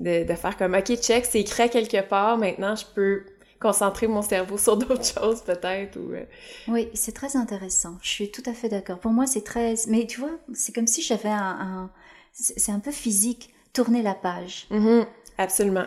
de, 0.01 0.25
de, 0.25 0.35
faire 0.35 0.57
comme, 0.57 0.75
OK, 0.75 0.97
check, 0.97 1.27
c'est 1.27 1.41
écrit 1.41 1.69
quelque 1.69 2.01
part, 2.01 2.39
maintenant 2.39 2.75
je 2.75 2.87
peux 2.95 3.25
concentrer 3.63 4.09
mon 4.09 4.23
cerveau 4.23 4.59
sur 4.59 4.77
d'autres 4.77 5.05
choses 5.21 5.41
peut-être 5.43 5.97
ou 5.97 6.13
euh. 6.13 6.25
oui 6.69 6.89
c'est 6.95 7.15
très 7.15 7.37
intéressant 7.37 7.97
je 8.03 8.09
suis 8.09 8.31
tout 8.31 8.43
à 8.47 8.53
fait 8.53 8.69
d'accord 8.69 8.99
pour 8.99 9.13
moi 9.13 9.27
c'est 9.27 9.45
très 9.45 9.75
mais 9.87 10.07
tu 10.07 10.21
vois 10.21 10.37
c'est 10.53 10.75
comme 10.75 10.89
si 10.89 11.01
j'avais 11.01 11.31
un, 11.31 11.91
c'est 12.33 12.73
un 12.73 12.81
peu 12.81 12.91
physique 12.91 13.55
tourner 13.73 14.03
la 14.03 14.15
page 14.15 14.67
mm-hmm. 14.71 15.07
absolument 15.39 15.87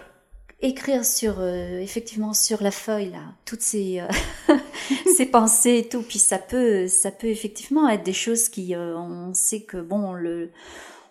écrire 0.61 1.03
sur 1.03 1.35
euh, 1.39 1.79
effectivement 1.79 2.33
sur 2.33 2.63
la 2.63 2.71
feuille 2.71 3.11
là 3.11 3.23
toutes 3.43 3.61
ces 3.61 3.99
euh, 3.99 4.55
ces 5.17 5.25
pensées 5.25 5.79
et 5.79 5.89
tout 5.89 6.01
puis 6.01 6.19
ça 6.19 6.39
peut 6.39 6.87
ça 6.87 7.11
peut 7.11 7.27
effectivement 7.27 7.89
être 7.89 8.03
des 8.03 8.13
choses 8.13 8.47
qui 8.47 8.73
on 8.77 9.33
sait 9.33 9.61
que 9.61 9.77
bon 9.77 10.13
le 10.13 10.49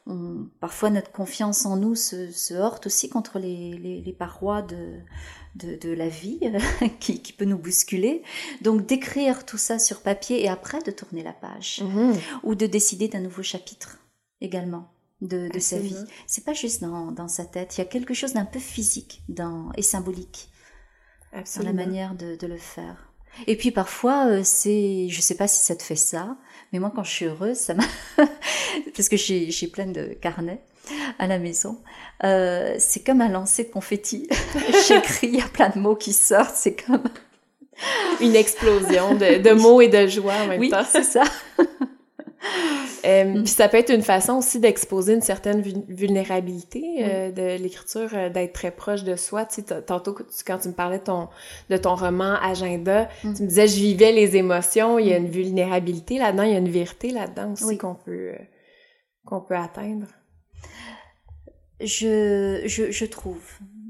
on, 0.06 0.48
parfois 0.60 0.90
notre 0.90 1.12
confiance 1.12 1.66
en 1.66 1.76
nous 1.76 1.94
se, 1.94 2.30
se 2.30 2.54
heurte 2.54 2.86
aussi 2.86 3.08
contre 3.08 3.38
les, 3.38 3.78
les, 3.78 4.00
les 4.00 4.12
parois 4.12 4.62
de 4.62 5.00
de, 5.54 5.92
la 5.92 6.08
vie 6.08 6.40
qui, 7.00 7.32
peut 7.32 7.44
nous 7.44 7.58
bousculer. 7.58 8.22
Donc 8.62 8.86
d'écrire 8.86 9.46
tout 9.46 9.58
ça 9.58 9.78
sur 9.78 10.00
papier 10.00 10.42
et 10.42 10.48
après 10.48 10.82
de 10.82 10.90
tourner 10.90 11.22
la 11.22 11.32
page 11.32 11.82
mhm. 11.82 12.14
ou 12.42 12.54
de 12.54 12.66
décider 12.66 13.08
d'un 13.08 13.20
nouveau 13.20 13.42
chapitre 13.42 13.98
également 14.40 14.90
de, 15.20 15.48
sa 15.58 15.78
vie. 15.78 15.96
C'est 16.26 16.44
pas 16.44 16.52
juste 16.52 16.82
dans, 16.82 17.28
sa 17.28 17.44
tête. 17.44 17.76
Il 17.76 17.78
y 17.78 17.82
a 17.82 17.86
quelque 17.86 18.14
chose 18.14 18.34
d'un 18.34 18.44
peu 18.44 18.58
physique 18.58 19.22
dans, 19.28 19.72
et 19.76 19.82
symbolique 19.82 20.50
dans 21.32 21.62
la 21.62 21.72
manière 21.72 22.14
de, 22.14 22.46
le 22.46 22.58
faire. 22.58 23.12
Et 23.46 23.56
puis 23.56 23.70
parfois, 23.70 24.26
euh, 24.26 24.42
c'est, 24.44 25.08
je 25.08 25.20
sais 25.20 25.34
pas 25.34 25.48
si 25.48 25.58
ça 25.64 25.74
te 25.74 25.82
fait 25.82 25.96
ça, 25.96 26.36
mais 26.74 26.80
moi 26.80 26.90
quand 26.92 27.04
je 27.04 27.10
suis 27.10 27.26
heureuse, 27.26 27.56
ça 27.56 27.72
m'a, 27.74 27.84
parce 28.96 29.08
que 29.08 29.16
j'ai 29.16 29.68
plein 29.68 29.86
de 29.86 30.06
carnets, 30.20 30.58
à 31.20 31.28
la 31.28 31.38
maison. 31.38 31.78
Euh, 32.24 32.74
c'est 32.78 33.06
comme 33.06 33.20
un 33.20 33.28
lancer 33.28 33.62
de 33.62 33.68
confetti. 33.68 34.28
J'écris, 34.88 35.28
il 35.28 35.36
y 35.36 35.40
a 35.40 35.46
plein 35.46 35.68
de 35.68 35.78
mots 35.78 35.94
qui 35.94 36.12
sortent, 36.12 36.56
c'est 36.56 36.74
comme... 36.74 37.04
Une 38.20 38.34
explosion 38.34 39.14
de, 39.14 39.52
mots 39.60 39.80
et 39.80 39.88
de 39.88 40.08
joie 40.08 40.34
en 40.34 40.48
même 40.48 40.60
oui, 40.60 40.70
temps. 40.70 40.82
c'est 40.90 41.04
ça. 41.04 41.22
Euh, 43.04 43.24
mm. 43.24 43.42
Puis 43.44 43.52
ça 43.52 43.68
peut 43.68 43.78
être 43.78 43.92
une 43.92 44.02
façon 44.02 44.34
aussi 44.34 44.60
d'exposer 44.60 45.14
une 45.14 45.22
certaine 45.22 45.60
vulnérabilité 45.60 46.82
euh, 47.00 47.30
de 47.30 47.62
l'écriture, 47.62 48.10
euh, 48.14 48.28
d'être 48.28 48.52
très 48.52 48.70
proche 48.70 49.04
de 49.04 49.16
soi. 49.16 49.44
Tu 49.46 49.62
sais, 49.62 49.82
tantôt, 49.82 50.14
quand 50.46 50.58
tu 50.58 50.68
me 50.68 50.74
parlais 50.74 50.98
de 50.98 51.04
ton, 51.04 51.28
de 51.70 51.76
ton 51.76 51.94
roman 51.94 52.34
Agenda, 52.42 53.08
mm. 53.24 53.34
tu 53.34 53.42
me 53.42 53.48
disais, 53.48 53.66
je 53.66 53.76
vivais 53.76 54.12
les 54.12 54.36
émotions, 54.36 54.98
il 54.98 55.08
y 55.08 55.12
a 55.12 55.16
une 55.16 55.30
vulnérabilité 55.30 56.18
là-dedans, 56.18 56.44
il 56.44 56.52
y 56.52 56.56
a 56.56 56.58
une 56.58 56.70
vérité 56.70 57.10
là-dedans 57.10 57.52
aussi 57.52 57.78
qu'on 57.78 57.94
peut, 57.94 58.32
qu'on 59.24 59.40
peut 59.40 59.56
atteindre 59.56 60.06
je, 61.80 62.62
je, 62.66 62.90
je 62.90 63.04
trouve. 63.04 63.42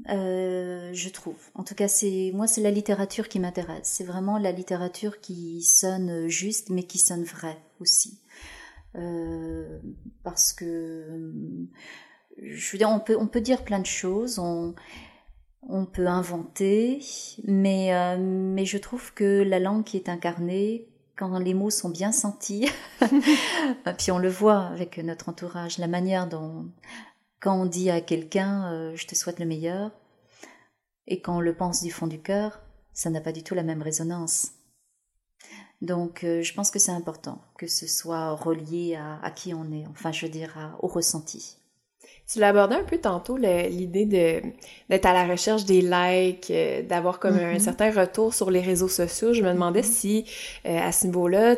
euh, 0.09 0.91
je 0.93 1.09
trouve. 1.09 1.37
En 1.55 1.63
tout 1.63 1.75
cas, 1.75 1.87
c'est 1.87 2.31
moi, 2.33 2.47
c'est 2.47 2.61
la 2.61 2.71
littérature 2.71 3.27
qui 3.27 3.39
m'intéresse. 3.39 3.81
C'est 3.83 4.03
vraiment 4.03 4.37
la 4.37 4.51
littérature 4.51 5.19
qui 5.19 5.63
sonne 5.63 6.27
juste, 6.27 6.69
mais 6.69 6.83
qui 6.83 6.97
sonne 6.97 7.23
vrai 7.23 7.57
aussi. 7.79 8.19
Euh, 8.95 9.79
parce 10.23 10.53
que 10.53 11.31
je 12.41 12.71
veux 12.71 12.77
dire, 12.77 12.89
on 12.89 12.99
peut 12.99 13.17
on 13.19 13.27
peut 13.27 13.41
dire 13.41 13.63
plein 13.63 13.79
de 13.79 13.85
choses. 13.85 14.39
On 14.39 14.75
on 15.67 15.85
peut 15.85 16.07
inventer, 16.07 17.01
mais 17.45 17.93
euh, 17.93 18.17
mais 18.19 18.65
je 18.65 18.77
trouve 18.77 19.13
que 19.13 19.43
la 19.43 19.59
langue 19.59 19.83
qui 19.83 19.97
est 19.97 20.09
incarnée, 20.09 20.87
quand 21.15 21.39
les 21.39 21.53
mots 21.53 21.71
sont 21.71 21.89
bien 21.89 22.11
sentis, 22.11 22.69
puis 23.97 24.11
on 24.11 24.19
le 24.19 24.29
voit 24.29 24.67
avec 24.67 24.97
notre 24.99 25.29
entourage, 25.29 25.77
la 25.79 25.87
manière 25.87 26.27
dont 26.27 26.67
quand 27.39 27.59
on 27.59 27.65
dit 27.65 27.89
à 27.89 28.01
quelqu'un 28.01 28.71
euh, 28.71 28.95
je 28.95 29.07
te 29.07 29.15
souhaite 29.15 29.39
le 29.39 29.45
meilleur, 29.45 29.91
et 31.07 31.21
quand 31.21 31.37
on 31.37 31.41
le 31.41 31.55
pense 31.55 31.81
du 31.81 31.91
fond 31.91 32.07
du 32.07 32.21
cœur, 32.21 32.61
ça 32.93 33.09
n'a 33.09 33.21
pas 33.21 33.31
du 33.31 33.43
tout 33.43 33.55
la 33.55 33.63
même 33.63 33.81
résonance. 33.81 34.51
Donc 35.81 36.23
euh, 36.23 36.41
je 36.41 36.53
pense 36.53 36.71
que 36.71 36.79
c'est 36.79 36.91
important 36.91 37.41
que 37.57 37.67
ce 37.67 37.87
soit 37.87 38.31
relié 38.31 38.97
à, 39.21 39.29
qui 39.31 39.53
on 39.53 39.71
est, 39.71 39.85
enfin 39.91 40.11
je 40.11 40.25
veux 40.25 40.31
dire 40.31 40.75
au 40.79 40.87
ressenti. 40.87 41.57
Tu 42.31 42.41
abordé 42.41 42.75
un 42.75 42.83
peu 42.83 42.97
tantôt, 42.97 43.37
l'idée 43.37 44.05
d'être 44.89 45.05
à 45.05 45.13
la 45.13 45.27
recherche 45.27 45.65
des 45.65 45.81
likes, 45.81 46.49
euh, 46.49 46.81
d'avoir 46.81 47.19
comme 47.19 47.35
un 47.35 47.53
mm-hmm. 47.53 47.59
certain 47.59 47.91
retour 47.91 48.33
sur 48.33 48.49
les 48.49 48.61
réseaux 48.61 48.87
sociaux. 48.87 49.31
Je 49.31 49.43
me 49.43 49.53
demandais 49.53 49.81
mm-hmm. 49.81 49.83
si, 49.83 50.25
à 50.65 50.91
ce 50.91 51.05
niveau-là, 51.05 51.55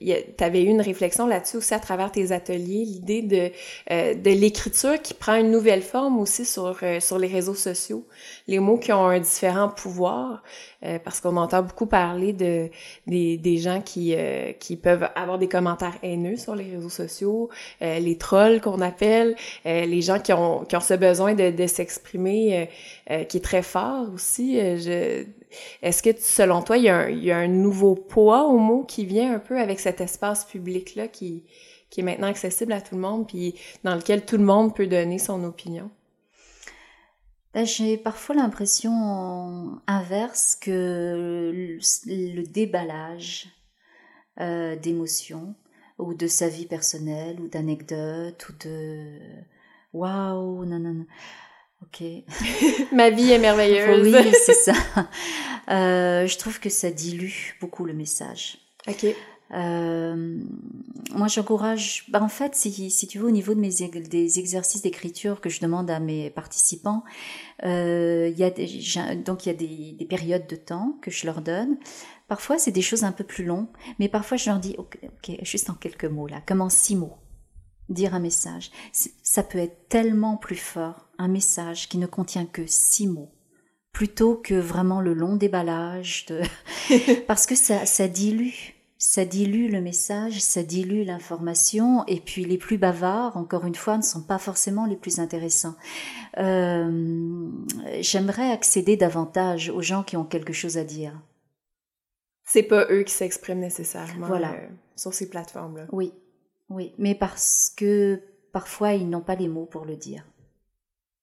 tu 0.00 0.44
avais 0.44 0.62
eu 0.62 0.66
une 0.68 0.80
réflexion 0.80 1.26
là-dessus 1.26 1.56
aussi 1.56 1.74
à 1.74 1.80
travers 1.80 2.12
tes 2.12 2.32
ateliers, 2.32 2.84
l'idée 2.84 3.22
de, 3.22 3.50
euh, 3.90 4.14
de 4.14 4.30
l'écriture 4.30 5.00
qui 5.02 5.14
prend 5.14 5.34
une 5.34 5.50
nouvelle 5.50 5.82
forme 5.82 6.18
aussi 6.18 6.44
sur, 6.44 6.76
euh, 6.82 7.00
sur 7.00 7.18
les 7.18 7.28
réseaux 7.28 7.54
sociaux, 7.54 8.06
les 8.46 8.58
mots 8.58 8.78
qui 8.78 8.92
ont 8.92 9.06
un 9.06 9.18
différent 9.18 9.68
pouvoir, 9.68 10.42
euh, 10.84 10.98
parce 11.02 11.20
qu'on 11.20 11.36
entend 11.36 11.62
beaucoup 11.62 11.86
parler 11.86 12.32
de 12.32 12.70
des, 13.06 13.36
des 13.36 13.56
gens 13.58 13.80
qui, 13.80 14.14
qui 14.60 14.76
peuvent 14.76 15.08
avoir 15.14 15.38
des 15.38 15.48
commentaires 15.48 15.96
haineux 16.02 16.36
sur 16.36 16.54
les 16.54 16.70
réseaux 16.70 16.88
sociaux, 16.88 17.48
les 17.80 18.16
trolls 18.16 18.60
qu'on 18.60 18.80
appelle, 18.80 19.34
les 19.64 20.02
gens 20.02 20.20
qui 20.20 20.32
ont, 20.32 20.64
qui 20.64 20.76
ont 20.76 20.80
ce 20.80 20.94
besoin 20.94 21.34
de, 21.34 21.50
de 21.50 21.66
s'exprimer 21.66 22.68
qui 23.28 23.38
est 23.38 23.44
très 23.44 23.62
fort 23.62 24.12
aussi. 24.12 24.56
je 24.56 25.24
est-ce 25.82 26.02
que 26.02 26.10
selon 26.18 26.62
toi, 26.62 26.76
il 26.76 26.84
y, 26.84 27.30
a 27.30 27.36
un, 27.36 27.48
nouveau 27.48 27.94
poids 27.94 28.46
au 28.46 28.58
mot 28.58 28.84
qui 28.84 29.04
vient 29.04 29.34
un 29.34 29.38
peu 29.38 29.58
avec 29.58 29.80
cet 29.80 30.00
espace 30.00 30.44
public-là 30.44 31.08
qui, 31.08 31.44
qui 31.90 32.00
est 32.00 32.04
maintenant 32.04 32.26
accessible 32.28 32.72
à 32.72 32.80
tout 32.80 32.94
le 32.94 33.00
monde, 33.00 33.26
puis 33.26 33.54
dans 33.84 33.94
lequel 33.94 34.24
tout 34.24 34.36
le 34.36 34.44
monde 34.44 34.74
peut 34.74 34.86
donner 34.86 35.18
son 35.18 35.44
opinion? 35.44 35.90
Ben, 37.54 37.64
j'ai 37.64 37.96
parfois 37.96 38.34
l'impression 38.34 39.80
inverse 39.86 40.54
que 40.54 41.78
le, 42.06 42.42
déballage 42.42 43.48
euh, 44.40 44.76
d'émotions 44.76 45.54
ou 45.98 46.14
de 46.14 46.26
sa 46.26 46.48
vie 46.48 46.66
personnelle 46.66 47.40
ou 47.40 47.48
d'anecdotes 47.48 48.48
ou 48.48 48.52
de 48.64 49.18
waouh 49.94 50.64
non 50.66 50.78
non 50.78 50.92
non 50.92 51.06
Ok. 51.82 52.02
Ma 52.92 53.10
vie 53.10 53.30
est 53.30 53.38
merveilleuse. 53.38 54.14
oui, 54.14 54.32
c'est 54.44 54.54
ça. 54.54 54.72
Euh, 55.70 56.26
je 56.26 56.38
trouve 56.38 56.60
que 56.60 56.70
ça 56.70 56.90
dilue 56.90 57.54
beaucoup 57.60 57.84
le 57.84 57.92
message. 57.92 58.58
Ok. 58.86 59.06
Euh, 59.52 60.38
moi, 61.14 61.28
j'encourage. 61.28 62.04
Bah, 62.08 62.22
en 62.22 62.28
fait, 62.28 62.54
si, 62.54 62.90
si 62.90 63.06
tu 63.06 63.18
veux, 63.18 63.26
au 63.26 63.30
niveau 63.30 63.54
de 63.54 63.60
mes 63.60 63.70
des 63.70 64.38
exercices 64.38 64.82
d'écriture 64.82 65.40
que 65.40 65.48
je 65.48 65.60
demande 65.60 65.90
à 65.90 66.00
mes 66.00 66.30
participants, 66.30 67.04
euh, 67.64 68.30
il 68.32 68.38
y 68.38 68.44
a 68.44 68.50
des, 68.50 68.66
donc 69.24 69.46
il 69.46 69.48
y 69.48 69.52
a 69.52 69.54
des, 69.54 69.92
des, 69.98 70.04
périodes 70.04 70.46
de 70.46 70.56
temps 70.56 70.98
que 71.02 71.10
je 71.10 71.26
leur 71.26 71.40
donne. 71.40 71.76
Parfois, 72.28 72.58
c'est 72.58 72.72
des 72.72 72.82
choses 72.82 73.04
un 73.04 73.12
peu 73.12 73.24
plus 73.24 73.44
longues, 73.44 73.68
mais 73.98 74.08
parfois 74.08 74.36
je 74.36 74.50
leur 74.50 74.58
dis, 74.58 74.74
ok, 74.76 74.98
ok, 75.02 75.36
juste 75.42 75.70
en 75.70 75.74
quelques 75.74 76.04
mots 76.04 76.26
là, 76.26 76.42
comme 76.46 76.60
en 76.60 76.68
six 76.68 76.94
mots 76.94 77.16
dire 77.88 78.14
un 78.14 78.20
message. 78.20 78.70
Ça 79.22 79.42
peut 79.42 79.58
être 79.58 79.88
tellement 79.88 80.36
plus 80.36 80.56
fort, 80.56 81.08
un 81.18 81.28
message 81.28 81.88
qui 81.88 81.98
ne 81.98 82.06
contient 82.06 82.46
que 82.46 82.66
six 82.66 83.06
mots, 83.06 83.30
plutôt 83.92 84.36
que 84.36 84.54
vraiment 84.54 85.00
le 85.00 85.14
long 85.14 85.36
déballage 85.36 86.26
de... 86.26 86.42
parce 87.26 87.46
que 87.46 87.54
ça, 87.54 87.86
ça 87.86 88.08
dilue. 88.08 88.74
Ça 89.00 89.24
dilue 89.24 89.70
le 89.70 89.80
message, 89.80 90.40
ça 90.40 90.64
dilue 90.64 91.04
l'information, 91.04 92.04
et 92.08 92.18
puis 92.18 92.44
les 92.44 92.58
plus 92.58 92.78
bavards, 92.78 93.36
encore 93.36 93.64
une 93.64 93.76
fois, 93.76 93.96
ne 93.96 94.02
sont 94.02 94.22
pas 94.22 94.38
forcément 94.38 94.86
les 94.86 94.96
plus 94.96 95.20
intéressants. 95.20 95.76
Euh, 96.38 97.48
j'aimerais 98.00 98.50
accéder 98.50 98.96
davantage 98.96 99.70
aux 99.70 99.82
gens 99.82 100.02
qui 100.02 100.16
ont 100.16 100.24
quelque 100.24 100.52
chose 100.52 100.78
à 100.78 100.84
dire. 100.84 101.12
C'est 102.44 102.64
pas 102.64 102.86
eux 102.90 103.04
qui 103.04 103.12
s'expriment 103.12 103.60
nécessairement 103.60 104.26
voilà. 104.26 104.54
Euh, 104.54 104.68
sur 104.96 105.14
ces 105.14 105.28
plateformes-là. 105.28 105.86
Oui, 105.92 106.12
oui, 106.70 106.94
mais 106.98 107.14
parce 107.14 107.72
que 107.76 108.22
parfois 108.52 108.92
ils 108.92 109.08
n'ont 109.08 109.22
pas 109.22 109.34
les 109.34 109.48
mots 109.48 109.66
pour 109.66 109.84
le 109.84 109.96
dire. 109.96 110.24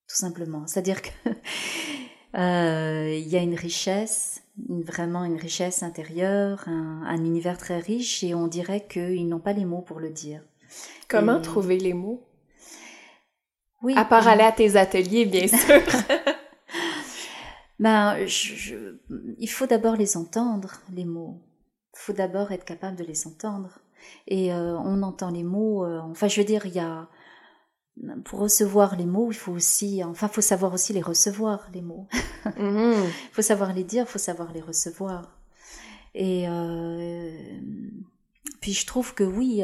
Tout 0.08 0.16
simplement. 0.16 0.66
C'est-à-dire 0.68 1.02
que 1.02 1.10
euh, 2.38 3.14
il 3.14 3.28
y 3.28 3.38
a 3.38 3.42
une 3.42 3.56
richesse, 3.56 4.44
vraiment 4.58 5.24
une 5.24 5.38
richesse 5.38 5.84
intérieure, 5.84 6.68
un, 6.68 7.24
univers 7.24 7.58
très 7.58 7.80
riche, 7.80 8.24
et 8.24 8.34
on 8.34 8.48
dirait 8.48 8.86
qu'ils 8.88 9.28
n'ont 9.28 9.40
pas 9.40 9.54
les 9.54 9.66
mots 9.66 9.82
pour 9.82 10.00
le 10.00 10.10
dire. 10.10 10.42
Comment 11.08 11.40
trouver 11.42 11.78
les 11.78 11.94
mots? 11.94 12.24
Oui. 13.84 13.94
À 13.96 14.06
part 14.06 14.28
aller 14.28 14.44
à 14.44 14.52
tes 14.52 14.78
ateliers, 14.78 15.26
bien 15.26 15.48
sûr. 15.48 15.82
ben, 17.80 18.18
il 19.38 19.50
faut 19.50 19.68
d'abord 19.68 19.96
les 19.96 20.18
entendre, 20.18 20.82
les 20.92 21.06
mots. 21.06 21.40
Il 21.94 22.00
faut 22.00 22.14
d'abord 22.14 22.52
être 22.52 22.66
capable 22.66 22.98
de 22.98 23.04
les 23.04 23.28
entendre 23.28 23.80
et 24.28 24.54
euh, 24.54 24.78
on 24.78 25.02
entend 25.04 25.32
les 25.32 25.44
mots. 25.44 25.86
Euh, 25.86 26.00
enfin, 26.00 26.28
je 26.28 26.40
veux 26.40 26.46
dire, 26.46 26.66
il 26.66 26.74
y 26.74 26.80
a 26.80 27.08
pour 28.26 28.40
recevoir 28.40 28.98
les 28.98 29.06
mots, 29.06 29.32
il 29.32 29.36
faut 29.36 29.54
aussi, 29.54 30.04
enfin, 30.04 30.28
faut 30.28 30.42
savoir 30.42 30.74
aussi 30.74 30.92
les 30.92 31.02
recevoir 31.02 31.70
les 31.74 31.82
mots. 31.82 32.08
Il 32.58 32.64
mhm. 32.64 33.10
faut 33.32 33.42
savoir 33.42 33.72
les 33.72 33.86
dire, 33.86 34.04
il 34.04 34.12
faut 34.12 34.20
savoir 34.20 34.52
les 34.52 34.60
recevoir. 34.60 35.40
Et 36.14 36.46
euh, 36.50 37.32
puis 38.60 38.74
je 38.74 38.86
trouve 38.86 39.14
que 39.14 39.24
oui, 39.24 39.64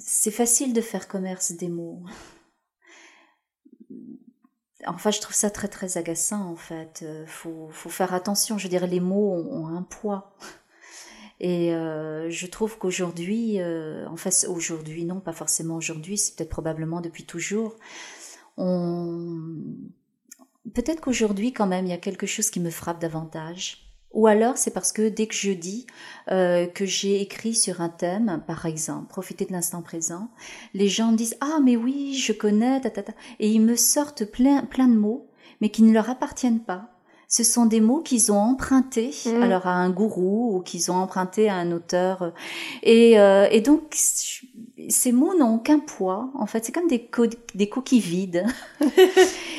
c'est 0.00 0.32
facile 0.32 0.72
de 0.72 0.80
faire 0.80 1.06
commerce 1.06 1.52
des 1.52 1.68
mots. 1.68 2.02
Enfin, 4.86 5.12
je 5.12 5.20
trouve 5.20 5.36
ça 5.36 5.50
très 5.50 5.68
très 5.68 5.98
agaçant 5.98 6.50
en 6.50 6.56
fait. 6.56 7.04
Faut, 7.26 7.68
faut 7.70 7.90
faire 7.90 8.12
attention. 8.12 8.58
Je 8.58 8.64
veux 8.64 8.68
dire, 8.68 8.88
les 8.88 9.00
mots 9.00 9.34
ont 9.34 9.68
un 9.68 9.82
poids. 9.82 10.34
Et 11.40 11.74
euh, 11.74 12.30
je 12.30 12.46
trouve 12.46 12.78
qu'aujourd'hui, 12.78 13.60
euh, 13.60 14.06
en 14.08 14.16
fait, 14.16 14.46
aujourd'hui, 14.48 15.04
non, 15.04 15.20
pas 15.20 15.32
forcément 15.32 15.76
aujourd'hui, 15.76 16.16
c'est 16.16 16.36
peut-être 16.36 16.50
probablement 16.50 17.00
depuis 17.00 17.24
toujours, 17.24 17.76
on... 18.56 19.56
peut-être 20.74 21.00
qu'aujourd'hui, 21.00 21.52
quand 21.52 21.66
même, 21.66 21.86
il 21.86 21.90
y 21.90 21.94
a 21.94 21.98
quelque 21.98 22.26
chose 22.26 22.50
qui 22.50 22.60
me 22.60 22.70
frappe 22.70 23.00
davantage. 23.00 23.80
Ou 24.12 24.28
alors, 24.28 24.56
c'est 24.56 24.70
parce 24.70 24.92
que 24.92 25.08
dès 25.08 25.26
que 25.26 25.34
je 25.34 25.50
dis 25.50 25.88
euh, 26.30 26.68
que 26.68 26.86
j'ai 26.86 27.20
écrit 27.20 27.52
sur 27.52 27.80
un 27.80 27.88
thème, 27.88 28.44
par 28.46 28.64
exemple, 28.64 29.08
profiter 29.08 29.44
de 29.44 29.52
l'instant 29.52 29.82
présent, 29.82 30.30
les 30.72 30.86
gens 30.88 31.10
disent 31.10 31.36
ah 31.40 31.58
mais 31.64 31.76
oui, 31.76 32.14
je 32.14 32.32
connais, 32.32 32.80
ta, 32.80 32.90
ta, 32.90 33.02
ta, 33.02 33.12
et 33.40 33.50
ils 33.50 33.60
me 33.60 33.74
sortent 33.74 34.24
plein 34.24 34.62
plein 34.66 34.86
de 34.86 34.94
mots, 34.94 35.28
mais 35.60 35.70
qui 35.70 35.82
ne 35.82 35.92
leur 35.92 36.10
appartiennent 36.10 36.62
pas 36.62 36.93
ce 37.36 37.42
sont 37.42 37.66
des 37.66 37.80
mots 37.80 37.98
qu'ils 37.98 38.30
ont 38.30 38.38
empruntés 38.38 39.10
mm. 39.26 39.42
alors 39.42 39.66
à 39.66 39.72
un 39.72 39.90
gourou 39.90 40.54
ou 40.54 40.60
qu'ils 40.60 40.92
ont 40.92 40.94
empruntés 40.94 41.48
à 41.48 41.56
un 41.56 41.72
auteur. 41.72 42.32
Et, 42.84 43.18
euh, 43.18 43.48
et 43.50 43.60
donc 43.60 43.92
ces 44.88 45.10
mots 45.10 45.36
n'ont 45.36 45.56
aucun 45.56 45.80
poids. 45.80 46.30
En 46.34 46.46
fait 46.46 46.64
c'est 46.64 46.70
comme 46.70 46.86
des, 46.86 47.10
des 47.56 47.68
coquilles 47.68 47.98
vides. 47.98 48.46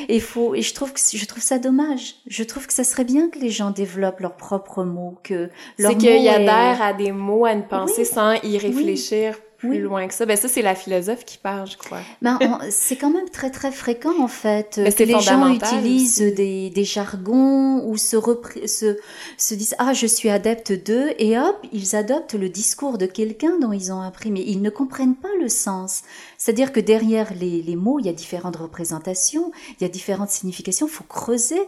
Et 0.07 0.19
faut 0.19 0.53
et 0.53 0.61
je 0.61 0.71
trouve 0.75 0.93
que 0.93 0.99
je 0.99 1.25
trouve 1.25 1.41
ça 1.41 1.57
dommage. 1.57 2.17
Je 2.27 2.43
trouve 2.43 2.67
que 2.67 2.73
ça 2.73 2.83
serait 2.83 3.05
bien 3.05 3.27
que 3.27 3.39
les 3.39 3.49
gens 3.49 3.71
développent 3.71 4.19
leurs 4.19 4.35
propres 4.35 4.83
mots 4.83 5.17
que 5.23 5.49
c'est 5.79 5.97
qu'il 5.97 6.21
y 6.21 6.29
a 6.29 6.37
d'air 6.37 6.79
à 6.79 6.93
des 6.93 7.11
mots 7.11 7.45
à 7.45 7.53
une 7.53 7.67
pensée 7.67 8.05
sans 8.05 8.33
y 8.43 8.59
réfléchir 8.59 9.35
plus 9.57 9.81
loin 9.81 10.07
que 10.07 10.13
ça. 10.13 10.25
Ben 10.25 10.37
ça, 10.37 10.47
c'est 10.47 10.61
la 10.61 10.75
philosophe 10.75 11.25
qui 11.25 11.37
parle, 11.37 11.69
je 11.69 11.77
crois. 11.77 11.99
Ben, 12.21 12.39
c'est 12.69 12.95
quand 12.95 13.09
même 13.09 13.29
très 13.29 13.49
très 13.49 13.71
fréquent 13.71 14.21
en 14.21 14.27
fait 14.27 14.75
que 14.75 15.03
les 15.03 15.19
gens 15.19 15.47
utilisent 15.53 16.17
des, 16.17 16.69
des, 16.69 16.83
jargons 16.83 17.83
ou 17.85 17.97
se, 17.97 18.17
se, 18.65 18.97
se 19.37 19.53
disent 19.53 19.75
ah 19.79 19.93
je 19.93 20.07
suis 20.07 20.29
adepte 20.29 20.71
d'eux 20.71 21.11
et 21.17 21.37
hop 21.37 21.57
ils 21.71 21.95
adoptent 21.95 22.33
le 22.35 22.49
discours 22.49 22.97
de 22.97 23.05
quelqu'un 23.05 23.59
dont 23.59 23.71
ils 23.71 23.91
ont 23.91 24.01
appris 24.01 24.31
mais 24.31 24.43
ils 24.45 24.61
ne 24.61 24.69
comprennent 24.69 25.15
pas 25.15 25.29
le 25.41 25.49
sens. 25.49 26.03
C'est-à-dire 26.37 26.71
que 26.71 26.79
derrière 26.79 27.33
les, 27.33 27.61
les, 27.61 27.75
mots, 27.75 27.99
il 27.99 28.05
y 28.05 28.09
a 28.09 28.13
différentes 28.13 28.57
représentations, 28.57 29.51
il 29.79 29.83
y 29.83 29.85
a 29.85 29.89
différentes 29.89 30.29
significations. 30.29 30.87
Il 30.87 30.91
faut 30.91 31.03
creuser 31.03 31.61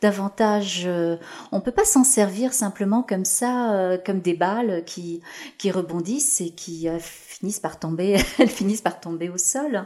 davantage. 0.00 0.84
Euh, 0.86 1.16
on 1.52 1.60
peut 1.60 1.72
pas 1.72 1.84
s'en 1.84 2.04
servir 2.04 2.52
simplement 2.52 3.02
comme 3.02 3.24
ça, 3.24 3.74
euh, 3.74 3.98
comme 4.04 4.20
des 4.20 4.34
balles 4.34 4.82
qui 4.86 5.20
qui 5.58 5.70
rebondissent 5.70 6.40
et 6.40 6.50
qui 6.50 6.88
finissent 7.44 7.60
par 7.60 7.78
tomber, 7.78 8.16
elles 8.38 8.48
finissent 8.48 8.80
par 8.80 9.00
tomber 9.00 9.28
au 9.28 9.36
sol. 9.36 9.84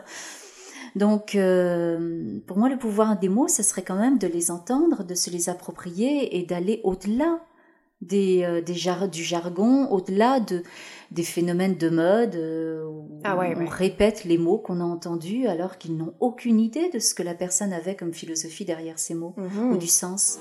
Donc, 0.95 1.35
euh, 1.35 2.39
pour 2.47 2.57
moi, 2.57 2.69
le 2.69 2.79
pouvoir 2.79 3.19
des 3.19 3.29
mots, 3.29 3.49
ce 3.49 3.65
serait 3.65 3.83
quand 3.83 3.99
même 3.99 4.17
de 4.17 4.29
les 4.29 4.53
entendre, 4.53 5.03
de 5.03 5.15
se 5.15 5.29
les 5.29 5.49
approprier 5.49 6.39
et 6.39 6.45
d'aller 6.45 6.81
au-delà 6.85 7.41
des, 8.01 8.45
euh, 8.45 8.63
des 8.63 8.75
du 9.09 9.25
jargon, 9.25 9.89
au-delà 9.91 10.39
de, 10.39 10.63
des 11.11 11.25
phénomènes 11.25 11.77
de 11.77 11.91
mode 11.91 12.37
euh, 12.37 12.87
où 12.87 13.21
ah 13.25 13.37
on 13.37 13.67
répète 13.67 14.25
les 14.25 14.39
mots 14.39 14.59
qu'on 14.59 14.81
a 14.81 14.85
entendus 14.85 15.49
alors 15.49 15.79
qu'ils 15.79 15.97
n'ont 15.97 16.15
aucune 16.21 16.61
idée 16.61 16.91
de 16.91 17.01
ce 17.01 17.13
que 17.13 17.25
la 17.25 17.35
personne 17.35 17.73
avait 17.73 17.97
comme 17.97 18.15
philosophie 18.15 18.65
derrière 18.65 19.01
ces 19.01 19.15
mots 19.15 19.35
mhm. 19.37 19.73
ou 19.73 19.79
du 19.79 19.89
sens. 19.89 20.39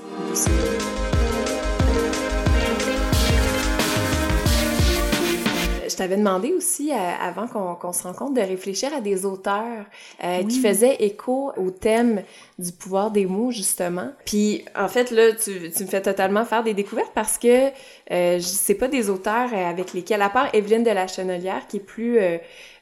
T'avais 5.98 6.18
demandé 6.18 6.54
aussi, 6.54 6.92
euh, 6.92 6.96
avant 6.96 7.48
qu'on 7.48 7.92
se 7.92 8.04
rencontre, 8.04 8.34
de 8.34 8.42
réfléchir 8.42 8.94
à 8.94 9.02
des 9.02 9.26
auteurs 9.26 9.86
euh, 10.24 10.44
qui 10.44 10.60
faisaient 10.60 10.96
écho 11.00 11.52
au 11.58 11.72
thème 11.72 12.24
du 12.60 12.72
pouvoir 12.72 13.12
des 13.12 13.26
mots, 13.26 13.52
justement. 13.52 14.10
Puis, 14.26 14.64
en 14.76 14.88
fait, 14.88 15.12
là, 15.12 15.34
tu, 15.34 15.72
tu 15.72 15.84
me 15.84 15.88
fais 15.88 16.02
totalement 16.02 16.46
faire 16.46 16.64
des 16.64 16.74
découvertes 16.74 17.12
parce 17.14 17.38
que 17.38 17.72
euh, 18.12 18.40
c'est 18.40 18.76
pas 18.76 18.88
des 18.88 19.10
auteurs 19.10 19.50
euh, 19.54 19.70
avec 19.70 19.94
lesquels, 19.94 20.22
à 20.22 20.30
part 20.30 20.54
Evelyne 20.54 20.84
de 20.84 20.92
la 20.92 21.08
Chenelière, 21.08 21.68
qui 21.68 21.78
est 21.78 21.82
plus... 21.82 22.20
Euh, 22.20 22.38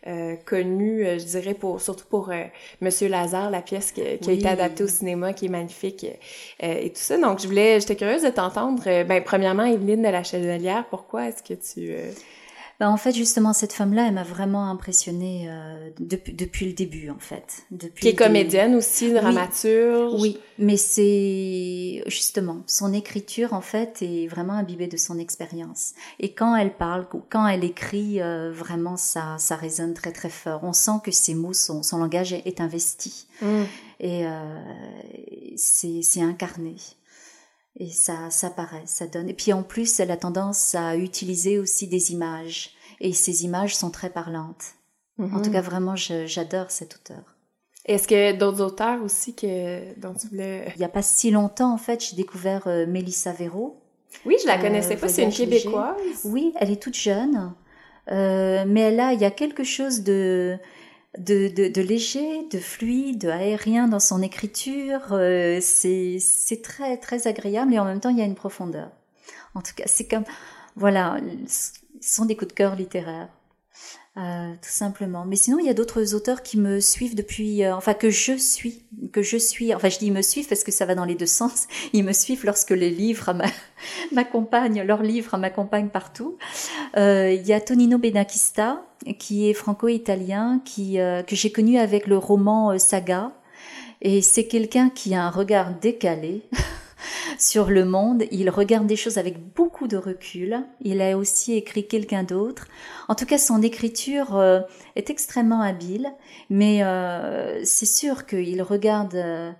euh 0.07 0.35
connue, 0.45 1.03
je 1.03 1.25
dirais, 1.25 1.55
pour 1.55 1.81
surtout 1.81 2.05
pour 2.07 2.31
Monsieur 2.79 3.07
Lazare, 3.07 3.49
la 3.49 3.63
pièce 3.63 3.91
qui, 3.91 4.01
a 4.01 4.11
été 4.11 4.47
adaptée 4.47 4.83
au 4.83 4.87
cinéma, 4.87 5.33
qui 5.33 5.47
est 5.47 5.49
magnifique 5.49 6.05
et 6.59 6.89
tout 6.91 7.01
ça. 7.01 7.17
Donc, 7.17 7.39
je 7.41 7.47
voulais, 7.47 7.79
j'étais 7.79 7.95
curieuse 7.95 8.21
de 8.21 8.29
t'entendre. 8.29 8.83
ben, 8.85 9.23
premièrement, 9.23 9.65
Evelyne 9.65 10.03
de 10.03 10.09
la 10.09 10.21
Chenelière, 10.21 10.85
pourquoi 10.91 11.29
est-ce 11.29 11.41
que 11.41 11.55
tu 11.55 11.91
bah, 12.79 12.89
en 12.89 12.97
fait, 12.97 13.13
justement, 13.13 13.53
cette 13.53 13.71
femme-là, 13.71 14.07
elle 14.07 14.15
m'a 14.15 14.23
vraiment 14.23 14.69
impressionnée 14.69 15.47
euh, 15.49 15.89
depuis, 15.99 16.33
depuis 16.33 16.65
le 16.65 16.73
début, 16.73 17.09
en 17.09 17.19
fait. 17.19 17.65
Depuis 17.71 18.01
Qui 18.01 18.07
est 18.09 18.15
comédienne 18.15 18.75
aussi, 18.75 19.13
dramaturge. 19.13 20.21
Oui, 20.21 20.37
mais 20.59 20.75
c'est 20.75 22.03
justement 22.07 22.63
son 22.67 22.91
écriture, 22.91 23.53
en 23.53 23.61
fait, 23.61 24.01
est 24.01 24.27
vraiment 24.27 24.53
imbibée 24.53 24.87
de 24.87 24.97
son 24.97 25.19
expérience. 25.19 25.93
Et 26.19 26.33
quand 26.33 26.53
elle 26.55 26.73
parle, 26.73 27.07
quand 27.29 27.47
elle 27.47 27.63
écrit, 27.63 28.21
euh, 28.21 28.51
vraiment, 28.51 28.97
ça, 28.97 29.37
ça 29.39 29.55
résonne 29.55 29.93
très 29.93 30.11
très 30.11 30.29
fort. 30.29 30.59
On 30.63 30.73
sent 30.73 30.99
que 31.01 31.11
ses 31.11 31.33
mots, 31.33 31.53
son, 31.53 31.81
son 31.81 31.99
langage 31.99 32.33
est, 32.33 32.59
investi. 32.59 33.27
Mm. 33.41 33.63
Et 34.01 34.27
euh, 34.27 34.59
c'est 35.55 36.21
incarné. 36.21 36.75
Et 37.77 37.89
ça, 37.89 38.29
ça 38.29 38.49
paraît, 38.49 38.83
ça 38.85 39.07
donne. 39.07 39.29
Et 39.29 39.33
puis 39.33 39.51
en 39.51 39.63
plus, 39.63 39.99
elle 39.99 40.11
a 40.11 40.17
tendance 40.17 40.75
à 40.75 40.95
utiliser 40.95 41.59
aussi 41.59 41.87
des 41.87 42.11
images. 42.11 42.71
Et 43.01 43.13
ces 43.13 43.43
images 43.43 43.75
sont 43.75 43.91
très 43.91 44.09
parlantes. 44.09 44.75
En 45.19 45.41
tout 45.41 45.47
mhm. 45.47 45.51
cas, 45.51 45.61
vraiment, 45.61 45.95
j'adore 45.95 46.71
cet 46.71 46.95
auteur. 46.95 47.35
Est-ce 47.85 48.07
qu'il 48.07 48.17
y 48.17 48.21
a 48.21 48.33
d'autres 48.33 48.61
auteurs 48.61 49.01
aussi 49.03 49.35
que, 49.35 49.97
dont 49.99 50.13
tu 50.13 50.27
voulais... 50.27 50.73
Il 50.75 50.79
n'y 50.79 50.85
a 50.85 50.89
pas 50.89 51.03
si 51.03 51.31
longtemps, 51.31 51.73
en 51.73 51.77
fait, 51.77 52.03
j'ai 52.03 52.15
découvert 52.15 52.63
euh, 52.67 52.85
Mélissa 52.87 53.31
Véro. 53.31 53.79
Oui, 54.25 54.35
je 54.41 54.47
la 54.47 54.57
connaissais 54.57 54.97
pas, 54.97 55.07
c'est 55.07 55.23
une 55.23 55.31
Québécoise. 55.31 55.95
Oui, 56.23 56.53
elle 56.59 56.71
est 56.71 56.81
toute 56.81 56.95
jeune. 56.95 57.53
Euh, 58.11 58.63
mais 58.67 58.91
là, 58.91 59.13
il 59.13 59.21
y 59.21 59.25
a 59.25 59.31
quelque 59.31 59.63
chose 59.63 60.01
de 60.01 60.57
de, 61.17 61.47
de, 61.47 61.67
de, 61.67 61.81
léger, 61.81 62.47
de 62.51 62.59
fluide, 62.59 63.19
de 63.21 63.29
aérien 63.29 63.87
dans 63.87 63.99
son 63.99 64.21
écriture. 64.21 65.01
Euh, 65.11 65.59
c'est 65.61 66.61
très 66.63 66.97
très 66.97 67.27
agréable 67.27 67.73
et 67.73 67.79
en 67.79 67.85
même 67.85 67.99
temps 67.99 68.09
il 68.09 68.17
y 68.17 68.21
a 68.21 68.25
une 68.25 68.35
profondeur. 68.35 68.89
En 69.53 69.61
tout 69.61 69.73
cas, 69.75 69.85
c'est 69.87 70.07
comme 70.07 70.25
voilà, 70.75 71.17
ce 71.47 71.71
sont 72.01 72.25
des 72.25 72.35
coups 72.35 72.49
de 72.49 72.53
cœur 72.53 72.75
littéraires. 72.75 73.29
Euh, 74.17 74.53
tout 74.61 74.69
simplement. 74.69 75.25
Mais 75.25 75.35
sinon, 75.35 75.59
il 75.59 75.65
y 75.65 75.69
a 75.69 75.73
d'autres 75.73 76.15
auteurs 76.15 76.41
qui 76.41 76.57
me 76.57 76.79
suivent 76.79 77.15
depuis, 77.15 77.65
euh, 77.65 77.75
enfin 77.75 77.93
que 77.93 78.09
je 78.09 78.37
suis, 78.37 78.83
que 79.11 79.21
je 79.21 79.35
suis. 79.35 79.75
Enfin, 79.75 79.89
je 79.89 79.99
dis 79.99 80.09
me 80.09 80.21
suivent 80.21 80.47
parce 80.47 80.63
que 80.63 80.71
ça 80.71 80.85
va 80.85 80.95
dans 80.95 81.03
les 81.03 81.15
deux 81.15 81.25
sens. 81.25 81.67
Ils 81.93 82.03
me 82.03 82.13
suivent 82.13 82.45
lorsque 82.45 82.71
les 82.71 82.89
livres 82.89 83.33
m'accompagnent, 84.13 84.83
leurs 84.83 85.03
livres 85.03 85.37
m'accompagnent 85.37 85.89
partout. 85.89 86.37
Euh, 86.95 87.33
il 87.33 87.45
y 87.45 87.51
a 87.51 87.59
Tonino 87.59 87.97
Benakista 87.97 88.85
qui 89.19 89.49
est 89.49 89.53
franco-italien, 89.53 90.61
qui 90.63 90.99
euh, 90.99 91.21
que 91.21 91.35
j'ai 91.35 91.51
connu 91.51 91.77
avec 91.77 92.07
le 92.07 92.17
roman 92.17 92.79
Saga. 92.79 93.33
Et 94.01 94.21
c'est 94.21 94.47
quelqu'un 94.47 94.89
qui 94.89 95.13
a 95.13 95.23
un 95.23 95.29
regard 95.29 95.73
décalé. 95.73 96.43
sur 97.37 97.69
le 97.69 97.85
monde. 97.85 98.23
Il 98.31 98.49
regarde 98.49 98.87
des 98.87 98.95
choses 98.95 99.17
avec 99.17 99.37
beaucoup 99.55 99.87
de 99.87 99.97
recul. 99.97 100.63
Il 100.81 101.01
a 101.01 101.17
aussi 101.17 101.53
écrit 101.53 101.87
quelqu'un 101.87 102.23
d'autre. 102.23 102.67
En 103.07 103.15
tout 103.15 103.25
cas, 103.25 103.37
son 103.37 103.61
écriture 103.61 104.35
euh, 104.35 104.61
est 104.95 105.09
extrêmement 105.09 105.61
habile, 105.61 106.11
mais 106.49 106.83
euh, 106.83 107.61
c'est 107.63 107.85
sûr 107.85 108.25
qu'il 108.25 108.61
regarde 108.61 109.15
euh, 109.15 109.51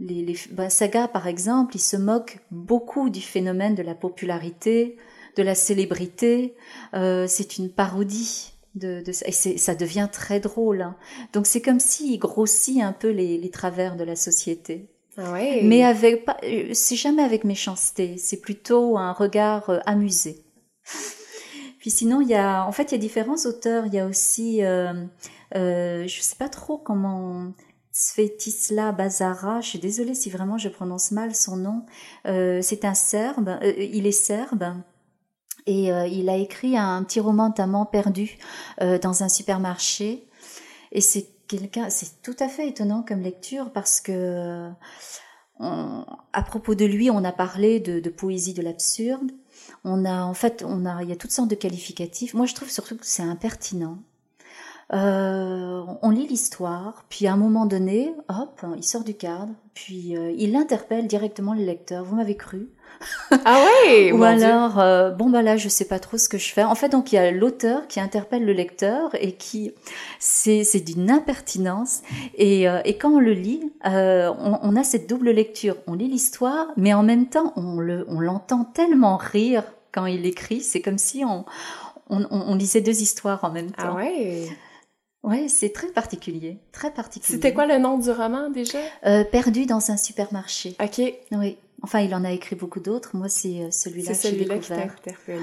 les, 0.00 0.24
les 0.24 0.36
ben, 0.50 0.68
sagas, 0.68 1.08
par 1.08 1.26
exemple, 1.26 1.76
il 1.76 1.80
se 1.80 1.96
moque 1.96 2.38
beaucoup 2.50 3.10
du 3.10 3.20
phénomène 3.20 3.74
de 3.74 3.82
la 3.82 3.94
popularité, 3.94 4.96
de 5.36 5.42
la 5.42 5.54
célébrité. 5.54 6.54
c'est 6.92 7.58
une 7.58 7.70
parodie 7.70 8.52
et 8.80 9.12
ça 9.12 9.74
devient 9.74 10.08
très 10.10 10.40
drôle. 10.40 10.82
Hein. 10.82 10.96
Donc 11.32 11.46
c'est 11.46 11.60
comme 11.60 11.80
s'il 11.80 12.18
grossit 12.18 12.82
un 12.82 12.92
peu 12.92 13.10
les 13.10 13.50
travers 13.50 13.96
de 13.96 14.04
la 14.04 14.16
société. 14.16 14.91
Ah 15.18 15.32
Mais 15.62 15.84
avec 15.84 16.24
pas, 16.24 16.38
euh, 16.42 16.70
c'est 16.72 16.96
jamais 16.96 17.22
avec 17.22 17.44
méchanceté, 17.44 18.16
c'est 18.16 18.40
plutôt 18.40 18.96
un 18.96 19.12
regard 19.12 19.68
euh, 19.70 19.78
amusé. 19.84 20.42
Puis 21.82 21.90
sinon, 21.90 22.20
il 22.20 22.28
y 22.28 22.36
a, 22.36 22.64
en 22.64 22.70
fait, 22.70 22.84
il 22.84 22.92
y 22.92 22.94
a 22.94 22.98
différents 22.98 23.44
auteurs. 23.44 23.86
Il 23.86 23.94
y 23.94 23.98
a 23.98 24.06
aussi, 24.06 24.62
euh, 24.62 24.92
euh, 25.56 26.06
je 26.06 26.20
sais 26.20 26.36
pas 26.36 26.48
trop 26.48 26.78
comment, 26.78 27.52
Svetisla 27.90 28.92
Bazara. 28.92 29.60
Je 29.60 29.70
suis 29.70 29.78
désolée 29.80 30.14
si 30.14 30.30
vraiment 30.30 30.58
je 30.58 30.68
prononce 30.68 31.10
mal 31.10 31.34
son 31.34 31.56
nom. 31.56 31.84
Euh, 32.26 32.60
c'est 32.62 32.84
un 32.84 32.94
Serbe. 32.94 33.58
Il 33.76 34.06
est 34.06 34.12
serbe. 34.12 34.76
Et 35.66 35.88
il 35.88 36.28
a 36.28 36.36
écrit 36.36 36.76
un 36.76 37.02
petit 37.02 37.18
roman 37.18 37.48
notamment 37.48 37.84
perdu 37.84 38.38
dans 38.80 39.24
un 39.24 39.28
supermarché. 39.28 40.28
Et 40.92 41.00
c'est 41.00 41.26
c'est 41.88 42.22
tout 42.22 42.36
à 42.38 42.48
fait 42.48 42.68
étonnant 42.68 43.02
comme 43.02 43.20
lecture 43.20 43.72
parce 43.72 44.00
que 44.00 44.70
à 45.60 46.42
propos 46.42 46.74
de 46.74 46.84
lui, 46.84 47.10
on 47.10 47.22
a 47.24 47.32
parlé 47.32 47.78
de, 47.78 48.08
poésie 48.10 48.54
de 48.54 48.62
l'absurde. 48.62 49.30
On 49.84 50.04
a, 50.04 50.24
en 50.24 50.34
fait, 50.34 50.64
on 50.66 50.86
a, 50.86 51.02
il 51.02 51.08
y 51.08 51.12
a 51.12 51.16
toutes 51.16 51.30
sortes 51.30 51.50
de 51.50 51.54
qualificatifs. 51.54 52.34
Moi, 52.34 52.46
je 52.46 52.54
trouve 52.54 52.70
surtout 52.70 52.96
que 52.96 53.06
c'est 53.06 53.22
impertinent. 53.22 53.98
Euh, 54.94 55.82
on 56.02 56.10
lit 56.10 56.26
l'histoire, 56.26 57.04
puis 57.08 57.26
à 57.26 57.32
un 57.32 57.36
moment 57.36 57.66
donné, 57.66 58.14
hop, 58.28 58.64
il 58.76 58.84
sort 58.84 59.04
du 59.04 59.14
cadre, 59.14 59.52
puis 59.72 60.16
euh, 60.16 60.32
il 60.36 60.54
interpelle 60.54 61.06
directement 61.06 61.54
le 61.54 61.62
lecteur. 61.64 62.04
Vous 62.04 62.16
m'avez 62.16 62.36
cru? 62.36 62.68
Ah 63.44 63.64
ouais 63.86 64.12
Ou 64.12 64.22
alors, 64.22 64.78
euh, 64.78 65.10
bon 65.10 65.30
bah 65.30 65.42
là, 65.42 65.56
je 65.56 65.68
sais 65.68 65.84
pas 65.84 65.98
trop 65.98 66.18
ce 66.18 66.28
que 66.28 66.38
je 66.38 66.52
fais. 66.52 66.64
En 66.64 66.74
fait, 66.74 66.88
donc 66.88 67.12
il 67.12 67.16
y 67.16 67.18
a 67.18 67.30
l'auteur 67.30 67.86
qui 67.88 68.00
interpelle 68.00 68.44
le 68.44 68.52
lecteur 68.52 69.10
et 69.14 69.32
qui, 69.32 69.72
c'est 70.18 70.84
d'une 70.84 71.10
impertinence. 71.10 72.02
Et, 72.34 72.68
euh, 72.68 72.80
et, 72.84 72.98
quand 72.98 73.10
on 73.10 73.18
le 73.18 73.32
lit, 73.32 73.72
euh, 73.86 74.32
on, 74.38 74.58
on, 74.62 74.76
a 74.76 74.84
cette 74.84 75.08
double 75.08 75.30
lecture. 75.30 75.76
On 75.86 75.94
lit 75.94 76.08
l'histoire, 76.08 76.68
mais 76.76 76.94
en 76.94 77.02
même 77.02 77.26
temps, 77.26 77.52
on 77.56 77.78
le, 77.78 78.04
on 78.08 78.20
l'entend 78.20 78.64
tellement 78.64 79.16
rire 79.16 79.64
quand 79.92 80.06
il 80.06 80.26
écrit. 80.26 80.60
C'est 80.60 80.80
comme 80.80 80.98
si 80.98 81.24
on, 81.24 81.44
on, 82.10 82.26
on, 82.30 82.54
lisait 82.54 82.80
deux 82.80 83.00
histoires 83.02 83.44
en 83.44 83.50
même 83.50 83.70
ah 83.76 83.82
temps. 83.82 83.88
Ah 83.92 83.96
ouais 83.96 84.48
Ouais, 85.22 85.46
c'est 85.48 85.72
très 85.72 85.88
particulier, 85.88 86.58
très 86.72 86.92
particulier. 86.92 87.34
C'était 87.34 87.54
quoi 87.54 87.66
le 87.66 87.78
nom 87.78 87.98
du 87.98 88.10
roman 88.10 88.50
déjà? 88.50 88.78
Perdu 89.30 89.66
dans 89.66 89.90
un 89.90 89.96
supermarché. 89.96 90.76
Ok. 90.80 91.00
Oui. 91.30 91.56
Enfin, 91.82 92.00
il 92.00 92.14
en 92.14 92.24
a 92.24 92.30
écrit 92.30 92.56
beaucoup 92.56 92.80
d'autres. 92.80 93.16
Moi, 93.16 93.28
c'est 93.28 93.60
euh, 93.60 93.70
celui-là 93.70 94.14
C'est 94.14 94.30
celui-là 94.30 94.58
qui 94.58 94.68
t'a 94.68 94.82
interpellé. 94.82 95.40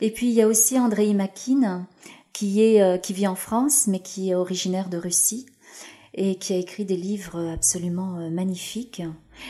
Et 0.00 0.10
puis, 0.10 0.28
il 0.28 0.32
y 0.32 0.42
a 0.42 0.46
aussi 0.46 0.78
Andrei 0.78 1.12
Makin, 1.12 1.86
qui, 2.32 2.62
est, 2.62 2.80
euh, 2.80 2.98
qui 2.98 3.12
vit 3.12 3.26
en 3.26 3.34
France, 3.34 3.86
mais 3.88 3.98
qui 3.98 4.30
est 4.30 4.34
originaire 4.34 4.88
de 4.88 4.96
Russie 4.96 5.46
et 6.14 6.36
qui 6.36 6.52
a 6.52 6.56
écrit 6.56 6.84
des 6.84 6.96
livres 6.96 7.38
absolument 7.52 8.18
euh, 8.18 8.30
magnifiques. 8.30 9.02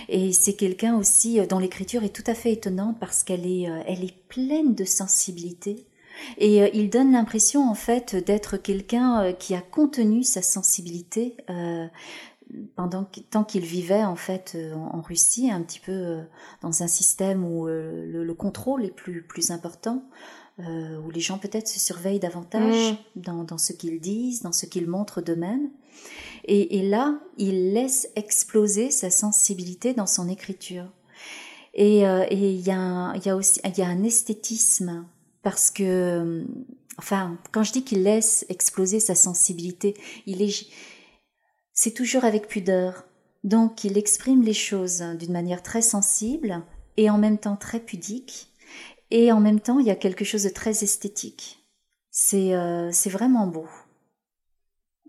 Et 0.09 0.33
c'est 0.33 0.55
quelqu'un 0.55 0.97
aussi 0.97 1.41
dont 1.47 1.59
l'écriture 1.59 2.05
est 2.05 2.15
tout 2.15 2.25
à 2.27 2.35
fait 2.35 2.53
étonnante 2.53 2.99
parce 3.01 3.23
qu'elle 3.23 3.47
est, 3.47 3.63
elle 3.87 4.05
est 4.05 4.15
pleine 4.29 4.75
de 4.75 4.85
sensibilité. 4.85 5.85
Et 6.39 6.77
il 6.79 6.91
donne 6.91 7.13
l'impression 7.13 7.69
en 7.69 7.75
fait 7.75 8.15
d'être 8.15 8.57
quelqu'un 8.57 9.33
qui 9.33 9.55
a 9.55 9.61
contenu 9.61 10.23
sa 10.23 10.43
sensibilité 10.43 11.37
pendant 12.77 13.07
tant 13.31 13.45
qu'il 13.45 13.65
vivait 13.65 14.05
en 14.05 14.17
fait 14.17 14.53
euh, 14.55 14.75
en, 14.75 15.01
Russie, 15.01 15.51
un 15.51 15.63
petit 15.63 15.81
peu 15.81 15.93
euh, 15.93 16.23
dans 16.63 16.83
un 16.83 16.87
système 16.87 17.45
où 17.45 17.69
euh, 17.69 18.07
le, 18.07 18.35
contrôle 18.35 18.85
est 18.85 18.91
plus 18.91 19.23
plus 19.23 19.51
important, 19.51 20.03
où 20.59 21.11
les 21.11 21.21
gens 21.21 21.39
peut-être 21.39 21.69
se 21.69 21.81
surveillent 21.81 22.19
davantage 22.19 22.93
mm. 22.93 22.97
dans, 23.17 23.45
dans, 23.45 23.57
ce 23.57 23.73
qu'ils 23.73 23.99
disent, 23.99 24.43
dans 24.43 24.53
ce 24.53 24.67
qu'ils 24.67 24.87
montrent 24.87 25.23
d'eux-mêmes. 25.23 25.71
Et, 26.45 26.79
et, 26.79 26.83
là, 26.87 27.19
il 27.39 27.73
laisse 27.73 28.11
exploser 28.15 28.91
sa 28.91 29.09
sensibilité 29.09 29.95
dans 29.95 30.07
son 30.07 30.29
écriture. 30.29 30.85
Et 31.73 32.01
il 32.01 32.61
y, 32.61 32.71
a 32.71 33.15
y 33.25 33.29
a 33.31 33.37
aussi 33.37 33.59
il 33.65 33.79
y 33.79 33.83
a 33.83 33.87
un 33.87 34.03
esthétisme 34.03 35.07
parce 35.43 35.71
que, 35.71 36.45
enfin, 36.99 37.39
quand 37.53 37.63
je 37.63 37.73
dis 37.73 37.85
qu'il 37.85 38.03
laisse 38.03 38.45
exploser 38.49 39.01
sa 39.01 39.15
sensibilité, 39.15 39.95
il 40.27 40.43
est 40.43 40.67
c'est 41.73 41.95
toujours 41.95 42.25
avec 42.25 42.47
pudeur. 42.47 43.05
Donc 43.43 43.85
il 43.85 43.97
exprime 43.97 44.43
les 44.43 44.53
choses 44.53 45.01
d'une 45.19 45.33
manière 45.33 45.63
très 45.63 45.81
sensible 45.81 46.63
et 46.97 47.09
en 47.09 47.17
même 47.17 47.39
temps 47.39 47.57
très 47.57 47.81
pudique. 47.81 48.49
Et 49.11 49.33
en 49.33 49.41
même 49.41 49.61
temps, 49.61 49.79
il 49.79 49.87
y 49.87 49.91
a 49.91 49.97
quelque 49.97 50.25
chose 50.25 50.45
de 50.45 50.51
très 50.51 50.85
esthétique. 50.85 51.59
C'est 52.11 52.55
euh, 52.55 52.91
c'est 52.93 53.11
vraiment 53.11 53.47
beau. 53.47 53.67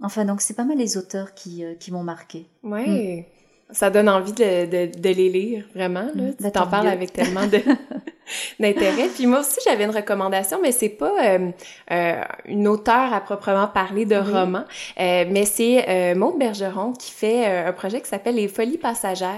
Enfin, 0.01 0.25
donc 0.25 0.41
c'est 0.41 0.55
pas 0.55 0.63
mal 0.63 0.77
les 0.77 0.97
auteurs 0.97 1.33
qui, 1.33 1.63
euh, 1.63 1.75
qui 1.75 1.91
m'ont 1.91 2.03
marqué. 2.03 2.47
Oui. 2.63 3.19
Mm. 3.19 3.25
Ça 3.71 3.89
donne 3.89 4.09
envie 4.09 4.33
de, 4.33 4.65
de, 4.65 4.99
de 4.99 5.09
les 5.09 5.29
lire, 5.29 5.65
vraiment. 5.75 6.09
Là. 6.15 6.29
Mm. 6.29 6.35
Tu 6.41 6.51
t'en 6.51 6.67
parles 6.67 6.87
avec 6.87 7.13
tellement 7.13 7.47
de, 7.47 7.61
d'intérêt. 8.59 9.07
Puis 9.13 9.27
moi 9.27 9.41
aussi, 9.41 9.59
j'avais 9.65 9.83
une 9.83 9.91
recommandation, 9.91 10.59
mais 10.61 10.71
c'est 10.71 10.89
pas 10.89 11.11
euh, 11.23 11.51
euh, 11.91 12.21
une 12.45 12.67
auteure 12.67 13.13
à 13.13 13.21
proprement 13.21 13.67
parler 13.67 14.05
de 14.05 14.15
roman, 14.15 14.63
euh, 14.99 15.25
mais 15.29 15.45
c'est 15.45 16.15
Maude 16.15 16.37
Bergeron 16.37 16.93
qui 16.93 17.11
fait 17.11 17.45
un 17.45 17.73
projet 17.73 18.01
qui 18.01 18.09
s'appelle 18.09 18.35
Les 18.35 18.47
Folies 18.47 18.77
passagères. 18.77 19.29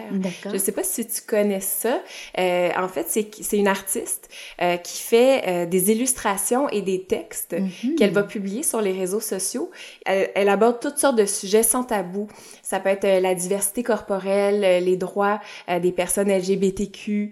Je 0.51 0.57
sais 0.57 0.71
pas 0.71 0.83
si 0.83 1.07
tu 1.07 1.21
connais 1.21 1.59
ça. 1.59 1.99
en 2.37 2.87
fait, 2.87 3.07
c'est 3.07 3.57
une 3.57 3.67
artiste 3.67 4.29
qui 4.83 5.01
fait 5.01 5.67
des 5.67 5.91
illustrations 5.91 6.69
et 6.69 6.81
des 6.81 7.03
textes 7.03 7.53
mm-hmm. 7.53 7.95
qu'elle 7.95 8.11
va 8.11 8.23
publier 8.23 8.63
sur 8.63 8.81
les 8.81 8.91
réseaux 8.91 9.19
sociaux. 9.19 9.71
Elle, 10.05 10.29
elle, 10.35 10.49
aborde 10.49 10.79
toutes 10.79 10.97
sortes 10.97 11.17
de 11.17 11.25
sujets 11.25 11.63
sans 11.63 11.83
tabou. 11.83 12.27
Ça 12.61 12.79
peut 12.79 12.89
être 12.89 13.07
la 13.21 13.35
diversité 13.35 13.83
corporelle, 13.83 14.83
les 14.83 14.97
droits 14.97 15.39
des 15.81 15.91
personnes 15.91 16.31
LGBTQ. 16.31 17.31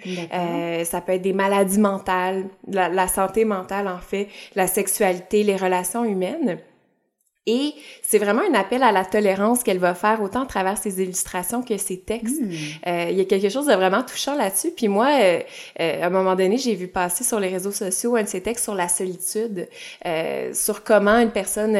ça 0.84 1.02
peut 1.02 1.14
être 1.14 1.22
des 1.22 1.34
maladies 1.34 1.51
maladie 1.52 1.80
mentale, 1.80 2.46
la, 2.68 2.90
la 2.90 3.08
santé 3.08 3.46
mentale 3.46 3.88
en 3.88 4.00
fait, 4.00 4.28
la 4.56 4.68
sexualité, 4.68 5.44
les 5.44 5.58
relations 5.58 6.06
humaines. 6.06 6.58
Et 7.48 7.74
c'est 8.04 8.20
vraiment 8.20 8.44
un 8.48 8.54
appel 8.54 8.84
à 8.84 8.92
la 8.92 9.04
tolérance 9.04 9.64
qu'elle 9.64 9.80
va 9.80 9.96
faire 9.96 10.22
autant 10.22 10.44
à 10.44 10.46
travers 10.46 10.78
ses 10.78 11.02
illustrations 11.02 11.64
que 11.64 11.76
ses 11.78 12.00
textes. 12.00 12.40
Hmm. 12.40 12.52
Euh, 12.88 13.08
il 13.10 13.18
y 13.18 13.22
a 13.22 13.26
quelque 13.26 13.50
chose 13.50 13.66
de 13.66 13.74
vraiment 13.74 14.04
touchant 14.04 14.36
là-dessus. 14.36 14.70
Puis 14.72 14.88
moi, 14.88 15.08
euh, 15.20 15.40
euh, 15.80 16.04
à 16.04 16.06
un 16.06 16.10
moment 16.12 16.36
donné, 16.36 16.60
j'ai 16.60 16.76
vu 16.76 16.88
passer 16.88 17.24
sur 17.24 17.40
les 17.40 17.48
réseaux 17.48 17.72
sociaux 17.72 18.16
un 18.16 18.24
de 18.24 18.28
ses 18.28 18.42
textes 18.42 18.66
sur 18.66 18.76
la 18.76 18.88
solitude, 18.88 19.68
sur 20.54 20.84
comment 20.84 21.18
une 21.18 21.32
personne 21.32 21.76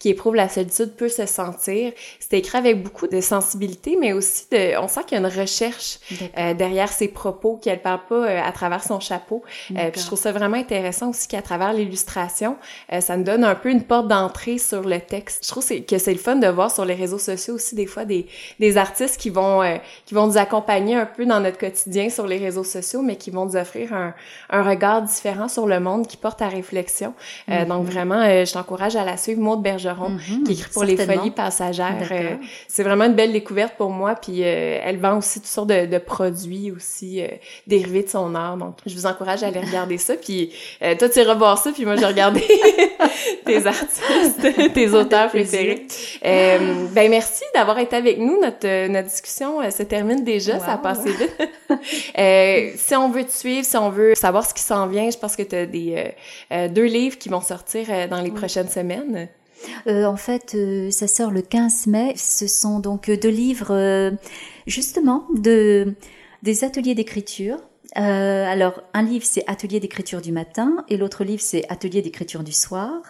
qui 0.00 0.08
éprouve 0.08 0.34
la 0.34 0.48
solitude 0.48 0.96
peut 0.96 1.10
se 1.10 1.26
sentir. 1.26 1.92
C'est 2.18 2.38
écrit 2.38 2.56
avec 2.58 2.82
beaucoup 2.82 3.06
de 3.06 3.20
sensibilité, 3.20 3.98
mais 4.00 4.14
aussi 4.14 4.46
de, 4.50 4.76
on 4.78 4.88
sent 4.88 5.02
qu'il 5.06 5.18
y 5.18 5.22
a 5.22 5.28
une 5.28 5.40
recherche 5.40 5.98
euh, 6.38 6.54
derrière 6.54 6.88
ses 6.88 7.06
propos, 7.06 7.60
qu'elle 7.62 7.82
parle 7.82 8.00
pas 8.08 8.14
euh, 8.14 8.40
à 8.42 8.50
travers 8.50 8.82
son 8.82 8.98
chapeau. 8.98 9.42
Euh, 9.70 9.90
puis 9.90 10.00
je 10.00 10.06
trouve 10.06 10.18
ça 10.18 10.32
vraiment 10.32 10.56
intéressant 10.56 11.10
aussi 11.10 11.28
qu'à 11.28 11.42
travers 11.42 11.74
l'illustration, 11.74 12.56
euh, 12.92 13.02
ça 13.02 13.18
nous 13.18 13.24
donne 13.24 13.44
un 13.44 13.54
peu 13.54 13.70
une 13.70 13.82
porte 13.84 14.08
d'entrée 14.08 14.56
sur 14.56 14.82
le 14.82 15.00
texte. 15.00 15.44
Je 15.44 15.50
trouve 15.50 15.66
que 15.86 15.98
c'est 15.98 16.12
le 16.12 16.18
fun 16.18 16.36
de 16.36 16.48
voir 16.48 16.70
sur 16.70 16.86
les 16.86 16.94
réseaux 16.94 17.18
sociaux 17.18 17.54
aussi 17.56 17.74
des 17.74 17.86
fois 17.86 18.06
des, 18.06 18.26
des 18.58 18.78
artistes 18.78 19.20
qui 19.20 19.28
vont 19.28 19.60
qui 20.06 20.14
vont 20.14 20.26
nous 20.26 20.38
accompagner 20.38 20.96
un 20.96 21.04
peu 21.04 21.26
dans 21.26 21.40
notre 21.40 21.58
quotidien 21.58 22.08
sur 22.08 22.26
les 22.26 22.38
réseaux 22.38 22.64
sociaux, 22.64 23.02
mais 23.02 23.16
qui 23.16 23.30
vont 23.30 23.44
nous 23.44 23.56
offrir 23.56 23.92
un, 23.92 24.14
un 24.48 24.62
regard 24.62 25.02
différent 25.02 25.48
sur 25.48 25.66
le 25.66 25.78
monde 25.78 26.06
qui 26.06 26.16
porte 26.16 26.40
à 26.40 26.48
réflexion. 26.48 27.12
Mm-hmm. 27.48 27.66
Donc 27.66 27.84
vraiment, 27.84 28.24
je 28.24 28.50
t'encourage 28.50 28.96
à 28.96 29.04
la 29.04 29.18
suivre, 29.18 29.40
Maud 29.40 29.62
Bergeron 29.90 30.10
Mhm, 30.10 30.44
qui 30.44 30.52
écrit 30.52 30.70
pour 30.70 30.84
les 30.84 30.96
folies 30.96 31.30
passagères. 31.30 32.08
Euh, 32.10 32.36
c'est 32.68 32.82
vraiment 32.82 33.04
une 33.04 33.14
belle 33.14 33.32
découverte 33.32 33.74
pour 33.76 33.90
moi. 33.90 34.14
Puis 34.14 34.42
euh, 34.42 34.80
elle 34.82 34.98
vend 34.98 35.18
aussi 35.18 35.40
toutes 35.40 35.48
sortes 35.48 35.68
de, 35.68 35.98
produits 35.98 36.70
aussi 36.70 37.20
euh, 37.20 37.28
dérivés 37.66 38.02
de 38.02 38.08
son 38.08 38.34
art. 38.34 38.56
Donc 38.56 38.76
je 38.86 38.94
vous 38.94 39.06
encourage 39.06 39.42
à 39.42 39.48
aller 39.48 39.60
regarder 39.60 39.98
ça. 39.98 40.14
Puis 40.14 40.52
toi 40.98 41.08
tu 41.08 41.18
iras 41.20 41.34
voir 41.34 41.58
ça. 41.58 41.72
Puis 41.72 41.84
moi 41.84 41.96
j'ai 41.96 42.06
regardé 42.06 42.42
tes 43.44 43.66
artistes, 43.66 44.72
tes 44.74 44.90
auteurs 44.90 45.28
préférés. 45.28 45.86
ben 46.22 47.10
merci 47.10 47.44
d'avoir 47.54 47.78
été 47.78 47.96
avec 47.96 48.18
nous. 48.18 48.40
Notre 48.40 48.88
notre 48.88 49.08
discussion 49.08 49.70
se 49.70 49.82
termine 49.82 50.24
déjà. 50.24 50.58
Ça 50.58 50.74
a 50.74 50.78
passé 50.78 51.10
vite. 51.10 52.76
si 52.78 52.96
on 52.96 53.10
veut 53.10 53.24
te 53.24 53.32
suivre, 53.32 53.64
si 53.64 53.76
on 53.76 53.90
veut 53.90 54.14
savoir 54.14 54.46
ce 54.46 54.54
qui 54.54 54.62
s'en 54.62 54.86
vient, 54.86 55.10
je 55.10 55.18
pense 55.18 55.36
que 55.36 55.42
tu 55.42 55.56
as 55.56 55.66
des 55.66 56.12
deux 56.70 56.84
livres 56.84 57.18
qui 57.18 57.28
vont 57.28 57.40
sortir 57.40 57.86
dans 58.08 58.20
les 58.20 58.30
prochaines 58.30 58.68
semaines. 58.68 59.28
Euh, 59.86 60.04
en 60.04 60.16
fait, 60.16 60.54
euh, 60.54 60.90
ça 60.90 61.06
sort 61.06 61.30
le 61.30 61.42
15 61.42 61.86
mai. 61.86 62.14
Ce 62.16 62.46
sont 62.46 62.80
donc 62.80 63.08
euh, 63.08 63.16
deux 63.16 63.30
livres, 63.30 64.12
justement, 64.66 65.26
de 65.34 65.94
des 66.42 66.64
ateliers 66.64 66.94
d'écriture. 66.94 67.58
alors, 67.94 68.82
un 68.94 69.02
livre, 69.02 69.26
c'est 69.26 69.44
Atelier 69.46 69.80
d'écriture 69.80 70.22
du 70.22 70.32
matin, 70.32 70.84
et 70.88 70.96
l'autre 70.96 71.24
livre, 71.24 71.42
c'est 71.42 71.64
Atelier 71.68 72.02
d'écriture 72.02 72.44
du 72.44 72.52
soir. 72.52 73.02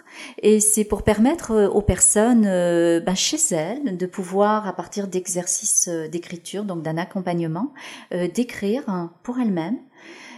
Et 0.43 0.59
c'est 0.59 0.85
pour 0.85 1.03
permettre 1.03 1.69
aux 1.73 1.83
personnes, 1.83 2.43
ben, 2.43 3.15
chez 3.15 3.37
elles, 3.55 3.97
de 3.97 4.07
pouvoir, 4.07 4.67
à 4.67 4.73
partir 4.73 5.07
d'exercices 5.07 5.89
d'écriture, 6.11 6.65
donc 6.65 6.83
d'un 6.83 6.97
accompagnement, 6.97 7.73
d'écrire 8.11 9.11
pour 9.23 9.39
elles-mêmes. 9.39 9.79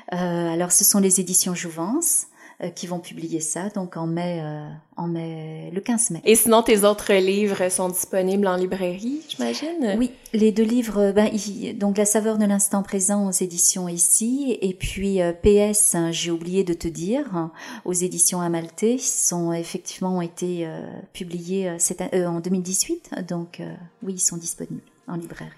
alors, 0.08 0.72
ce 0.72 0.84
sont 0.84 0.98
les 0.98 1.20
éditions 1.20 1.54
Jouvence. 1.54 2.26
Euh, 2.62 2.68
qui 2.68 2.86
vont 2.86 3.00
publier 3.00 3.40
ça, 3.40 3.70
donc 3.70 3.96
en 3.96 4.06
mai, 4.06 4.40
euh, 4.40 4.68
en 4.96 5.08
mai, 5.08 5.70
le 5.74 5.80
15 5.80 6.10
mai. 6.10 6.20
Et 6.24 6.36
sinon, 6.36 6.62
tes 6.62 6.84
autres 6.84 7.12
livres 7.12 7.68
sont 7.70 7.88
disponibles 7.88 8.46
en 8.46 8.54
librairie, 8.54 9.20
j'imagine? 9.28 9.96
Oui, 9.98 10.12
les 10.32 10.52
deux 10.52 10.62
livres, 10.62 11.10
ben, 11.10 11.28
donc 11.74 11.96
La 11.96 12.04
saveur 12.04 12.38
de 12.38 12.44
l'instant 12.44 12.84
présent 12.84 13.26
aux 13.26 13.32
éditions 13.32 13.88
ici, 13.88 14.58
et 14.60 14.74
puis 14.74 15.20
euh, 15.20 15.32
PS, 15.32 15.96
hein, 15.96 16.12
j'ai 16.12 16.30
oublié 16.30 16.62
de 16.62 16.74
te 16.74 16.86
dire, 16.86 17.50
aux 17.84 17.94
éditions 17.94 18.40
Amalté, 18.40 18.96
sont 18.98 19.52
effectivement 19.52 20.18
ont 20.18 20.22
été 20.22 20.68
publiés 21.12 21.76
en 22.12 22.40
2018, 22.40 23.26
donc 23.28 23.60
oui, 24.04 24.14
ils 24.14 24.20
sont 24.20 24.36
disponibles 24.36 24.82
en 25.08 25.16
librairie. 25.16 25.50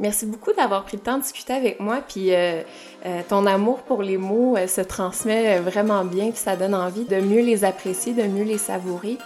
Merci 0.00 0.26
beaucoup 0.26 0.52
d'avoir 0.52 0.84
pris 0.84 0.96
le 0.96 1.02
temps 1.02 1.18
de 1.18 1.22
discuter 1.22 1.52
avec 1.52 1.80
moi. 1.80 2.00
Puis 2.06 2.32
euh, 2.32 2.62
euh, 3.04 3.20
ton 3.28 3.46
amour 3.46 3.80
pour 3.80 4.02
les 4.02 4.16
mots 4.16 4.56
euh, 4.56 4.68
se 4.68 4.80
transmet 4.80 5.58
vraiment 5.58 6.04
bien, 6.04 6.30
puis 6.30 6.38
ça 6.38 6.54
donne 6.54 6.74
envie 6.74 7.04
de 7.04 7.16
mieux 7.16 7.40
les 7.40 7.64
apprécier, 7.64 8.12
de 8.12 8.22
mieux 8.22 8.44
les 8.44 8.58
savourer. 8.58 9.18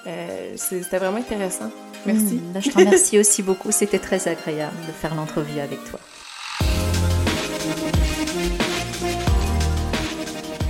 C'était 0.57 0.99
vraiment 0.99 1.19
intéressant. 1.19 1.71
Merci. 2.07 2.35
Hmm, 2.35 2.53
ben, 2.53 2.63
je 2.63 2.71
te 2.71 2.79
remercie 2.79 3.19
aussi 3.19 3.43
beaucoup. 3.43 3.71
C'était 3.71 3.99
très 3.99 4.29
agréable 4.29 4.77
de 4.87 4.93
faire 4.93 5.15
l'entrevue 5.15 5.61
avec 5.61 5.79
toi. 5.85 6.01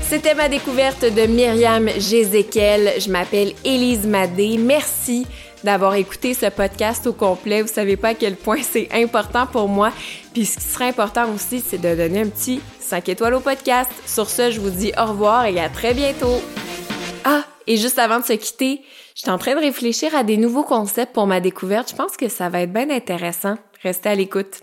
C'était 0.03 0.35
ma 0.35 0.51
découverte 0.51 1.05
de 1.05 1.27
Myriam 1.27 1.89
Jézéquel. 1.89 3.01
Je 3.01 3.11
m'appelle 3.11 3.55
Élise 3.65 4.07
Madé. 4.07 4.59
Merci 4.59 5.27
d'avoir 5.65 5.95
écouté 5.95 6.35
ce 6.35 6.47
podcast 6.47 7.07
au 7.07 7.13
complet. 7.13 7.63
Vous 7.63 7.69
savez 7.69 7.97
pas 7.97 8.09
à 8.09 8.15
quel 8.15 8.37
point 8.37 8.63
c'est 8.63 8.89
important 8.93 9.47
pour 9.47 9.69
moi. 9.69 9.93
Puis 10.33 10.47
ce 10.47 10.59
qui 10.59 10.65
serait 10.65 10.89
important 10.89 11.33
aussi, 11.33 11.61
c'est 11.61 11.79
de 11.79 11.95
donner 11.95 12.23
un 12.23 12.29
petit 12.29 12.61
5 12.81 13.09
étoiles 13.09 13.35
au 13.35 13.41
podcast. 13.41 13.91
Sur 14.07 14.29
ce, 14.29 14.51
je 14.51 14.61
vous 14.61 14.71
dis 14.71 14.93
au 14.99 15.07
revoir 15.07 15.47
et 15.47 15.61
à 15.61 15.69
très 15.69 15.95
bientôt. 15.95 16.43
Ah, 17.25 17.45
et 17.67 17.77
juste 17.77 17.99
avant 17.99 18.19
de 18.19 18.25
se 18.25 18.33
quitter, 18.33 18.83
je 19.15 19.23
suis 19.23 19.31
en 19.31 19.39
train 19.39 19.55
de 19.55 19.61
réfléchir 19.61 20.15
à 20.15 20.25
des 20.25 20.37
nouveaux 20.37 20.65
concepts 20.65 21.13
pour 21.13 21.27
ma 21.27 21.41
découverte. 21.41 21.91
Je 21.91 21.97
pense 21.97 22.17
que 22.17 22.29
ça 22.29 22.49
va 22.49 22.63
être 22.63 22.73
bien 22.73 22.91
intéressant. 22.91 23.57
Restez 23.83 24.09
à 24.09 24.15
l'écoute. 24.15 24.63